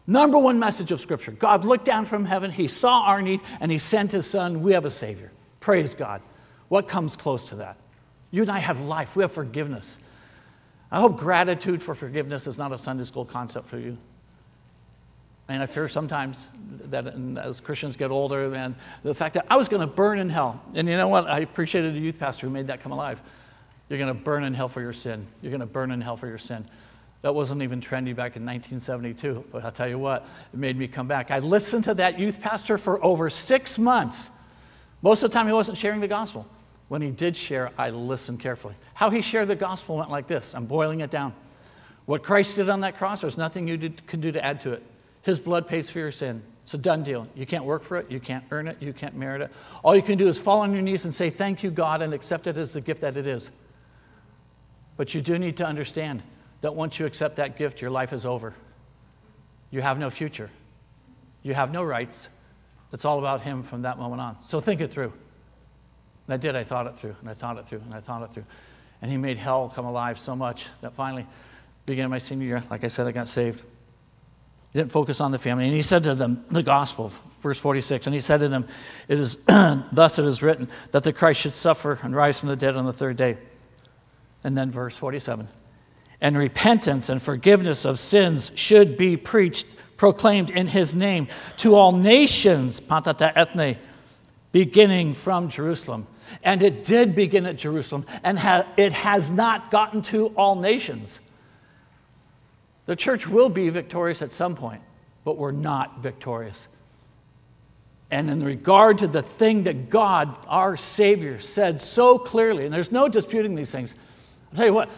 Number 0.08 0.38
one 0.38 0.60
message 0.60 0.92
of 0.92 1.00
Scripture 1.00 1.32
God 1.32 1.66
looked 1.66 1.86
down 1.86 2.06
from 2.06 2.26
heaven, 2.26 2.52
He 2.52 2.68
saw 2.68 3.02
our 3.04 3.22
need, 3.22 3.42
and 3.60 3.72
He 3.72 3.78
sent 3.78 4.12
His 4.12 4.26
Son. 4.26 4.62
We 4.62 4.74
have 4.74 4.86
a 4.86 4.90
Savior. 4.90 5.32
Praise 5.60 5.94
God. 5.94 6.22
What 6.68 6.88
comes 6.88 7.16
close 7.16 7.50
to 7.50 7.58
that? 7.58 7.78
You 8.32 8.44
and 8.44 8.52
I 8.52 8.60
have 8.60 8.80
life, 8.80 9.16
we 9.16 9.24
have 9.24 9.32
forgiveness. 9.32 9.98
I 10.92 11.00
hope 11.00 11.18
gratitude 11.18 11.82
for 11.82 11.96
forgiveness 11.96 12.48
is 12.48 12.58
not 12.58 12.72
a 12.72 12.78
Sunday 12.78 13.06
school 13.06 13.26
concept 13.26 13.68
for 13.68 13.78
you. 13.78 13.98
And 15.52 15.62
I 15.62 15.66
fear 15.66 15.90
sometimes 15.90 16.46
that 16.92 17.08
as 17.38 17.60
Christians 17.60 17.98
get 17.98 18.10
older, 18.10 18.54
and 18.56 18.74
the 19.04 19.14
fact 19.14 19.34
that 19.34 19.46
I 19.50 19.58
was 19.58 19.68
going 19.68 19.82
to 19.82 19.88
burn 19.88 20.18
in 20.18 20.30
hell. 20.30 20.64
And 20.76 20.88
you 20.88 20.96
know 20.96 21.10
what? 21.10 21.28
I 21.28 21.40
appreciated 21.40 21.96
a 21.96 22.00
youth 22.00 22.20
pastor 22.20 22.48
who 22.48 22.54
made 22.54 22.68
that 22.68 22.82
come 22.82 22.94
alive. 22.94 23.22
You're 23.90 24.00
going 24.00 24.16
to 24.16 24.24
burn 24.24 24.46
in 24.46 24.54
hell 24.54 24.70
for 24.70 24.80
your 24.80 24.94
sin. 24.94 25.28
You're 25.42 25.52
going 25.52 25.60
to 25.60 25.66
burn 25.66 25.92
in 25.92 26.00
hell 26.00 26.16
for 26.16 26.28
your 26.28 26.38
sin. 26.38 26.66
That 27.22 27.36
wasn't 27.36 27.64
even 27.64 27.82
trendy 27.82 28.16
back 28.16 28.38
in 28.38 28.46
1972, 28.46 29.46
but 29.52 29.66
I'll 29.66 29.72
tell 29.72 29.90
you 29.90 30.00
what, 30.00 30.26
it 30.54 30.58
made 30.58 30.78
me 30.78 30.88
come 30.88 31.08
back. 31.08 31.30
I 31.30 31.40
listened 31.40 31.84
to 31.84 31.94
that 31.96 32.18
youth 32.18 32.40
pastor 32.40 32.78
for 32.78 33.04
over 33.04 33.30
six 33.30 33.78
months. 33.78 34.30
Most 35.02 35.22
of 35.22 35.30
the 35.30 35.34
time, 35.34 35.48
he 35.48 35.54
wasn't 35.54 35.78
sharing 35.78 36.00
the 36.00 36.08
gospel. 36.08 36.48
When 36.88 37.02
he 37.02 37.12
did 37.12 37.36
share, 37.36 37.72
I 37.78 37.90
listened 37.90 38.40
carefully. 38.40 38.76
How 38.94 39.10
he 39.10 39.22
shared 39.22 39.50
the 39.50 39.56
gospel 39.56 39.98
went 39.98 40.10
like 40.10 40.28
this 40.28 40.56
I'm 40.56 40.66
boiling 40.66 41.02
it 41.02 41.12
down. 41.12 41.34
What 42.06 42.24
Christ 42.24 42.56
did 42.56 42.70
on 42.70 42.82
that 42.82 42.98
cross, 42.98 43.22
there's 43.22 43.38
nothing 43.38 43.68
you 43.68 43.78
did, 43.78 44.06
could 44.08 44.22
do 44.22 44.32
to 44.32 44.44
add 44.44 44.62
to 44.62 44.74
it. 44.74 44.84
His 45.22 45.40
blood 45.40 45.68
pays 45.68 45.90
for 45.90 46.00
your 46.00 46.12
sin. 46.12 46.42
It's 46.64 46.74
a 46.74 46.78
done 46.78 47.04
deal. 47.04 47.28
You 47.36 47.46
can't 47.46 47.66
work 47.66 47.84
for 47.84 47.98
it. 47.98 48.10
You 48.10 48.20
can't 48.20 48.44
earn 48.52 48.68
it. 48.68 48.78
You 48.80 48.94
can't 48.94 49.16
merit 49.16 49.42
it. 49.42 49.52
All 49.84 49.96
you 49.96 50.02
can 50.02 50.18
do 50.18 50.28
is 50.28 50.40
fall 50.40 50.62
on 50.62 50.74
your 50.74 50.82
knees 50.82 51.06
and 51.06 51.14
say, 51.14 51.30
Thank 51.30 51.64
you, 51.64 51.72
God, 51.72 52.02
and 52.02 52.14
accept 52.14 52.48
it 52.48 52.58
as 52.58 52.74
the 52.74 52.82
gift 52.82 53.02
that 53.02 53.18
it 53.18 53.28
is. 53.28 53.50
But 54.98 55.14
you 55.14 55.22
do 55.22 55.38
need 55.40 55.58
to 55.58 55.66
understand 55.66 56.24
that 56.62 56.76
once 56.76 57.00
you 57.00 57.06
accept 57.06 57.38
that 57.38 57.58
gift, 57.58 57.82
your 57.82 57.90
life 57.90 58.14
is 58.14 58.26
over. 58.26 58.54
You 59.72 59.82
have 59.82 59.98
no 59.98 60.10
future. 60.10 60.50
You 61.44 61.54
have 61.56 61.72
no 61.72 61.84
rights. 61.84 62.28
It's 62.94 63.06
all 63.06 63.20
about 63.20 63.42
Him 63.42 63.64
from 63.64 63.82
that 63.82 63.98
moment 63.98 64.22
on. 64.22 64.42
So 64.42 64.60
think 64.60 64.82
it 64.82 64.92
through. 64.92 65.14
And 66.28 66.34
I 66.34 66.38
did. 66.38 66.56
I 66.56 66.64
thought 66.64 66.88
it 66.88 66.96
through, 66.96 67.16
and 67.20 67.30
I 67.30 67.34
thought 67.34 67.58
it 67.58 67.66
through, 67.66 67.80
and 67.80 67.94
I 67.94 68.00
thought 68.00 68.22
it 68.24 68.34
through. 68.34 68.46
And 69.02 69.10
He 69.10 69.18
made 69.18 69.38
hell 69.38 69.72
come 69.74 69.86
alive 69.86 70.20
so 70.20 70.36
much 70.36 70.68
that 70.82 70.94
finally, 70.94 71.26
beginning 71.86 72.12
my 72.12 72.20
senior 72.20 72.46
year, 72.46 72.64
like 72.70 72.84
I 72.84 72.88
said, 72.88 73.08
I 73.08 73.12
got 73.12 73.28
saved. 73.28 73.64
He 74.72 74.80
didn't 74.80 74.92
focus 74.92 75.20
on 75.20 75.32
the 75.32 75.40
family. 75.40 75.66
And 75.66 75.74
he 75.74 75.82
said 75.82 76.04
to 76.04 76.16
them, 76.16 76.46
the 76.50 76.64
gospel, 76.64 77.12
verse 77.42 77.60
46, 77.60 78.08
and 78.08 78.14
he 78.14 78.22
said 78.22 78.40
to 78.40 78.48
them, 78.48 78.68
It 79.08 79.20
is 79.20 79.38
thus 79.48 80.18
it 80.18 80.26
is 80.26 80.42
written 80.42 80.70
that 80.92 81.04
the 81.04 81.12
Christ 81.12 81.42
should 81.42 81.54
suffer 81.54 82.00
and 82.02 82.16
rise 82.16 82.40
from 82.40 82.50
the 82.50 82.56
dead 82.56 82.78
on 82.78 82.86
the 82.86 82.94
third 82.94 83.18
day. 83.18 83.38
And 84.44 84.58
then 84.58 84.72
verse 84.72 84.96
47. 84.96 85.48
And 86.22 86.38
repentance 86.38 87.10
and 87.10 87.22
forgiveness 87.22 87.84
of 87.84 88.00
sins 88.00 88.52
should 88.56 88.98
be 88.98 89.18
preached, 89.18 89.66
proclaimed 89.98 90.50
in 90.50 90.68
his 90.68 90.96
name 90.96 91.28
to 91.58 91.76
all 91.76 91.92
nations, 91.92 92.80
panta 92.80 93.14
ta 93.14 93.32
ethne, 93.36 93.78
beginning 94.52 95.16
from 95.16 95.50
Jerusalem. 95.50 96.08
And 96.44 96.64
it 96.64 96.86
did 96.86 97.14
begin 97.14 97.46
at 97.46 97.58
Jerusalem, 97.58 98.06
and 98.24 98.40
ha- 98.40 98.68
it 98.78 98.94
has 98.94 99.32
not 99.32 99.70
gotten 99.70 100.02
to 100.04 100.28
all 100.28 100.56
nations. 100.56 101.20
The 102.86 102.96
church 102.96 103.28
will 103.28 103.50
be 103.50 103.70
victorious 103.70 104.22
at 104.22 104.34
some 104.34 104.56
point, 104.56 104.82
but 105.24 105.38
we're 105.38 105.52
not 105.52 106.00
victorious. 106.00 106.68
and 108.10 108.30
in 108.30 108.44
regard 108.44 108.98
to 108.98 109.08
the 109.08 109.22
thing 109.22 109.64
that 109.64 109.90
God, 109.90 110.38
our 110.48 110.76
Savior, 110.76 111.40
said 111.40 111.82
so 111.82 112.20
clearly, 112.20 112.66
and 112.66 112.74
there's 112.74 112.92
no 112.92 113.08
disputing 113.08 113.56
these 113.56 113.72
things. 113.72 113.94
I'll 114.52 114.58
tell 114.58 114.66
you 114.66 114.74
what, 114.74 114.90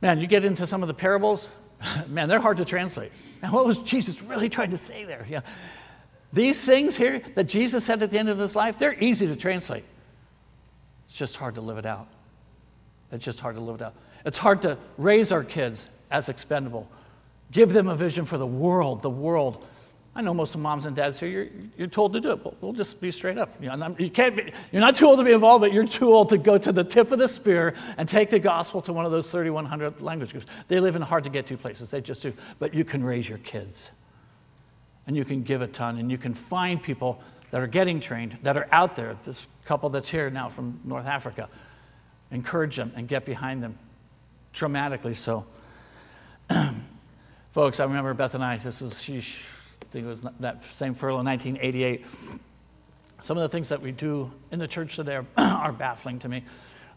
man, 0.00 0.18
you 0.18 0.26
get 0.26 0.44
into 0.44 0.66
some 0.66 0.82
of 0.82 0.88
the 0.88 0.94
parables, 0.94 1.48
man, 2.08 2.28
they're 2.28 2.40
hard 2.40 2.56
to 2.56 2.64
translate. 2.64 3.12
And 3.42 3.52
what 3.52 3.64
was 3.64 3.78
Jesus 3.78 4.22
really 4.22 4.48
trying 4.48 4.70
to 4.70 4.78
say 4.78 5.04
there? 5.04 5.24
Yeah. 5.28 5.42
These 6.32 6.64
things 6.64 6.96
here 6.96 7.22
that 7.34 7.44
Jesus 7.44 7.84
said 7.84 8.02
at 8.02 8.10
the 8.10 8.18
end 8.18 8.28
of 8.28 8.38
his 8.38 8.56
life, 8.56 8.78
they're 8.78 8.98
easy 8.98 9.26
to 9.28 9.36
translate. 9.36 9.84
It's 11.06 11.16
just 11.16 11.36
hard 11.36 11.54
to 11.54 11.60
live 11.60 11.78
it 11.78 11.86
out. 11.86 12.08
It's 13.12 13.24
just 13.24 13.40
hard 13.40 13.54
to 13.54 13.60
live 13.60 13.76
it 13.76 13.82
out. 13.82 13.94
It's 14.24 14.38
hard 14.38 14.62
to 14.62 14.78
raise 14.98 15.30
our 15.30 15.44
kids 15.44 15.86
as 16.10 16.28
expendable, 16.28 16.88
give 17.52 17.72
them 17.72 17.88
a 17.88 17.96
vision 17.96 18.24
for 18.24 18.38
the 18.38 18.46
world, 18.46 19.02
the 19.02 19.10
world. 19.10 19.64
I 20.14 20.22
know 20.22 20.32
most 20.32 20.54
of 20.54 20.60
moms 20.60 20.86
and 20.86 20.96
dads 20.96 21.20
here, 21.20 21.28
you're, 21.28 21.48
you're 21.76 21.88
told 21.88 22.14
to 22.14 22.20
do 22.20 22.30
it, 22.30 22.42
but 22.42 22.60
we'll 22.62 22.72
just 22.72 23.00
be 23.02 23.10
straight 23.10 23.36
up. 23.36 23.54
You, 23.60 23.76
know, 23.76 23.94
you 23.98 24.10
can't 24.10 24.34
be, 24.34 24.52
you're 24.72 24.80
not 24.80 24.94
too 24.94 25.06
old 25.06 25.18
to 25.18 25.24
be 25.24 25.32
involved, 25.32 25.60
but 25.60 25.74
you're 25.74 25.86
too 25.86 26.12
old 26.12 26.30
to 26.30 26.38
go 26.38 26.56
to 26.56 26.72
the 26.72 26.84
tip 26.84 27.12
of 27.12 27.18
the 27.18 27.28
spear 27.28 27.74
and 27.98 28.08
take 28.08 28.30
the 28.30 28.38
gospel 28.38 28.80
to 28.82 28.94
one 28.94 29.04
of 29.04 29.12
those 29.12 29.30
3,100 29.30 30.00
language 30.00 30.30
groups. 30.32 30.46
They 30.68 30.80
live 30.80 30.96
in 30.96 31.02
hard 31.02 31.24
to 31.24 31.30
get 31.30 31.46
to 31.48 31.58
places, 31.58 31.90
they 31.90 32.00
just 32.00 32.22
do. 32.22 32.32
But 32.58 32.72
you 32.72 32.84
can 32.84 33.04
raise 33.04 33.28
your 33.28 33.38
kids, 33.38 33.90
and 35.06 35.16
you 35.16 35.24
can 35.24 35.42
give 35.42 35.60
a 35.60 35.66
ton, 35.66 35.98
and 35.98 36.10
you 36.10 36.18
can 36.18 36.32
find 36.32 36.82
people 36.82 37.20
that 37.50 37.60
are 37.60 37.66
getting 37.66 38.00
trained, 38.00 38.38
that 38.42 38.56
are 38.56 38.68
out 38.72 38.96
there. 38.96 39.16
This 39.24 39.46
couple 39.66 39.90
that's 39.90 40.08
here 40.08 40.30
now 40.30 40.48
from 40.48 40.80
North 40.84 41.06
Africa, 41.06 41.48
encourage 42.30 42.76
them 42.76 42.92
and 42.96 43.06
get 43.06 43.24
behind 43.24 43.62
them, 43.62 43.78
dramatically 44.52 45.14
so. 45.14 45.44
Folks, 47.52 47.80
I 47.80 47.84
remember 47.84 48.14
Beth 48.14 48.34
and 48.34 48.44
I, 48.44 48.56
this 48.58 48.80
was, 48.80 49.02
she, 49.02 49.18
I 49.18 49.84
think 49.90 50.04
it 50.04 50.08
was 50.08 50.20
that 50.40 50.64
same 50.64 50.94
furlough, 50.94 51.22
1988. 51.22 52.06
Some 53.20 53.36
of 53.36 53.42
the 53.42 53.48
things 53.48 53.68
that 53.70 53.80
we 53.80 53.92
do 53.92 54.30
in 54.50 54.58
the 54.58 54.68
church 54.68 54.96
today 54.96 55.16
are, 55.16 55.26
are 55.36 55.72
baffling 55.72 56.18
to 56.20 56.28
me. 56.28 56.44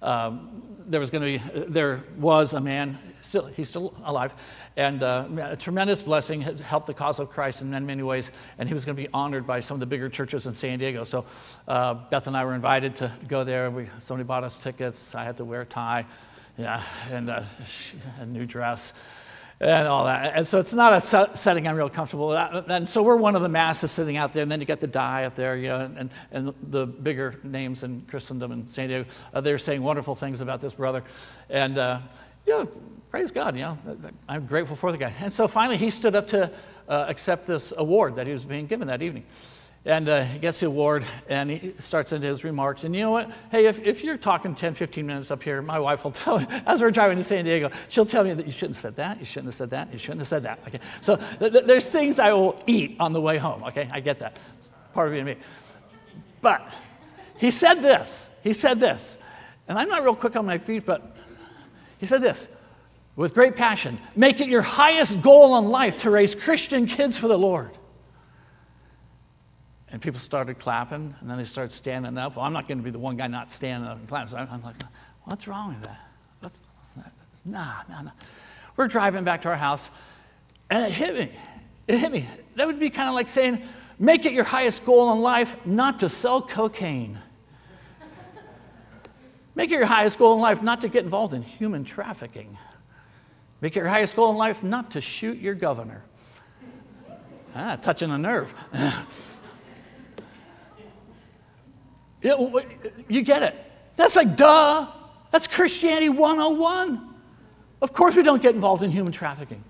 Um, 0.02 0.64
there 0.88 1.02
was 1.02 1.10
going 1.10 1.40
to 1.40 1.40
be, 1.40 1.62
there 1.68 2.04
was 2.18 2.54
a 2.54 2.62
man, 2.62 2.98
still, 3.22 3.48
he's 3.48 3.68
still 3.68 3.94
alive, 4.06 4.34
and 4.78 5.04
uh, 5.04 5.28
a 5.42 5.58
tremendous 5.58 6.02
blessing 6.02 6.40
had 6.40 6.60
helped 6.60 6.88
the 6.88 6.94
cause 6.94 7.20
of 7.20 7.30
Christ 7.30 7.62
in 7.62 7.70
many, 7.70 7.86
many 7.86 8.04
ways, 8.04 8.32
and 8.58 8.70
he 8.70 8.74
was 8.74 8.86
going 8.86 8.96
to 8.96 9.02
be 9.02 9.10
honored 9.14 9.46
by 9.46 9.60
some 9.60 9.76
of 9.76 9.82
the 9.82 9.86
bigger 9.86 10.08
churches 10.08 10.46
in 10.46 10.54
San 10.54 10.80
Diego. 10.80 11.04
So 11.04 11.26
uh, 11.68 11.96
Beth 11.96 12.28
and 12.28 12.38
I 12.38 12.46
were 12.46 12.56
invited 12.56 12.96
to 12.98 13.12
go 13.28 13.44
there. 13.44 13.70
We, 13.70 13.90
somebody 14.00 14.26
bought 14.26 14.46
us 14.46 14.58
tickets. 14.58 15.16
I 15.16 15.26
had 15.26 15.36
to 15.38 15.44
wear 15.44 15.62
a 15.62 15.66
tie, 15.66 16.06
yeah, 16.58 16.82
and 17.12 17.30
uh, 17.30 17.44
a 18.20 18.26
new 18.26 18.46
dress 18.46 18.94
and 19.62 19.88
all 19.88 20.06
that. 20.06 20.36
And 20.36 20.48
so 20.48 20.58
it's 20.58 20.74
not 20.74 20.94
a 20.94 21.36
setting 21.36 21.68
I'm 21.68 21.76
real 21.76 21.90
comfortable 21.90 22.30
with. 22.30 22.70
And 22.70 22.88
so 22.88 23.04
we're 23.04 23.18
one 23.18 23.36
of 23.36 23.42
the 23.42 23.50
masses 23.50 23.92
sitting 23.92 24.16
out 24.16 24.32
there, 24.32 24.44
and 24.44 24.52
then 24.52 24.60
you 24.60 24.66
get 24.66 24.80
the 24.80 24.88
die 24.88 25.26
up 25.26 25.36
there, 25.36 25.58
you 25.58 25.68
know, 25.68 25.92
and, 25.98 26.10
and 26.32 26.54
the 26.70 26.86
bigger 26.86 27.40
names 27.44 27.84
in 27.84 28.02
Christendom 28.10 28.52
and 28.52 28.70
San 28.70 28.88
Diego, 28.88 29.10
uh, 29.34 29.42
they're 29.42 29.58
saying 29.58 29.82
wonderful 29.82 30.16
things 30.16 30.42
about 30.42 30.62
this 30.62 30.74
brother. 30.74 31.04
And, 31.50 31.78
uh, 31.78 32.00
you 32.48 32.54
know, 32.54 32.66
praise 33.12 33.32
God, 33.32 33.56
you 33.56 33.62
know, 33.62 33.78
I'm 34.30 34.46
grateful 34.46 34.76
for 34.76 34.92
the 34.92 34.98
guy. 34.98 35.14
And 35.20 35.32
so 35.32 35.48
finally 35.48 35.78
he 35.78 35.90
stood 35.90 36.16
up 36.16 36.28
to 36.28 36.52
uh, 36.88 37.06
accept 37.10 37.46
this 37.46 37.74
award 37.76 38.16
that 38.16 38.28
he 38.28 38.34
was 38.34 38.46
being 38.46 38.66
given 38.66 38.88
that 38.88 39.02
evening. 39.02 39.26
And 39.86 40.10
uh, 40.10 40.24
he 40.24 40.40
gets 40.40 40.60
the 40.60 40.68
award 40.68 41.06
and 41.30 41.50
he 41.50 41.74
starts 41.80 42.12
into 42.12 42.28
his 42.28 42.44
remarks. 42.44 42.84
And 42.84 42.94
you 42.94 43.02
know 43.02 43.12
what? 43.12 43.32
Hey, 43.50 43.66
if, 43.66 43.80
if 43.80 44.04
you're 44.04 44.18
talking 44.18 44.54
10, 44.54 44.74
15 44.74 45.06
minutes 45.06 45.32
up 45.32 45.42
here, 45.42 45.62
my 45.62 45.80
wife 45.80 46.04
will 46.04 46.12
tell 46.26 46.40
me, 46.40 46.46
as 46.66 46.82
we're 46.82 46.92
driving 46.92 47.18
to 47.18 47.24
San 47.24 47.46
Diego, 47.46 47.72
she'll 47.88 48.06
tell 48.06 48.24
me 48.24 48.34
that 48.34 48.46
you 48.46 48.52
shouldn't 48.52 48.76
have 48.76 48.82
said 48.82 48.96
that, 48.98 49.20
you 49.20 49.26
shouldn't 49.26 49.48
have 49.48 49.56
said 49.56 49.70
that, 49.70 49.92
you 49.94 50.00
shouldn't 50.00 50.20
have 50.20 50.28
said 50.28 50.44
that. 50.44 50.60
Okay? 50.68 50.80
So 51.02 51.16
th- 51.16 51.54
th- 51.54 51.66
there's 51.66 51.90
things 51.90 52.20
I 52.20 52.34
will 52.34 52.62
eat 52.68 52.98
on 53.00 53.14
the 53.14 53.22
way 53.22 53.38
home. 53.38 53.64
Okay? 53.64 53.90
I 53.92 54.02
get 54.02 54.20
that. 54.20 54.40
It's 54.58 54.70
part 54.94 55.08
of 55.08 55.14
being 55.14 55.26
me. 55.26 55.38
But 56.42 56.70
he 57.38 57.52
said 57.52 57.76
this. 57.76 58.30
He 58.44 58.54
said 58.54 58.80
this. 58.80 59.18
And 59.68 59.78
I'm 59.80 59.88
not 59.88 60.04
real 60.04 60.16
quick 60.16 60.36
on 60.36 60.46
my 60.46 60.58
feet, 60.58 60.86
but 60.86 61.16
he 62.00 62.06
said 62.06 62.22
this 62.22 62.48
with 63.16 63.34
great 63.34 63.56
passion 63.56 64.00
make 64.16 64.40
it 64.40 64.48
your 64.48 64.62
highest 64.62 65.22
goal 65.22 65.58
in 65.58 65.70
life 65.70 66.00
to 66.00 66.10
raise 66.10 66.36
Christian 66.36 66.86
kids 66.86 67.18
for 67.18 67.28
the 67.28 67.38
Lord. 67.38 67.72
And 69.92 70.02
people 70.02 70.20
started 70.20 70.60
clapping, 70.60 71.16
and 71.20 71.30
then 71.30 71.38
they 71.38 71.46
started 71.46 71.72
standing 71.72 72.18
up. 72.18 72.36
Well, 72.36 72.46
I'm 72.46 72.54
not 72.54 72.68
going 72.68 72.78
to 72.78 72.84
be 72.84 72.92
the 72.92 73.00
one 73.00 73.18
guy 73.18 73.28
not 73.28 73.50
standing 73.50 73.90
up 73.90 73.98
and 73.98 74.08
clapping. 74.08 74.32
So 74.32 74.38
I'm 74.38 74.62
like, 74.62 74.76
what's 75.24 75.48
wrong 75.48 75.70
with 75.70 75.82
that? 75.82 76.00
What's, 76.42 76.60
nah, 77.46 77.82
nah, 77.90 78.04
nah. 78.04 78.12
We're 78.76 78.88
driving 78.88 79.24
back 79.24 79.42
to 79.44 79.50
our 79.50 79.56
house, 79.56 79.90
and 80.70 80.86
it 80.86 80.92
hit 80.92 81.16
me. 81.16 81.32
It 81.88 81.98
hit 81.98 82.12
me. 82.12 82.30
That 82.56 82.68
would 82.68 82.80
be 82.80 82.92
kind 82.92 83.10
of 83.10 83.16
like 83.16 83.28
saying, 83.28 83.64
make 83.98 84.26
it 84.26 84.34
your 84.34 84.44
highest 84.44 84.86
goal 84.86 85.12
in 85.12 85.22
life 85.22 85.58
not 85.66 86.00
to 86.00 86.10
sell 86.10 86.42
cocaine. 86.42 87.20
Make 89.56 89.72
it 89.72 89.76
your 89.76 89.86
highest 89.88 90.20
goal 90.20 90.36
in 90.36 90.40
life 90.40 90.62
not 90.62 90.82
to 90.82 90.88
get 90.88 91.04
involved 91.04 91.34
in 91.34 91.42
human 91.42 91.84
trafficking. 91.84 92.58
Make 93.60 93.76
it 93.76 93.80
your 93.80 93.90
highest 93.90 94.16
goal 94.16 94.32
in 94.32 94.38
life 94.38 94.64
not 94.64 94.92
to 94.92 95.02
shoot 95.02 95.40
your 95.40 95.56
governor. 95.56 96.04
Ah, 97.56 97.76
touching 97.76 98.12
a 98.12 98.18
nerve. 98.18 98.54
You 102.22 103.22
get 103.22 103.44
it. 103.44 103.56
That's 103.96 104.16
like, 104.16 104.36
duh. 104.36 104.88
That's 105.32 105.48
Christianity 105.48 106.10
101. 106.10 107.08
Of 107.82 107.94
course, 107.94 108.16
we 108.16 108.24
don't 108.24 108.42
get 108.42 108.56
involved 108.56 108.84
in 108.84 108.92
human 108.92 109.12
trafficking. 109.12 109.64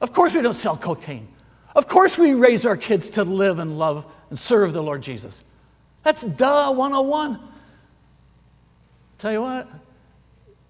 Of 0.00 0.12
course, 0.12 0.34
we 0.34 0.42
don't 0.42 0.54
sell 0.54 0.76
cocaine. 0.76 1.28
Of 1.74 1.88
course, 1.88 2.16
we 2.16 2.34
raise 2.34 2.66
our 2.66 2.76
kids 2.76 3.10
to 3.10 3.24
live 3.24 3.58
and 3.58 3.78
love 3.78 4.04
and 4.30 4.38
serve 4.38 4.72
the 4.72 4.82
Lord 4.82 5.02
Jesus. 5.02 5.42
That's 6.02 6.22
duh 6.22 6.72
101. 6.72 7.40
Tell 9.18 9.32
you 9.32 9.42
what, 9.42 9.68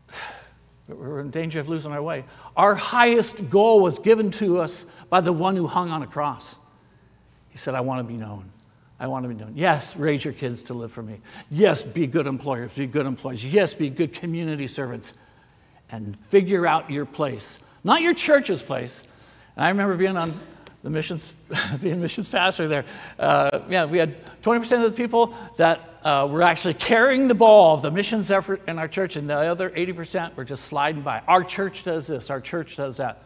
we're 0.88 1.20
in 1.20 1.30
danger 1.30 1.60
of 1.60 1.68
losing 1.68 1.92
our 1.92 2.02
way. 2.02 2.24
Our 2.56 2.74
highest 2.74 3.50
goal 3.50 3.80
was 3.80 3.98
given 3.98 4.30
to 4.32 4.60
us 4.60 4.86
by 5.10 5.20
the 5.20 5.32
one 5.32 5.54
who 5.54 5.66
hung 5.66 5.90
on 5.90 6.02
a 6.02 6.06
cross. 6.06 6.56
He 7.50 7.58
said, 7.58 7.74
I 7.74 7.82
want 7.82 8.00
to 8.00 8.04
be 8.04 8.18
known. 8.18 8.50
I 9.00 9.06
want 9.06 9.24
to 9.24 9.28
be 9.28 9.34
known. 9.34 9.52
Yes, 9.54 9.94
raise 9.94 10.24
your 10.24 10.34
kids 10.34 10.64
to 10.64 10.74
live 10.74 10.90
for 10.90 11.02
me. 11.02 11.20
Yes, 11.50 11.84
be 11.84 12.06
good 12.06 12.26
employers, 12.26 12.72
be 12.74 12.86
good 12.86 13.06
employees. 13.06 13.44
Yes, 13.44 13.72
be 13.72 13.90
good 13.90 14.12
community 14.12 14.66
servants. 14.66 15.12
And 15.90 16.18
figure 16.18 16.66
out 16.66 16.90
your 16.90 17.06
place, 17.06 17.58
not 17.84 18.02
your 18.02 18.12
church's 18.12 18.60
place. 18.60 19.02
And 19.56 19.64
I 19.64 19.68
remember 19.68 19.96
being 19.96 20.16
on 20.16 20.38
the 20.82 20.90
missions, 20.90 21.32
being 21.82 22.00
missions 22.00 22.28
pastor 22.28 22.66
there. 22.66 22.84
Uh, 23.18 23.60
yeah, 23.70 23.84
we 23.84 23.98
had 23.98 24.16
20% 24.42 24.84
of 24.84 24.90
the 24.90 24.96
people 24.96 25.32
that 25.56 26.00
uh, 26.02 26.28
were 26.30 26.42
actually 26.42 26.74
carrying 26.74 27.28
the 27.28 27.34
ball 27.34 27.76
of 27.76 27.82
the 27.82 27.90
missions 27.90 28.30
effort 28.30 28.62
in 28.68 28.78
our 28.78 28.88
church, 28.88 29.16
and 29.16 29.30
the 29.30 29.34
other 29.34 29.70
80% 29.70 30.34
were 30.36 30.44
just 30.44 30.64
sliding 30.64 31.02
by. 31.02 31.22
Our 31.28 31.44
church 31.44 31.84
does 31.84 32.08
this, 32.08 32.30
our 32.30 32.40
church 32.40 32.76
does 32.76 32.96
that. 32.96 33.22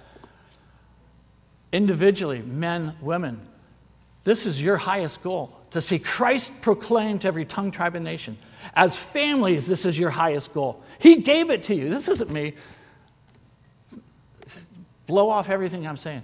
Individually, 1.72 2.42
men, 2.42 2.94
women, 3.00 3.40
this 4.24 4.44
is 4.44 4.60
your 4.60 4.76
highest 4.76 5.22
goal 5.22 5.61
to 5.72 5.80
see 5.80 5.98
Christ 5.98 6.52
proclaimed 6.60 7.22
to 7.22 7.28
every 7.28 7.44
tongue, 7.44 7.70
tribe, 7.70 7.94
and 7.94 8.04
nation. 8.04 8.36
As 8.74 8.96
families, 8.96 9.66
this 9.66 9.84
is 9.84 9.98
your 9.98 10.10
highest 10.10 10.52
goal. 10.52 10.82
He 10.98 11.16
gave 11.16 11.50
it 11.50 11.64
to 11.64 11.74
you. 11.74 11.88
This 11.88 12.08
isn't 12.08 12.30
me. 12.30 12.54
Blow 15.06 15.28
off 15.30 15.50
everything 15.50 15.86
I'm 15.86 15.96
saying. 15.96 16.22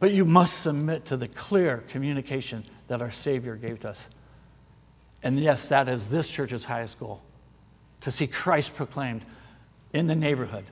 But 0.00 0.12
you 0.12 0.24
must 0.24 0.60
submit 0.60 1.06
to 1.06 1.16
the 1.16 1.28
clear 1.28 1.84
communication 1.88 2.64
that 2.88 3.00
our 3.00 3.12
Savior 3.12 3.54
gave 3.54 3.80
to 3.80 3.90
us. 3.90 4.08
And 5.22 5.38
yes, 5.38 5.68
that 5.68 5.88
is 5.88 6.08
this 6.08 6.28
church's 6.28 6.64
highest 6.64 6.98
goal 6.98 7.22
to 8.00 8.10
see 8.10 8.26
Christ 8.26 8.74
proclaimed 8.74 9.22
in 9.92 10.08
the 10.08 10.16
neighborhood 10.16 10.64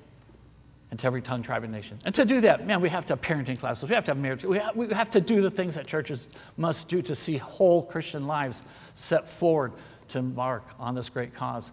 and 0.90 0.98
to 0.98 1.06
every 1.06 1.22
tongue, 1.22 1.42
tribe, 1.42 1.62
and 1.62 1.72
nation. 1.72 1.98
And 2.04 2.14
to 2.16 2.24
do 2.24 2.40
that, 2.42 2.66
man, 2.66 2.80
we 2.80 2.88
have 2.88 3.06
to 3.06 3.12
have 3.12 3.20
parenting 3.20 3.58
classes. 3.58 3.88
We 3.88 3.94
have 3.94 4.04
to 4.06 4.10
have 4.10 4.18
marriage. 4.18 4.44
We 4.44 4.58
have, 4.58 4.74
we 4.74 4.88
have 4.88 5.10
to 5.12 5.20
do 5.20 5.40
the 5.40 5.50
things 5.50 5.76
that 5.76 5.86
churches 5.86 6.28
must 6.56 6.88
do 6.88 7.00
to 7.02 7.14
see 7.14 7.36
whole 7.36 7.82
Christian 7.82 8.26
lives 8.26 8.62
set 8.96 9.28
forward 9.28 9.72
to 10.08 10.18
embark 10.18 10.64
on 10.78 10.94
this 10.94 11.08
great 11.08 11.32
cause. 11.32 11.70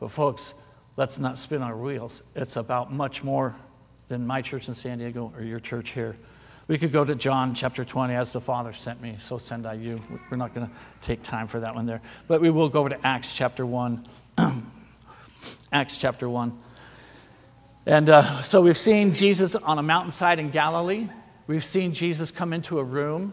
But, 0.00 0.10
folks, 0.10 0.54
let's 0.96 1.18
not 1.18 1.38
spin 1.38 1.62
our 1.62 1.76
wheels. 1.76 2.22
It's 2.34 2.56
about 2.56 2.92
much 2.92 3.22
more 3.22 3.54
than 4.08 4.26
my 4.26 4.42
church 4.42 4.68
in 4.68 4.74
San 4.74 4.98
Diego 4.98 5.32
or 5.36 5.42
your 5.42 5.60
church 5.60 5.90
here. 5.90 6.16
We 6.66 6.76
could 6.76 6.92
go 6.92 7.04
to 7.04 7.14
John 7.14 7.54
chapter 7.54 7.84
20, 7.84 8.14
as 8.14 8.32
the 8.32 8.40
Father 8.40 8.74
sent 8.74 9.00
me, 9.00 9.16
so 9.20 9.38
send 9.38 9.66
I 9.66 9.74
you. 9.74 10.02
We're 10.30 10.36
not 10.36 10.54
going 10.54 10.66
to 10.66 10.72
take 11.00 11.22
time 11.22 11.46
for 11.46 11.60
that 11.60 11.74
one 11.74 11.86
there. 11.86 12.02
But 12.26 12.42
we 12.42 12.50
will 12.50 12.68
go 12.68 12.80
over 12.80 12.90
to 12.90 13.06
Acts 13.06 13.32
chapter 13.32 13.64
1. 13.64 14.04
Acts 15.72 15.96
chapter 15.96 16.28
1. 16.28 16.58
And 17.88 18.10
uh, 18.10 18.42
so 18.42 18.60
we've 18.60 18.76
seen 18.76 19.14
Jesus 19.14 19.54
on 19.54 19.78
a 19.78 19.82
mountainside 19.82 20.38
in 20.38 20.50
Galilee. 20.50 21.08
We've 21.46 21.64
seen 21.64 21.94
Jesus 21.94 22.30
come 22.30 22.52
into 22.52 22.78
a 22.78 22.84
room 22.84 23.32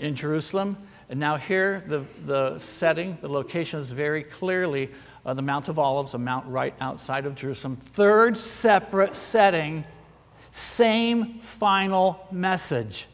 in 0.00 0.16
Jerusalem. 0.16 0.76
And 1.08 1.20
now, 1.20 1.36
here, 1.36 1.84
the, 1.86 2.04
the 2.26 2.58
setting, 2.58 3.18
the 3.20 3.28
location 3.28 3.78
is 3.78 3.90
very 3.90 4.24
clearly 4.24 4.90
uh, 5.24 5.32
the 5.34 5.42
Mount 5.42 5.68
of 5.68 5.78
Olives, 5.78 6.14
a 6.14 6.18
mount 6.18 6.48
right 6.48 6.74
outside 6.80 7.24
of 7.24 7.36
Jerusalem. 7.36 7.76
Third 7.76 8.36
separate 8.36 9.14
setting, 9.14 9.84
same 10.50 11.38
final 11.38 12.26
message. 12.32 13.06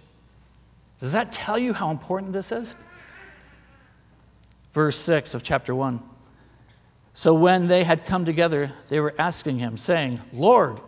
Does 0.99 1.13
that 1.13 1.31
tell 1.31 1.59
you 1.59 1.75
how 1.75 1.91
important 1.91 2.33
this 2.33 2.51
is? 2.51 2.75
verse 4.73 4.97
6 4.97 5.35
of 5.35 5.43
chapter 5.43 5.75
1. 5.75 6.01
So 7.17 7.33
when 7.33 7.69
they 7.69 7.85
had 7.85 8.05
come 8.05 8.25
together, 8.25 8.73
they 8.89 8.99
were 8.99 9.15
asking 9.19 9.59
him, 9.61 9.77
saying, 9.77 10.21
Lord, 10.33 10.81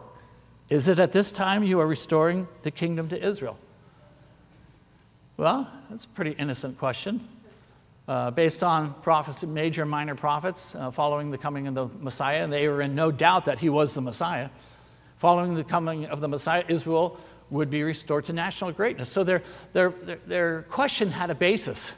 is 0.68 0.89
it 0.89 0.99
at 0.99 1.12
this 1.12 1.31
time 1.31 1.62
you 1.62 1.79
are 1.79 1.87
restoring 1.87 2.49
the 2.62 2.72
kingdom 2.72 3.09
to 3.11 3.22
Israel? 3.22 3.57
Well, 5.37 5.70
that's 5.89 6.05
a 6.05 6.09
pretty 6.09 6.33
innocent 6.33 6.79
question. 6.79 7.27
Uh, 8.09 8.33
based 8.33 8.64
on 8.64 8.95
prophecy, 9.03 9.47
major 9.47 9.83
and 9.83 9.91
minor 9.91 10.16
prophets 10.16 10.74
uh, 10.74 10.91
following 10.91 11.31
the 11.31 11.39
coming 11.39 11.68
of 11.68 11.74
the 11.74 11.87
Messiah, 12.01 12.43
and 12.43 12.53
they 12.53 12.68
were 12.68 12.83
in 12.83 12.95
no 12.95 13.12
doubt 13.12 13.45
that 13.45 13.61
he 13.61 13.68
was 13.68 13.95
the 13.95 14.01
Messiah. 14.01 14.49
Following 15.18 15.55
the 15.55 15.64
coming 15.64 16.07
of 16.07 16.20
the 16.20 16.29
Messiah, 16.29 16.64
Israel 16.68 17.20
would 17.51 17.70
be 17.70 17.85
restored 17.85 18.24
to 18.24 18.33
national 18.33 18.72
greatness. 18.72 19.11
So 19.11 19.22
their, 19.22 19.43
their, 19.72 19.91
their, 19.91 20.18
their 20.27 20.62
question 20.62 21.11
had 21.12 21.31
a 21.31 21.35
basis. 21.35 21.93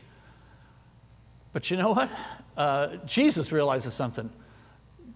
But 1.55 1.71
you 1.71 1.79
know 1.79 1.93
what? 1.93 2.11
Uh, 2.59 2.97
Jesus 3.07 3.53
realizes 3.53 3.95
something. 3.95 4.29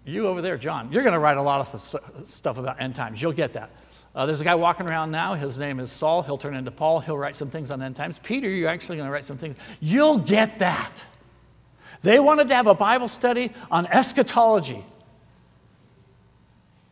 You 0.04 0.28
over 0.28 0.40
there, 0.40 0.56
John, 0.56 0.92
you're 0.92 1.02
going 1.02 1.12
to 1.12 1.18
write 1.18 1.38
a 1.38 1.42
lot 1.42 1.60
of 1.60 2.28
stuff 2.28 2.56
about 2.56 2.80
end 2.80 2.94
times. 2.94 3.20
You'll 3.20 3.32
get 3.32 3.54
that. 3.54 3.70
Uh, 4.14 4.26
there's 4.26 4.40
a 4.40 4.44
guy 4.44 4.54
walking 4.54 4.88
around 4.88 5.10
now. 5.10 5.34
His 5.34 5.58
name 5.58 5.80
is 5.80 5.90
Saul. 5.90 6.22
He'll 6.22 6.38
turn 6.38 6.54
into 6.54 6.70
Paul. 6.70 7.00
He'll 7.00 7.18
write 7.18 7.34
some 7.34 7.50
things 7.50 7.72
on 7.72 7.82
end 7.82 7.96
times. 7.96 8.20
Peter, 8.20 8.48
you're 8.48 8.68
actually 8.68 8.96
going 8.96 9.08
to 9.08 9.12
write 9.12 9.24
some 9.24 9.38
things. 9.38 9.56
You'll 9.80 10.18
get 10.18 10.60
that. 10.60 11.02
They 12.02 12.20
wanted 12.20 12.46
to 12.48 12.54
have 12.54 12.68
a 12.68 12.74
Bible 12.74 13.08
study 13.08 13.52
on 13.72 13.86
eschatology. 13.86 14.84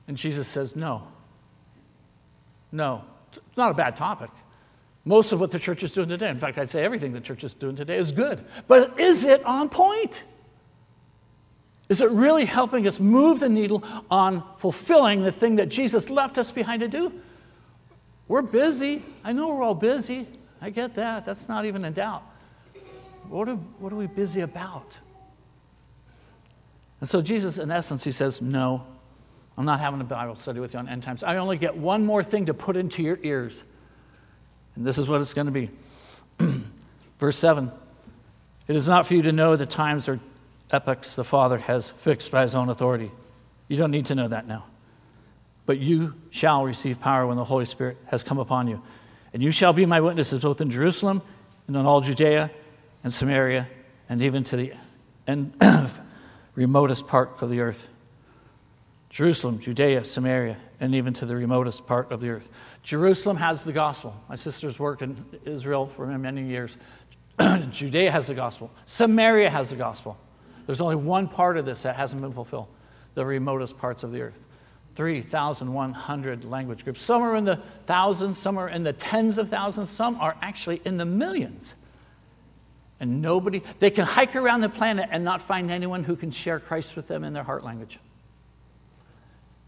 And 0.09 0.17
Jesus 0.17 0.49
says, 0.49 0.75
no. 0.75 1.07
No. 2.73 3.05
It's 3.33 3.57
not 3.57 3.71
a 3.71 3.75
bad 3.75 3.95
topic. 3.95 4.31
Most 5.05 5.31
of 5.31 5.39
what 5.39 5.53
the 5.53 5.61
church 5.61 5.85
is 5.85 5.93
doing 5.93 6.09
today, 6.09 6.29
in 6.29 6.41
fact, 6.41 6.59
I'd 6.59 6.71
say 6.71 6.85
everything 6.85 7.13
the 7.13 7.21
church 7.21 7.45
is 7.45 7.55
doing 7.55 7.77
today 7.77 7.99
is 7.99 8.11
good. 8.11 8.45
But 8.67 8.99
is 8.99 9.25
it 9.25 9.45
on 9.45 9.69
point? 9.69 10.25
Is 11.91 12.01
it 12.01 12.09
really 12.12 12.45
helping 12.45 12.86
us 12.86 13.01
move 13.01 13.41
the 13.41 13.49
needle 13.49 13.82
on 14.09 14.45
fulfilling 14.57 15.22
the 15.22 15.32
thing 15.32 15.57
that 15.57 15.68
Jesus 15.68 16.09
left 16.09 16.38
us 16.38 16.53
behind 16.53 16.80
to 16.82 16.88
do? 16.88 17.12
We're 18.28 18.43
busy. 18.43 19.03
I 19.24 19.32
know 19.32 19.49
we're 19.49 19.62
all 19.62 19.74
busy. 19.74 20.28
I 20.62 20.70
get 20.70 20.95
that. 20.95 21.26
That's 21.26 21.49
not 21.49 21.64
even 21.64 21.84
in 21.84 21.93
doubt. 21.93 22.22
What 23.28 23.49
are, 23.49 23.57
what 23.57 23.93
are 23.93 23.97
we 23.97 24.07
busy 24.07 24.41
about? 24.43 24.97
And 27.01 27.09
so, 27.09 27.20
Jesus, 27.20 27.59
in 27.59 27.72
essence, 27.72 28.05
he 28.05 28.12
says, 28.12 28.41
No, 28.41 28.86
I'm 29.59 29.64
not 29.64 29.80
having 29.80 30.01
a 30.01 30.05
Bible 30.05 30.36
study 30.36 30.61
with 30.61 30.74
you 30.74 30.78
on 30.78 30.88
end 30.88 31.03
times. 31.03 31.24
I 31.24 31.38
only 31.38 31.59
get 31.59 31.76
one 31.76 32.07
more 32.07 32.22
thing 32.22 32.47
to 32.47 32.55
put 32.55 32.76
into 32.76 33.03
your 33.03 33.18
ears. 33.24 33.64
And 34.76 34.86
this 34.86 34.97
is 34.97 35.09
what 35.09 35.20
it's 35.20 35.34
going 35.34 35.47
to 35.47 35.53
be. 35.53 35.70
Verse 37.18 37.36
7 37.36 37.72
It 38.68 38.76
is 38.76 38.86
not 38.86 39.07
for 39.07 39.14
you 39.14 39.22
to 39.22 39.32
know 39.32 39.57
the 39.57 39.66
times 39.66 40.09
or 40.09 40.20
epochs 40.73 41.16
the 41.16 41.25
Father 41.25 41.59
has 41.59 41.91
fixed 41.91 42.31
by 42.31 42.43
his 42.43 42.55
own 42.55 42.68
authority. 42.68 43.11
You 43.68 43.77
don't 43.77 43.91
need 43.91 44.07
to 44.07 44.14
know 44.14 44.29
that 44.29 44.47
now. 44.47 44.64
But 45.66 45.79
you 45.79 46.14
shall 46.31 46.64
receive 46.64 47.01
power 47.01 47.27
when 47.27 47.37
the 47.37 47.45
Holy 47.45 47.64
Spirit 47.64 47.97
has 48.07 48.23
come 48.23 48.39
upon 48.39 48.66
you. 48.66 48.83
And 49.33 49.43
you 49.43 49.53
shall 49.53 49.73
be 49.73 49.87
my 49.87 50.01
witnesses 50.01 50.43
both 50.43 50.61
in 50.61 50.71
Jerusalem 50.71 51.23
and 51.66 51.77
in 51.77 51.87
all 51.87 52.01
Judea 52.01 52.51
and 53.05 53.12
Samaria 53.12 53.68
and 54.09 54.23
even 54.23 54.43
to 54.45 54.57
the 54.57 54.73
end, 55.27 55.55
remotest 56.55 57.07
part 57.07 57.41
of 57.41 57.49
the 57.49 57.61
earth. 57.61 57.89
Jerusalem, 59.09 59.59
Judea, 59.59 60.05
Samaria, 60.05 60.57
and 60.81 60.95
even 60.95 61.12
to 61.14 61.27
the 61.27 61.37
remotest 61.37 61.87
part 61.87 62.11
of 62.11 62.21
the 62.21 62.31
earth. 62.31 62.49
Jerusalem 62.83 63.37
has 63.37 63.64
the 63.64 63.73
gospel. 63.73 64.14
My 64.29 64.37
sister's 64.37 64.79
worked 64.79 65.03
in 65.03 65.25
Israel 65.45 65.87
for 65.87 66.07
many 66.07 66.45
years. 66.45 66.77
Judea 67.71 68.11
has 68.11 68.27
the 68.29 68.35
gospel. 68.35 68.71
Samaria 68.87 69.51
has 69.51 69.71
the 69.71 69.77
gospel. 69.77 70.18
There's 70.71 70.81
only 70.81 70.95
one 70.95 71.27
part 71.27 71.59
of 71.59 71.66
this 71.66 71.83
that 71.83 71.97
hasn't 71.97 72.23
been 72.23 72.33
fulfilled 72.33 72.68
the 73.16 73.27
remotest 73.27 73.77
parts 73.77 74.05
of 74.05 74.12
the 74.12 74.23
earth. 74.23 74.47
3,100 74.95 76.45
language 76.45 76.85
groups. 76.85 77.03
Some 77.03 77.23
are 77.23 77.35
in 77.35 77.45
the 77.45 77.57
thousands, 77.87 78.39
some 78.39 78.57
are 78.57 78.68
in 78.68 78.85
the 78.85 78.93
tens 78.93 79.37
of 79.37 79.49
thousands, 79.49 79.91
some 79.91 80.14
are 80.21 80.37
actually 80.41 80.81
in 80.85 80.97
the 80.97 81.05
millions. 81.05 81.75
And 83.01 83.21
nobody, 83.21 83.64
they 83.81 83.91
can 83.91 84.05
hike 84.05 84.37
around 84.37 84.61
the 84.61 84.68
planet 84.68 85.09
and 85.11 85.25
not 85.25 85.43
find 85.43 85.73
anyone 85.73 86.05
who 86.05 86.14
can 86.14 86.31
share 86.31 86.61
Christ 86.61 86.95
with 86.95 87.09
them 87.09 87.25
in 87.25 87.33
their 87.33 87.43
heart 87.43 87.64
language. 87.64 87.99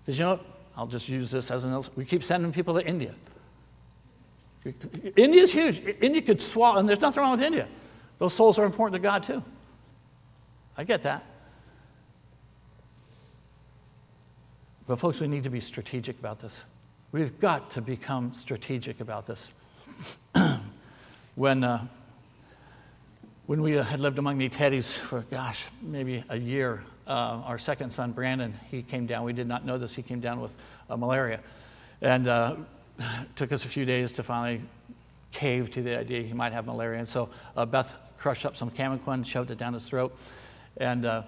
Because 0.07 0.20
you 0.20 0.24
know? 0.24 0.38
I'll 0.76 0.86
just 0.86 1.09
use 1.09 1.32
this 1.32 1.50
as 1.50 1.64
an 1.64 1.72
illustration. 1.72 1.98
We 1.98 2.05
keep 2.05 2.22
sending 2.22 2.53
people 2.53 2.74
to 2.74 2.86
India. 2.86 3.16
India's 5.16 5.50
huge. 5.50 5.82
India 6.00 6.22
could 6.22 6.40
swallow, 6.40 6.78
and 6.78 6.88
there's 6.88 7.00
nothing 7.00 7.24
wrong 7.24 7.32
with 7.32 7.42
India. 7.42 7.66
Those 8.20 8.34
souls 8.34 8.57
are 8.57 8.64
important 8.64 9.03
to 9.03 9.05
God 9.05 9.24
too. 9.24 9.42
I 10.76 10.84
get 10.84 11.02
that. 11.02 11.24
But, 14.86 14.96
folks, 14.96 15.20
we 15.20 15.28
need 15.28 15.44
to 15.44 15.50
be 15.50 15.60
strategic 15.60 16.18
about 16.18 16.40
this. 16.40 16.62
We've 17.12 17.38
got 17.38 17.70
to 17.72 17.82
become 17.82 18.34
strategic 18.34 19.00
about 19.00 19.26
this. 19.26 19.52
when, 21.34 21.62
uh, 21.62 21.86
when 23.46 23.62
we 23.62 23.72
had 23.72 24.00
lived 24.00 24.18
among 24.18 24.38
the 24.38 24.48
Iteris 24.48 24.92
for, 24.92 25.20
gosh, 25.30 25.66
maybe 25.82 26.24
a 26.28 26.36
year, 26.36 26.82
uh, 27.06 27.42
our 27.44 27.58
second 27.58 27.90
son, 27.90 28.12
Brandon, 28.12 28.54
he 28.70 28.82
came 28.82 29.06
down. 29.06 29.24
We 29.24 29.32
did 29.32 29.46
not 29.46 29.64
know 29.64 29.78
this. 29.78 29.94
He 29.94 30.02
came 30.02 30.20
down 30.20 30.40
with 30.40 30.52
uh, 30.88 30.96
malaria. 30.96 31.40
And 32.00 32.26
uh, 32.26 32.56
took 33.36 33.52
us 33.52 33.64
a 33.64 33.68
few 33.68 33.84
days 33.84 34.12
to 34.14 34.22
finally 34.22 34.62
cave 35.32 35.70
to 35.72 35.82
the 35.82 35.98
idea 35.98 36.22
he 36.22 36.32
might 36.32 36.52
have 36.52 36.66
malaria. 36.66 36.98
And 36.98 37.08
so 37.08 37.28
uh, 37.56 37.66
Beth 37.66 37.94
crushed 38.18 38.46
up 38.46 38.56
some 38.56 38.70
Camoquin, 38.70 39.24
shoved 39.24 39.50
it 39.50 39.58
down 39.58 39.74
his 39.74 39.86
throat. 39.86 40.16
And 40.76 41.04
uh, 41.04 41.22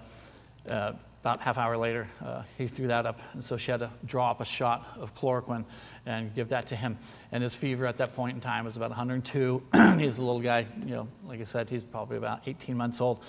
uh, 0.69 0.93
about 1.25 1.39
half 1.39 1.57
hour 1.57 1.75
later, 1.75 2.07
uh, 2.23 2.43
he 2.55 2.67
threw 2.67 2.85
that 2.87 3.07
up. 3.07 3.19
And 3.33 3.43
so 3.43 3.57
she 3.57 3.71
had 3.71 3.79
to 3.79 3.89
draw 4.05 4.29
up 4.29 4.41
a 4.41 4.45
shot 4.45 4.87
of 4.99 5.15
chloroquine 5.15 5.65
and 6.05 6.33
give 6.35 6.49
that 6.49 6.67
to 6.67 6.75
him. 6.75 6.99
And 7.31 7.41
his 7.41 7.55
fever 7.55 7.87
at 7.87 7.97
that 7.97 8.15
point 8.15 8.35
in 8.35 8.41
time 8.41 8.65
was 8.65 8.77
about 8.77 8.91
102. 8.91 9.63
he's 9.97 10.19
a 10.19 10.21
little 10.21 10.39
guy, 10.39 10.67
you 10.85 10.93
know, 10.93 11.07
like 11.25 11.41
I 11.41 11.45
said, 11.45 11.67
he's 11.67 11.83
probably 11.83 12.17
about 12.17 12.41
18 12.45 12.77
months 12.77 13.01
old. 13.01 13.23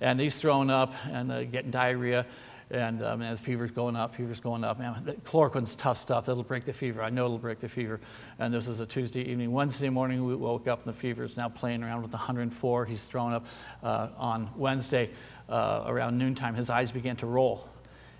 And 0.00 0.20
he's 0.20 0.40
throwing 0.40 0.70
up 0.70 0.94
and 1.10 1.32
uh, 1.32 1.42
getting 1.42 1.72
diarrhea. 1.72 2.24
And 2.70 3.02
um, 3.02 3.18
the 3.18 3.36
fever's 3.36 3.72
going 3.72 3.96
up, 3.96 4.14
fever's 4.14 4.38
going 4.38 4.62
up. 4.62 4.78
Man, 4.78 5.02
the 5.04 5.14
chloroquine's 5.14 5.74
tough 5.74 5.98
stuff. 5.98 6.28
It'll 6.28 6.44
break 6.44 6.64
the 6.64 6.72
fever. 6.72 7.02
I 7.02 7.10
know 7.10 7.24
it'll 7.24 7.38
break 7.38 7.58
the 7.58 7.68
fever. 7.68 7.98
And 8.38 8.54
this 8.54 8.68
is 8.68 8.78
a 8.78 8.86
Tuesday 8.86 9.28
evening. 9.28 9.50
Wednesday 9.50 9.88
morning, 9.88 10.24
we 10.24 10.36
woke 10.36 10.68
up 10.68 10.86
and 10.86 10.94
the 10.94 10.96
fever's 10.96 11.36
now 11.36 11.48
playing 11.48 11.82
around 11.82 12.02
with 12.02 12.12
104. 12.12 12.84
He's 12.86 13.04
throwing 13.06 13.34
up 13.34 13.44
uh, 13.82 14.10
on 14.16 14.50
Wednesday 14.54 15.10
uh, 15.50 15.84
around 15.86 16.16
noontime. 16.16 16.54
His 16.54 16.70
eyes 16.70 16.90
began 16.90 17.16
to 17.16 17.26
roll. 17.26 17.68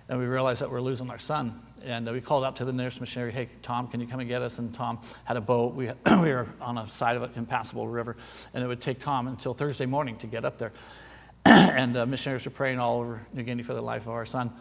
And 0.09 0.19
we 0.19 0.25
realized 0.25 0.61
that 0.61 0.69
we're 0.69 0.81
losing 0.81 1.09
our 1.09 1.19
son. 1.19 1.61
And 1.83 2.07
uh, 2.07 2.11
we 2.11 2.21
called 2.21 2.43
out 2.43 2.57
to 2.57 2.65
the 2.65 2.73
nearest 2.73 2.99
missionary, 2.99 3.31
hey, 3.31 3.49
Tom, 3.61 3.87
can 3.87 3.99
you 3.99 4.07
come 4.07 4.19
and 4.19 4.29
get 4.29 4.41
us? 4.41 4.59
And 4.59 4.73
Tom 4.73 4.99
had 5.23 5.37
a 5.37 5.41
boat. 5.41 5.73
We, 5.73 5.87
we 6.05 6.29
were 6.29 6.47
on 6.59 6.77
a 6.77 6.87
side 6.89 7.15
of 7.15 7.23
an 7.23 7.31
impassable 7.35 7.87
river. 7.87 8.17
And 8.53 8.63
it 8.63 8.67
would 8.67 8.81
take 8.81 8.99
Tom 8.99 9.27
until 9.27 9.53
Thursday 9.53 9.85
morning 9.85 10.17
to 10.17 10.27
get 10.27 10.45
up 10.45 10.57
there. 10.57 10.73
and 11.45 11.97
uh, 11.97 12.05
missionaries 12.05 12.45
were 12.45 12.51
praying 12.51 12.77
all 12.77 12.99
over 12.99 13.25
New 13.33 13.43
Guinea 13.43 13.63
for 13.63 13.73
the 13.73 13.81
life 13.81 14.03
of 14.03 14.09
our 14.09 14.25
son. 14.25 14.51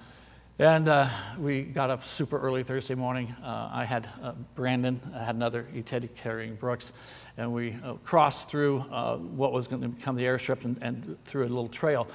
And 0.61 0.89
uh, 0.89 1.09
we 1.39 1.63
got 1.63 1.89
up 1.89 2.05
super 2.05 2.39
early 2.39 2.63
Thursday 2.63 2.95
morning. 2.95 3.35
Uh, 3.43 3.71
I 3.73 3.87
had 3.87 4.07
uh, 4.23 4.33
Brandon, 4.55 5.01
I 5.15 5.25
had 5.25 5.35
another 5.35 5.67
Iteri 5.75 6.15
carrying 6.17 6.55
Brooks, 6.55 6.93
and 7.39 7.55
we 7.55 7.79
uh, 7.83 7.95
crossed 8.05 8.51
through 8.51 8.81
uh, 8.91 9.17
what 9.17 9.53
was 9.53 9.69
going 9.69 9.81
to 9.81 9.89
become 9.89 10.17
the 10.17 10.25
airstrip 10.25 10.67
and, 10.67 10.77
and 10.83 11.25
through 11.25 11.45
a 11.45 11.49
little 11.49 11.69
trail. 11.69 12.07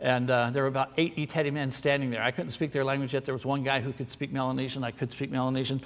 And 0.00 0.30
uh, 0.30 0.50
there 0.50 0.62
were 0.62 0.68
about 0.68 0.92
eight 0.96 1.16
Iteri 1.16 1.52
men 1.52 1.70
standing 1.70 2.10
there. 2.10 2.22
I 2.22 2.30
couldn't 2.30 2.50
speak 2.50 2.72
their 2.72 2.84
language 2.84 3.12
yet. 3.12 3.24
There 3.24 3.34
was 3.34 3.44
one 3.44 3.62
guy 3.62 3.80
who 3.80 3.92
could 3.92 4.10
speak 4.10 4.32
Melanesian. 4.32 4.82
I 4.82 4.90
could 4.90 5.12
speak 5.12 5.30
Melanesian. 5.30 5.82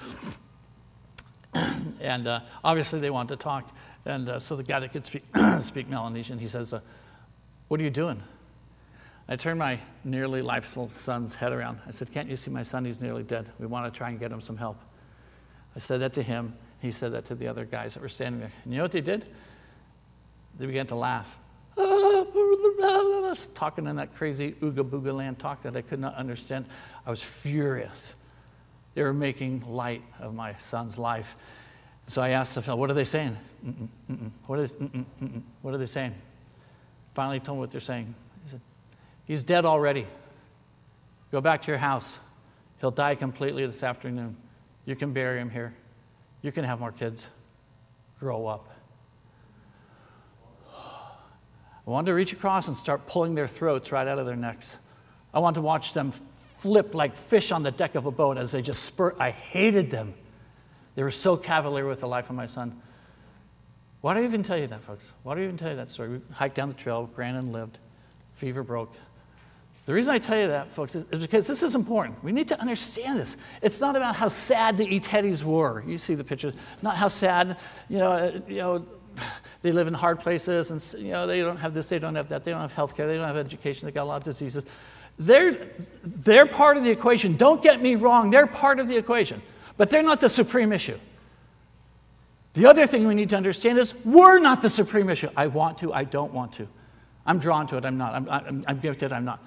and 2.01 2.27
uh, 2.27 2.41
obviously 2.62 3.01
they 3.01 3.11
wanted 3.11 3.37
to 3.39 3.43
talk. 3.43 3.69
And 4.05 4.29
uh, 4.29 4.39
so 4.39 4.55
the 4.55 4.62
guy 4.62 4.81
that 4.81 4.93
could 4.93 5.05
speak, 5.05 5.25
speak 5.61 5.89
Melanesian, 5.89 6.39
he 6.39 6.47
says, 6.47 6.73
what 7.69 7.81
are 7.81 7.83
you 7.83 7.91
doing? 7.91 8.23
I 9.29 9.37
turned 9.37 9.59
my 9.59 9.81
nearly 10.05 10.43
lifeless 10.43 10.95
son's 10.95 11.35
head 11.35 11.53
around. 11.53 11.81
I 11.87 11.93
said, 11.93 12.12
Can't 12.12 12.29
you 12.29 12.37
see 12.37 12.51
my 12.51 12.62
son? 12.62 12.85
He's 12.85 13.01
nearly 13.01 13.23
dead. 13.23 13.51
We 13.59 13.67
want 13.67 13.93
to 13.93 13.97
try 13.97 14.11
and 14.11 14.21
get 14.21 14.31
him 14.31 14.43
some 14.43 14.57
help. 14.57 14.79
I 15.75 15.79
said 15.79 16.01
that 16.01 16.12
to 16.15 16.23
him. 16.23 16.55
He 16.81 16.93
said 16.93 17.12
that 17.12 17.25
to 17.27 17.35
the 17.35 17.49
other 17.49 17.65
guys 17.65 17.95
that 17.95 18.03
were 18.03 18.09
standing 18.11 18.41
there. 18.41 18.53
And 18.65 18.73
you 18.73 18.77
know 18.77 18.85
what 18.85 18.93
they 18.93 19.01
did? 19.01 19.27
They 20.59 20.67
began 20.67 20.87
to 20.89 20.95
laugh. 20.95 21.39
Talking 23.55 23.87
in 23.87 23.97
that 23.97 24.14
crazy 24.14 24.53
ooga 24.61 24.89
booga 24.89 25.14
land 25.14 25.39
talk 25.39 25.62
that 25.62 25.77
I 25.77 25.83
could 25.83 26.01
not 26.01 26.14
understand. 26.14 26.66
I 27.07 27.11
was 27.11 27.22
furious. 27.22 28.14
They 28.95 29.03
were 29.03 29.12
making 29.12 29.64
light 29.66 30.03
of 30.20 30.35
my 30.35 30.55
son's 30.57 30.99
life. 30.99 31.37
So 32.07 32.22
I 32.22 32.31
asked 32.31 32.55
the 32.55 32.62
fellow, 32.62 32.79
What 32.79 32.91
are 32.91 32.95
they 32.95 33.05
saying? 33.05 33.37
Mm-mm, 33.64 33.89
mm-mm. 34.11 34.31
What, 34.47 34.59
is, 34.61 34.72
mm-mm, 34.75 35.43
what 35.62 35.75
are 35.75 35.79
they 35.79 35.87
saying? 35.87 36.14
Finally 37.14 37.41
told 37.41 37.59
me 37.59 37.61
what 37.61 37.70
they're 37.70 37.81
saying. 37.81 38.14
He 38.45 38.51
said, 38.51 38.61
He's 39.27 39.43
dead 39.43 39.64
already. 39.64 40.07
Go 41.33 41.41
back 41.41 41.62
to 41.62 41.68
your 41.68 41.79
house. 41.79 42.18
He'll 42.81 42.91
die 42.91 43.14
completely 43.14 43.66
this 43.66 43.83
afternoon. 43.83 44.37
You 44.85 44.95
can 44.95 45.12
bury 45.12 45.41
him 45.41 45.51
here. 45.51 45.75
You 46.43 46.53
can 46.53 46.64
have 46.64 46.79
more 46.79 46.93
kids. 46.93 47.27
Grow 48.20 48.47
up. 48.47 48.68
I 51.87 51.91
want 51.91 52.07
to 52.07 52.14
reach 52.14 52.32
across 52.32 52.66
and 52.66 52.76
start 52.76 53.07
pulling 53.07 53.35
their 53.35 53.49
throats 53.49 53.93
right 53.93 54.07
out 54.07 54.18
of 54.18 54.26
their 54.26 54.37
necks. 54.37 54.78
I 55.32 55.41
want 55.41 55.55
to 55.57 55.61
watch 55.61 55.93
them 55.93 56.12
flip 56.59 56.95
like 56.95 57.16
fish 57.16 57.53
on 57.53 57.62
the 57.62 57.70
deck 57.70 57.95
of 57.95 58.07
a 58.07 58.11
boat 58.11 58.39
as 58.39 58.53
they 58.53 58.62
just 58.62 58.85
spurt. 58.85 59.16
I 59.20 59.30
hated 59.30 59.91
them. 59.91 60.14
They 60.95 61.03
were 61.03 61.11
so 61.11 61.37
cavalier 61.37 61.87
with 61.87 62.01
the 62.01 62.07
life 62.07 62.30
of 62.30 62.37
my 62.37 62.47
son. 62.47 62.80
Why 64.01 64.14
do 64.14 64.20
I 64.20 64.24
even 64.24 64.43
tell 64.43 64.59
you 64.59 64.66
that, 64.68 64.82
folks? 64.82 65.12
Why 65.22 65.35
do 65.35 65.41
I 65.41 65.45
even 65.45 65.59
tell 65.59 65.70
you 65.70 65.76
that 65.76 65.91
story? 65.91 66.09
We 66.11 66.20
hiked 66.32 66.55
down 66.55 66.68
the 66.68 66.74
trail, 66.74 67.09
Brandon 67.14 67.53
lived, 67.53 67.78
fever 68.35 68.62
broke. 68.62 68.95
The 69.87 69.93
reason 69.93 70.14
I 70.14 70.18
tell 70.18 70.39
you 70.39 70.49
that, 70.49 70.72
folks, 70.72 70.95
is, 70.95 71.05
because 71.05 71.47
this 71.47 71.62
is 71.62 71.74
important. 71.74 72.22
We 72.24 72.32
need 72.32 72.49
to 72.49 72.59
understand 72.59 73.18
this. 73.18 73.37
It's 73.61 73.80
not 73.80 73.97
about 73.97 74.16
how 74.16 74.28
sad 74.28 74.78
the 74.78 74.87
Iteris 74.87 75.43
were. 75.43 75.85
You 75.87 75.99
see 75.99 76.14
the 76.14 76.24
pictures. 76.24 76.55
Not 76.80 76.97
how 76.97 77.09
sad, 77.09 77.59
you 77.91 77.99
know, 77.99 78.12
uh, 78.12 78.41
you 78.49 78.57
know, 78.57 78.87
they 79.62 79.73
live 79.73 79.87
in 79.87 79.95
hard 79.95 80.21
places 80.21 80.71
and 80.71 81.03
you 81.03 81.12
know 81.12 81.27
they 81.27 81.41
don't 81.41 81.57
have 81.57 81.75
this, 81.75 81.89
they 81.89 81.99
don't 81.99 82.15
have 82.15 82.29
that, 82.29 82.45
they 82.45 82.51
don't 82.51 82.61
have 82.61 82.73
health 82.73 82.97
care, 82.97 83.07
they 83.07 83.17
don't 83.17 83.27
have 83.27 83.37
education, 83.37 83.87
they 83.87 83.93
got 83.93 84.05
a 84.05 84.05
lot 84.05 84.17
of 84.17 84.25
diseases. 84.25 84.65
They're, 85.19 85.69
they're 86.03 86.47
part 86.47 86.77
of 86.77 86.85
the 86.85 86.91
equation. 86.91 87.37
Don't 87.37 87.62
get 87.62 87.81
me 87.81 87.95
wrong, 87.95 88.31
they're 88.31 88.47
part 88.47 88.81
of 88.81 88.89
the 88.89 88.97
equation, 88.97 89.43
but 89.77 89.91
they're 89.91 90.03
not 90.03 90.21
the 90.21 90.29
supreme 90.29 90.73
issue. 90.73 90.99
The 92.55 92.67
other 92.67 92.87
thing 92.87 93.07
we 93.07 93.15
need 93.15 93.31
to 93.31 93.37
understand 93.37 93.79
is 93.79 93.95
we're 94.05 94.39
not 94.39 94.62
the 94.62 94.71
supreme 94.71 95.11
issue. 95.11 95.29
I 95.37 95.49
want 95.49 95.79
to, 95.79 95.93
I 95.93 96.05
don't 96.05 96.33
want 96.33 96.53
to. 96.55 96.69
I'm 97.27 97.39
drawn 97.39 97.67
to 97.69 97.77
it, 97.77 97.85
I'm 97.85 97.99
not. 97.99 98.15
I'm, 98.15 98.29
I'm, 98.29 98.65
I'm 98.69 98.81
gifted, 98.81 99.12
I'm 99.12 99.25
not. 99.25 99.41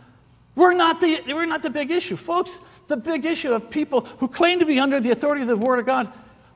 We're 0.56 0.74
not, 0.74 1.00
the, 1.00 1.22
we're 1.28 1.46
not 1.46 1.62
the 1.62 1.70
big 1.70 1.92
issue. 1.92 2.16
Folks, 2.16 2.60
the 2.88 2.98
big 2.98 3.26
issue 3.26 3.52
of 3.52 3.70
people 3.70 4.02
who 4.02 4.28
claim 4.28 4.60
to 4.60 4.66
be 4.66 4.80
under 4.80 5.00
the 5.00 5.12
authority 5.12 5.44
of 5.44 5.48
the 5.48 5.56
Word 5.56 5.80
of 5.80 5.86
God, 5.86 6.12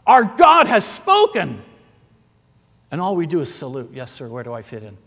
our 0.08 0.24
God 0.24 0.68
has 0.68 0.84
spoken. 0.84 1.62
And 2.92 3.00
all 3.00 3.16
we 3.16 3.26
do 3.26 3.40
is 3.40 3.54
salute, 3.54 3.92
yes, 3.94 4.12
sir, 4.12 4.28
where 4.28 4.44
do 4.44 4.54
I 4.54 4.62
fit 4.62 4.84
in? 4.84 4.98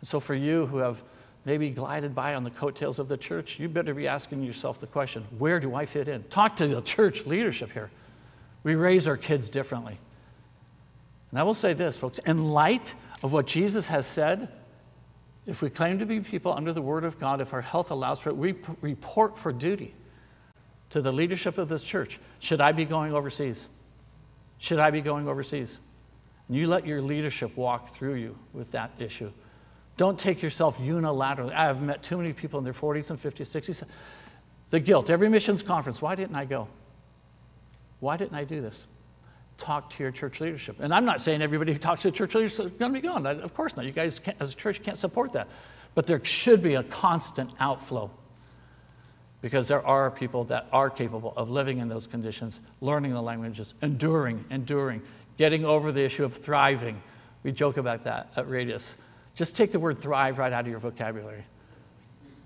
And 0.00 0.08
so 0.08 0.20
for 0.20 0.34
you 0.34 0.66
who 0.66 0.78
have 0.78 1.02
maybe 1.44 1.70
glided 1.70 2.14
by 2.14 2.34
on 2.34 2.44
the 2.44 2.50
coattails 2.50 2.98
of 2.98 3.08
the 3.08 3.16
church, 3.16 3.58
you 3.58 3.68
better 3.68 3.94
be 3.94 4.06
asking 4.06 4.42
yourself 4.42 4.78
the 4.80 4.86
question 4.86 5.24
where 5.38 5.58
do 5.58 5.74
I 5.74 5.86
fit 5.86 6.08
in? 6.08 6.24
Talk 6.24 6.56
to 6.56 6.66
the 6.66 6.82
church 6.82 7.26
leadership 7.26 7.72
here. 7.72 7.90
We 8.62 8.74
raise 8.74 9.06
our 9.06 9.16
kids 9.16 9.48
differently. 9.48 9.98
And 11.30 11.38
I 11.38 11.42
will 11.42 11.54
say 11.54 11.72
this, 11.72 11.96
folks, 11.96 12.18
in 12.18 12.50
light 12.50 12.94
of 13.22 13.32
what 13.32 13.46
Jesus 13.46 13.86
has 13.86 14.06
said, 14.06 14.48
if 15.46 15.62
we 15.62 15.70
claim 15.70 15.98
to 15.98 16.06
be 16.06 16.20
people 16.20 16.52
under 16.52 16.72
the 16.72 16.82
Word 16.82 17.04
of 17.04 17.18
God, 17.18 17.40
if 17.40 17.54
our 17.54 17.62
health 17.62 17.90
allows 17.90 18.18
for 18.18 18.28
it, 18.28 18.36
we 18.36 18.54
report 18.82 19.38
for 19.38 19.52
duty 19.52 19.94
to 20.90 21.00
the 21.00 21.12
leadership 21.12 21.56
of 21.56 21.68
this 21.68 21.82
church. 21.82 22.18
Should 22.38 22.60
I 22.60 22.72
be 22.72 22.84
going 22.84 23.14
overseas? 23.14 23.66
Should 24.58 24.78
I 24.78 24.90
be 24.90 25.00
going 25.00 25.28
overseas? 25.28 25.78
And 26.48 26.56
you 26.56 26.66
let 26.66 26.86
your 26.86 27.00
leadership 27.00 27.56
walk 27.56 27.88
through 27.88 28.14
you 28.14 28.36
with 28.52 28.70
that 28.72 28.90
issue. 28.98 29.30
Don't 29.96 30.18
take 30.18 30.42
yourself 30.42 30.78
unilaterally. 30.78 31.52
I 31.52 31.64
have 31.64 31.82
met 31.82 32.02
too 32.02 32.16
many 32.16 32.32
people 32.32 32.58
in 32.58 32.64
their 32.64 32.72
40s 32.72 33.10
and 33.10 33.20
50s, 33.20 33.46
60s. 33.46 33.82
The 34.70 34.80
guilt, 34.80 35.10
every 35.10 35.28
missions 35.28 35.62
conference, 35.62 36.00
why 36.00 36.14
didn't 36.14 36.36
I 36.36 36.44
go? 36.44 36.68
Why 38.00 38.16
didn't 38.16 38.36
I 38.36 38.44
do 38.44 38.60
this? 38.60 38.84
Talk 39.56 39.90
to 39.90 40.02
your 40.02 40.12
church 40.12 40.40
leadership. 40.40 40.76
And 40.78 40.94
I'm 40.94 41.04
not 41.04 41.20
saying 41.20 41.42
everybody 41.42 41.72
who 41.72 41.78
talks 41.78 42.02
to 42.02 42.12
church 42.12 42.34
leadership 42.34 42.66
is 42.66 42.72
going 42.72 42.92
to 42.92 43.00
be 43.00 43.06
gone. 43.06 43.26
Of 43.26 43.54
course 43.54 43.76
not. 43.76 43.84
You 43.86 43.92
guys, 43.92 44.20
as 44.38 44.52
a 44.52 44.54
church, 44.54 44.82
can't 44.82 44.98
support 44.98 45.32
that. 45.32 45.48
But 45.94 46.06
there 46.06 46.24
should 46.24 46.62
be 46.62 46.74
a 46.76 46.84
constant 46.84 47.50
outflow 47.58 48.10
because 49.40 49.68
there 49.68 49.86
are 49.86 50.10
people 50.10 50.44
that 50.44 50.66
are 50.72 50.90
capable 50.90 51.32
of 51.36 51.50
living 51.50 51.78
in 51.78 51.88
those 51.88 52.06
conditions, 52.06 52.60
learning 52.80 53.12
the 53.14 53.22
languages, 53.22 53.74
enduring, 53.82 54.44
enduring, 54.50 55.02
getting 55.36 55.64
over 55.64 55.92
the 55.92 56.04
issue 56.04 56.24
of 56.24 56.34
thriving. 56.34 57.00
We 57.42 57.52
joke 57.52 57.76
about 57.76 58.04
that 58.04 58.32
at 58.36 58.48
Radius. 58.48 58.96
Just 59.34 59.54
take 59.54 59.70
the 59.70 59.78
word 59.78 59.98
thrive 59.98 60.38
right 60.38 60.52
out 60.52 60.62
of 60.62 60.66
your 60.68 60.80
vocabulary. 60.80 61.44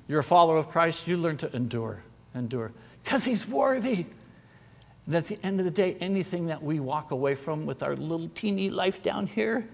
You're 0.07 0.21
a 0.21 0.25
follower 0.25 0.59
of 0.59 0.69
Christ, 0.69 1.07
you 1.07 1.17
learn 1.17 1.39
to 1.39 1.55
endure, 1.57 2.03
endure, 2.35 2.73
because 3.03 3.25
He's 3.25 3.49
worthy. 3.49 4.05
And 5.07 5.17
at 5.17 5.27
the 5.27 5.39
end 5.43 5.59
of 5.59 5.65
the 5.65 5.71
day, 5.71 5.97
anything 6.01 6.47
that 6.47 6.63
we 6.63 6.79
walk 6.79 7.11
away 7.11 7.35
from 7.35 7.65
with 7.65 7.83
our 7.83 7.97
little 7.97 8.29
teeny 8.35 8.69
life 8.69 9.03
down 9.03 9.27
here, 9.27 9.67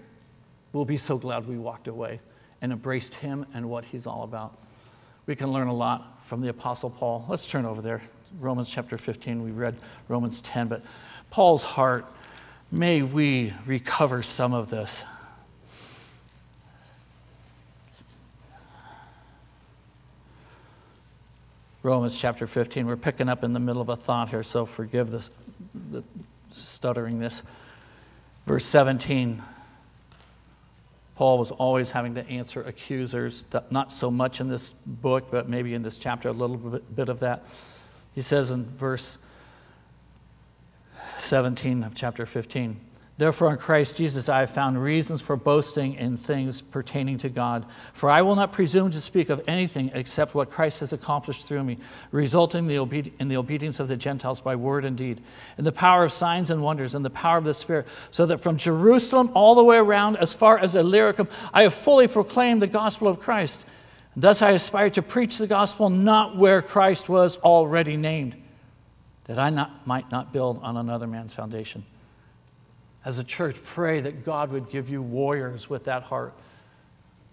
we'll 0.71 0.85
be 0.85 0.97
so 0.97 1.17
glad 1.17 1.47
we 1.47 1.57
walked 1.57 1.87
away 1.87 2.21
and 2.61 2.71
embraced 2.71 3.15
Him 3.15 3.45
and 3.53 3.69
what 3.69 3.83
He's 3.83 4.07
all 4.07 4.23
about. 4.23 4.57
We 5.25 5.35
can 5.35 5.51
learn 5.51 5.67
a 5.67 5.73
lot 5.73 6.18
from 6.29 6.41
the 6.41 6.49
Apostle 6.49 6.91
Paul. 6.91 7.25
Let's 7.27 7.47
turn 7.47 7.65
over 7.65 7.81
there. 7.81 8.03
Romans 8.39 8.69
chapter 8.69 8.99
15. 8.99 9.41
We 9.41 9.49
read 9.49 9.75
Romans 10.07 10.41
10, 10.41 10.67
but 10.67 10.83
Paul's 11.31 11.63
heart, 11.63 12.05
may 12.71 13.01
we 13.01 13.51
recover 13.65 14.21
some 14.21 14.53
of 14.53 14.69
this. 14.69 15.03
Romans 21.81 22.15
chapter 22.15 22.45
15. 22.45 22.85
We're 22.85 22.95
picking 22.95 23.27
up 23.27 23.43
in 23.43 23.53
the 23.53 23.59
middle 23.59 23.81
of 23.81 23.89
a 23.89 23.95
thought 23.95 24.29
here, 24.29 24.43
so 24.43 24.67
forgive 24.67 25.09
this, 25.09 25.31
the 25.89 26.03
stuttering 26.51 27.17
this. 27.17 27.41
Verse 28.45 28.65
17 28.65 29.41
Paul 31.19 31.37
was 31.37 31.51
always 31.51 31.91
having 31.91 32.15
to 32.15 32.25
answer 32.29 32.63
accusers, 32.63 33.43
not 33.71 33.91
so 33.91 34.09
much 34.09 34.39
in 34.39 34.47
this 34.47 34.71
book, 34.85 35.29
but 35.29 35.49
maybe 35.49 35.73
in 35.73 35.81
this 35.81 35.97
chapter, 35.97 36.29
a 36.29 36.31
little 36.31 36.55
bit 36.55 37.09
of 37.09 37.19
that. 37.19 37.43
He 38.15 38.21
says 38.21 38.51
in 38.51 38.63
verse 38.77 39.17
17 41.17 41.83
of 41.83 41.93
chapter 41.93 42.25
15 42.25 42.79
Therefore, 43.19 43.51
in 43.51 43.57
Christ 43.57 43.97
Jesus, 43.97 44.29
I 44.29 44.39
have 44.39 44.51
found 44.51 44.81
reasons 44.81 45.21
for 45.21 45.35
boasting 45.35 45.95
in 45.95 46.15
things 46.15 46.61
pertaining 46.61 47.17
to 47.17 47.27
God. 47.27 47.65
For 47.91 48.09
I 48.09 48.21
will 48.21 48.37
not 48.37 48.53
presume 48.53 48.91
to 48.91 49.01
speak 49.01 49.29
of 49.29 49.43
anything 49.45 49.91
except 49.93 50.33
what 50.33 50.49
Christ 50.49 50.79
has 50.79 50.93
accomplished 50.93 51.45
through 51.45 51.65
me, 51.65 51.79
resulting 52.13 52.71
in 52.71 53.27
the 53.27 53.35
obedience 53.35 53.81
of 53.81 53.89
the 53.89 53.97
Gentiles 53.97 54.39
by 54.39 54.55
word 54.55 54.85
and 54.85 54.95
deed, 54.95 55.21
in 55.57 55.65
the 55.65 55.73
power 55.73 56.05
of 56.05 56.13
signs 56.13 56.49
and 56.49 56.63
wonders, 56.63 56.95
and 56.95 57.03
the 57.03 57.09
power 57.09 57.37
of 57.37 57.43
the 57.43 57.53
Spirit, 57.53 57.87
so 58.09 58.25
that 58.25 58.37
from 58.37 58.55
Jerusalem 58.55 59.31
all 59.33 59.53
the 59.53 59.65
way 59.65 59.75
around, 59.75 60.15
as 60.15 60.31
far 60.31 60.57
as 60.57 60.73
Illyricum, 60.73 61.27
I 61.53 61.63
have 61.63 61.73
fully 61.73 62.07
proclaimed 62.07 62.61
the 62.61 62.67
gospel 62.67 63.09
of 63.09 63.19
Christ. 63.19 63.65
thus 64.15 64.41
I 64.41 64.51
aspire 64.51 64.91
to 64.91 65.01
preach 65.01 65.37
the 65.37 65.47
gospel 65.47 65.89
not 65.89 66.37
where 66.37 66.61
Christ 66.61 67.09
was 67.09 67.35
already 67.39 67.97
named, 67.97 68.41
that 69.25 69.37
I 69.37 69.49
not, 69.49 69.85
might 69.85 70.09
not 70.09 70.31
build 70.31 70.61
on 70.63 70.77
another 70.77 71.05
man's 71.05 71.33
foundation 71.33 71.83
as 73.05 73.17
a 73.17 73.23
church, 73.23 73.57
pray 73.63 74.01
that 74.01 74.25
God 74.25 74.51
would 74.51 74.69
give 74.69 74.89
you 74.89 75.01
warriors 75.01 75.69
with 75.69 75.85
that 75.85 76.03
heart 76.03 76.33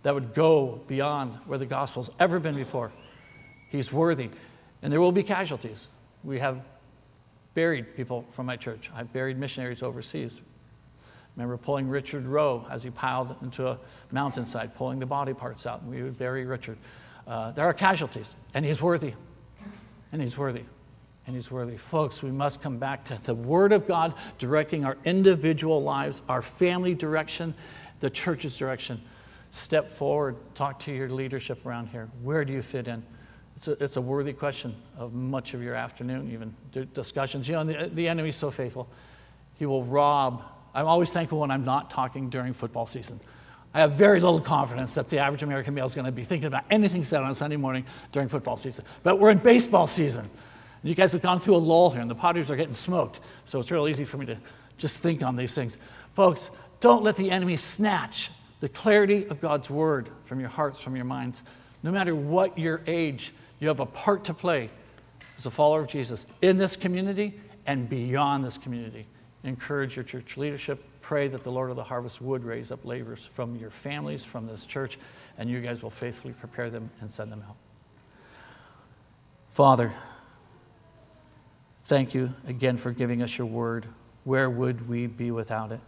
that 0.02 0.14
would 0.14 0.34
go 0.34 0.80
beyond 0.86 1.34
where 1.46 1.58
the 1.58 1.66
gospel's 1.66 2.10
ever 2.20 2.38
been 2.38 2.54
before. 2.54 2.92
He's 3.70 3.92
worthy. 3.92 4.30
And 4.80 4.92
there 4.92 5.00
will 5.00 5.12
be 5.12 5.24
casualties. 5.24 5.88
We 6.22 6.38
have 6.38 6.60
buried 7.54 7.96
people 7.96 8.24
from 8.32 8.46
my 8.46 8.56
church. 8.56 8.90
I've 8.94 9.12
buried 9.12 9.38
missionaries 9.38 9.82
overseas. 9.82 10.38
remember 11.34 11.56
pulling 11.56 11.88
Richard 11.88 12.24
Rowe 12.24 12.64
as 12.70 12.84
he 12.84 12.90
piled 12.90 13.34
into 13.42 13.66
a 13.66 13.78
mountainside, 14.12 14.76
pulling 14.76 15.00
the 15.00 15.06
body 15.06 15.34
parts 15.34 15.66
out, 15.66 15.82
and 15.82 15.90
we 15.90 16.02
would 16.02 16.18
bury 16.18 16.44
Richard. 16.44 16.78
Uh, 17.26 17.50
there 17.50 17.64
are 17.64 17.74
casualties, 17.74 18.36
and 18.54 18.64
he's 18.64 18.80
worthy. 18.80 19.14
And 20.12 20.22
he's 20.22 20.38
worthy 20.38 20.62
and 21.26 21.34
He's 21.34 21.50
worthy. 21.50 21.76
Folks, 21.76 22.22
we 22.22 22.30
must 22.30 22.62
come 22.62 22.78
back 22.78 23.04
to 23.06 23.18
the 23.22 23.34
Word 23.34 23.72
of 23.72 23.86
God 23.86 24.14
directing 24.38 24.84
our 24.84 24.96
individual 25.04 25.82
lives, 25.82 26.22
our 26.28 26.42
family 26.42 26.94
direction, 26.94 27.54
the 28.00 28.10
church's 28.10 28.56
direction. 28.56 29.00
Step 29.50 29.90
forward, 29.90 30.36
talk 30.54 30.80
to 30.80 30.92
your 30.92 31.08
leadership 31.08 31.64
around 31.64 31.88
here. 31.88 32.08
Where 32.22 32.44
do 32.44 32.52
you 32.52 32.62
fit 32.62 32.88
in? 32.88 33.02
It's 33.56 33.68
a, 33.68 33.82
it's 33.82 33.96
a 33.96 34.00
worthy 34.00 34.34
question 34.34 34.74
of 34.98 35.14
much 35.14 35.54
of 35.54 35.62
your 35.62 35.74
afternoon, 35.74 36.30
even 36.30 36.54
discussions. 36.92 37.48
You 37.48 37.54
know, 37.54 37.64
the, 37.64 37.90
the 37.92 38.08
enemy's 38.08 38.36
so 38.36 38.50
faithful. 38.50 38.88
He 39.58 39.64
will 39.64 39.82
rob. 39.82 40.44
I'm 40.74 40.86
always 40.86 41.10
thankful 41.10 41.40
when 41.40 41.50
I'm 41.50 41.64
not 41.64 41.90
talking 41.90 42.28
during 42.28 42.52
football 42.52 42.86
season. 42.86 43.18
I 43.72 43.80
have 43.80 43.92
very 43.92 44.20
little 44.20 44.40
confidence 44.40 44.94
that 44.94 45.08
the 45.08 45.18
average 45.18 45.42
American 45.42 45.74
male 45.74 45.86
is 45.86 45.94
going 45.94 46.04
to 46.04 46.12
be 46.12 46.22
thinking 46.22 46.46
about 46.46 46.64
anything 46.70 47.04
said 47.04 47.22
on 47.22 47.34
Sunday 47.34 47.56
morning 47.56 47.84
during 48.12 48.28
football 48.28 48.56
season. 48.56 48.84
But 49.02 49.18
we're 49.18 49.30
in 49.30 49.38
baseball 49.38 49.86
season. 49.86 50.30
You 50.86 50.94
guys 50.94 51.12
have 51.12 51.22
gone 51.22 51.40
through 51.40 51.56
a 51.56 51.58
lull 51.58 51.90
here, 51.90 52.00
and 52.00 52.10
the 52.10 52.14
Padres 52.14 52.48
are 52.50 52.56
getting 52.56 52.72
smoked. 52.72 53.18
So 53.44 53.58
it's 53.58 53.70
real 53.70 53.88
easy 53.88 54.04
for 54.04 54.18
me 54.18 54.26
to 54.26 54.38
just 54.78 55.00
think 55.00 55.22
on 55.22 55.34
these 55.34 55.54
things. 55.54 55.78
Folks, 56.14 56.50
don't 56.80 57.02
let 57.02 57.16
the 57.16 57.30
enemy 57.30 57.56
snatch 57.56 58.30
the 58.60 58.68
clarity 58.68 59.26
of 59.26 59.40
God's 59.40 59.68
word 59.68 60.08
from 60.24 60.38
your 60.38 60.48
hearts, 60.48 60.80
from 60.80 60.94
your 60.94 61.04
minds. 61.04 61.42
No 61.82 61.90
matter 61.90 62.14
what 62.14 62.56
your 62.56 62.82
age, 62.86 63.34
you 63.58 63.68
have 63.68 63.80
a 63.80 63.86
part 63.86 64.24
to 64.24 64.34
play 64.34 64.70
as 65.36 65.46
a 65.46 65.50
follower 65.50 65.80
of 65.80 65.88
Jesus 65.88 66.24
in 66.40 66.56
this 66.56 66.76
community 66.76 67.34
and 67.66 67.88
beyond 67.88 68.44
this 68.44 68.56
community. 68.56 69.06
Encourage 69.42 69.96
your 69.96 70.04
church 70.04 70.36
leadership. 70.36 70.84
Pray 71.00 71.26
that 71.28 71.42
the 71.42 71.50
Lord 71.52 71.70
of 71.70 71.76
the 71.76 71.84
harvest 71.84 72.20
would 72.20 72.44
raise 72.44 72.70
up 72.70 72.84
laborers 72.84 73.28
from 73.32 73.56
your 73.56 73.70
families, 73.70 74.24
from 74.24 74.46
this 74.46 74.66
church, 74.66 74.98
and 75.36 75.50
you 75.50 75.60
guys 75.60 75.82
will 75.82 75.90
faithfully 75.90 76.32
prepare 76.32 76.70
them 76.70 76.90
and 77.00 77.10
send 77.10 77.30
them 77.32 77.44
out. 77.48 77.56
Father, 79.50 79.92
Thank 81.86 82.14
you 82.14 82.34
again 82.46 82.76
for 82.76 82.92
giving 82.92 83.22
us 83.22 83.38
your 83.38 83.46
word. 83.46 83.86
Where 84.24 84.50
would 84.50 84.88
we 84.88 85.06
be 85.06 85.30
without 85.30 85.72
it? 85.72 85.80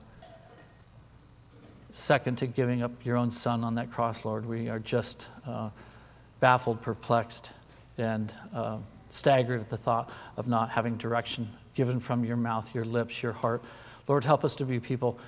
second 1.91 2.37
to 2.39 2.47
giving 2.47 2.83
up 2.83 2.93
your 3.05 3.17
own 3.17 3.31
son 3.31 3.65
on 3.65 3.75
that 3.77 3.91
cross, 3.91 4.25
Lord. 4.25 4.47
We 4.47 4.69
are 4.69 4.79
just 4.79 5.27
uh, 5.47 5.71
baffled, 6.41 6.81
perplexed, 6.83 7.51
and 7.97 8.33
uh, 8.55 8.79
staggered 9.11 9.61
at 9.61 9.69
the 9.69 9.77
thought 9.77 10.11
of 10.37 10.47
not 10.47 10.71
having 10.71 10.97
direction 10.97 11.49
given 11.75 11.99
from 11.99 12.25
your 12.25 12.37
mouth, 12.37 12.73
your 12.75 12.85
lips, 12.85 13.23
your 13.23 13.33
heart. 13.33 13.63
Lord, 14.07 14.25
help 14.25 14.45
us 14.45 14.55
to 14.57 14.65
be 14.65 14.81
people 14.81 15.19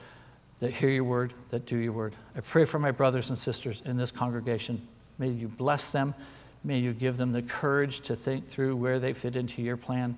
that 0.61 0.73
hear 0.73 0.91
your 0.91 1.05
word, 1.05 1.33
that 1.51 1.67
do 1.67 1.77
your 1.77 1.93
word. 1.93 2.15
I 2.37 2.41
pray 2.41 2.65
for 2.65 2.79
my 2.79 2.91
brothers 2.91 3.31
and 3.31 3.39
sisters 3.39 3.83
in 3.85 3.97
this 3.97 4.11
congregation. 4.11 4.87
May 5.19 5.29
you 5.31 5.49
bless 5.49 5.91
them. 5.91 6.15
May 6.63 6.79
you 6.79 6.93
give 6.93 7.17
them 7.17 7.33
the 7.33 7.43
courage 7.43 8.01
to 8.03 8.17
think 8.17 8.47
through 8.47 8.77
where 8.77 8.99
they 8.99 9.13
fit 9.13 9.37
into 9.37 9.63
your 9.63 9.77
plan. 9.77 10.17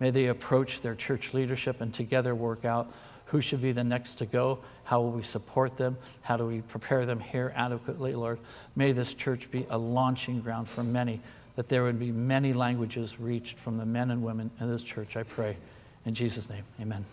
May 0.00 0.10
they 0.10 0.26
approach 0.26 0.80
their 0.80 0.94
church 0.94 1.34
leadership 1.34 1.80
and 1.80 1.92
together 1.94 2.34
work 2.34 2.64
out 2.64 2.90
who 3.26 3.40
should 3.40 3.62
be 3.62 3.70
the 3.70 3.84
next 3.84 4.16
to 4.16 4.26
go? 4.26 4.58
How 4.82 5.00
will 5.00 5.12
we 5.12 5.22
support 5.22 5.76
them? 5.76 5.96
How 6.22 6.36
do 6.36 6.46
we 6.46 6.62
prepare 6.62 7.06
them 7.06 7.20
here 7.20 7.52
adequately, 7.54 8.12
Lord? 8.14 8.40
May 8.74 8.90
this 8.90 9.14
church 9.14 9.48
be 9.52 9.66
a 9.70 9.78
launching 9.78 10.40
ground 10.40 10.68
for 10.68 10.82
many, 10.82 11.20
that 11.54 11.68
there 11.68 11.84
would 11.84 12.00
be 12.00 12.10
many 12.10 12.52
languages 12.52 13.20
reached 13.20 13.56
from 13.56 13.78
the 13.78 13.86
men 13.86 14.10
and 14.10 14.24
women 14.24 14.50
in 14.58 14.68
this 14.68 14.82
church, 14.82 15.16
I 15.16 15.22
pray. 15.22 15.56
In 16.06 16.14
Jesus' 16.14 16.48
name, 16.48 16.64
amen. 16.80 17.04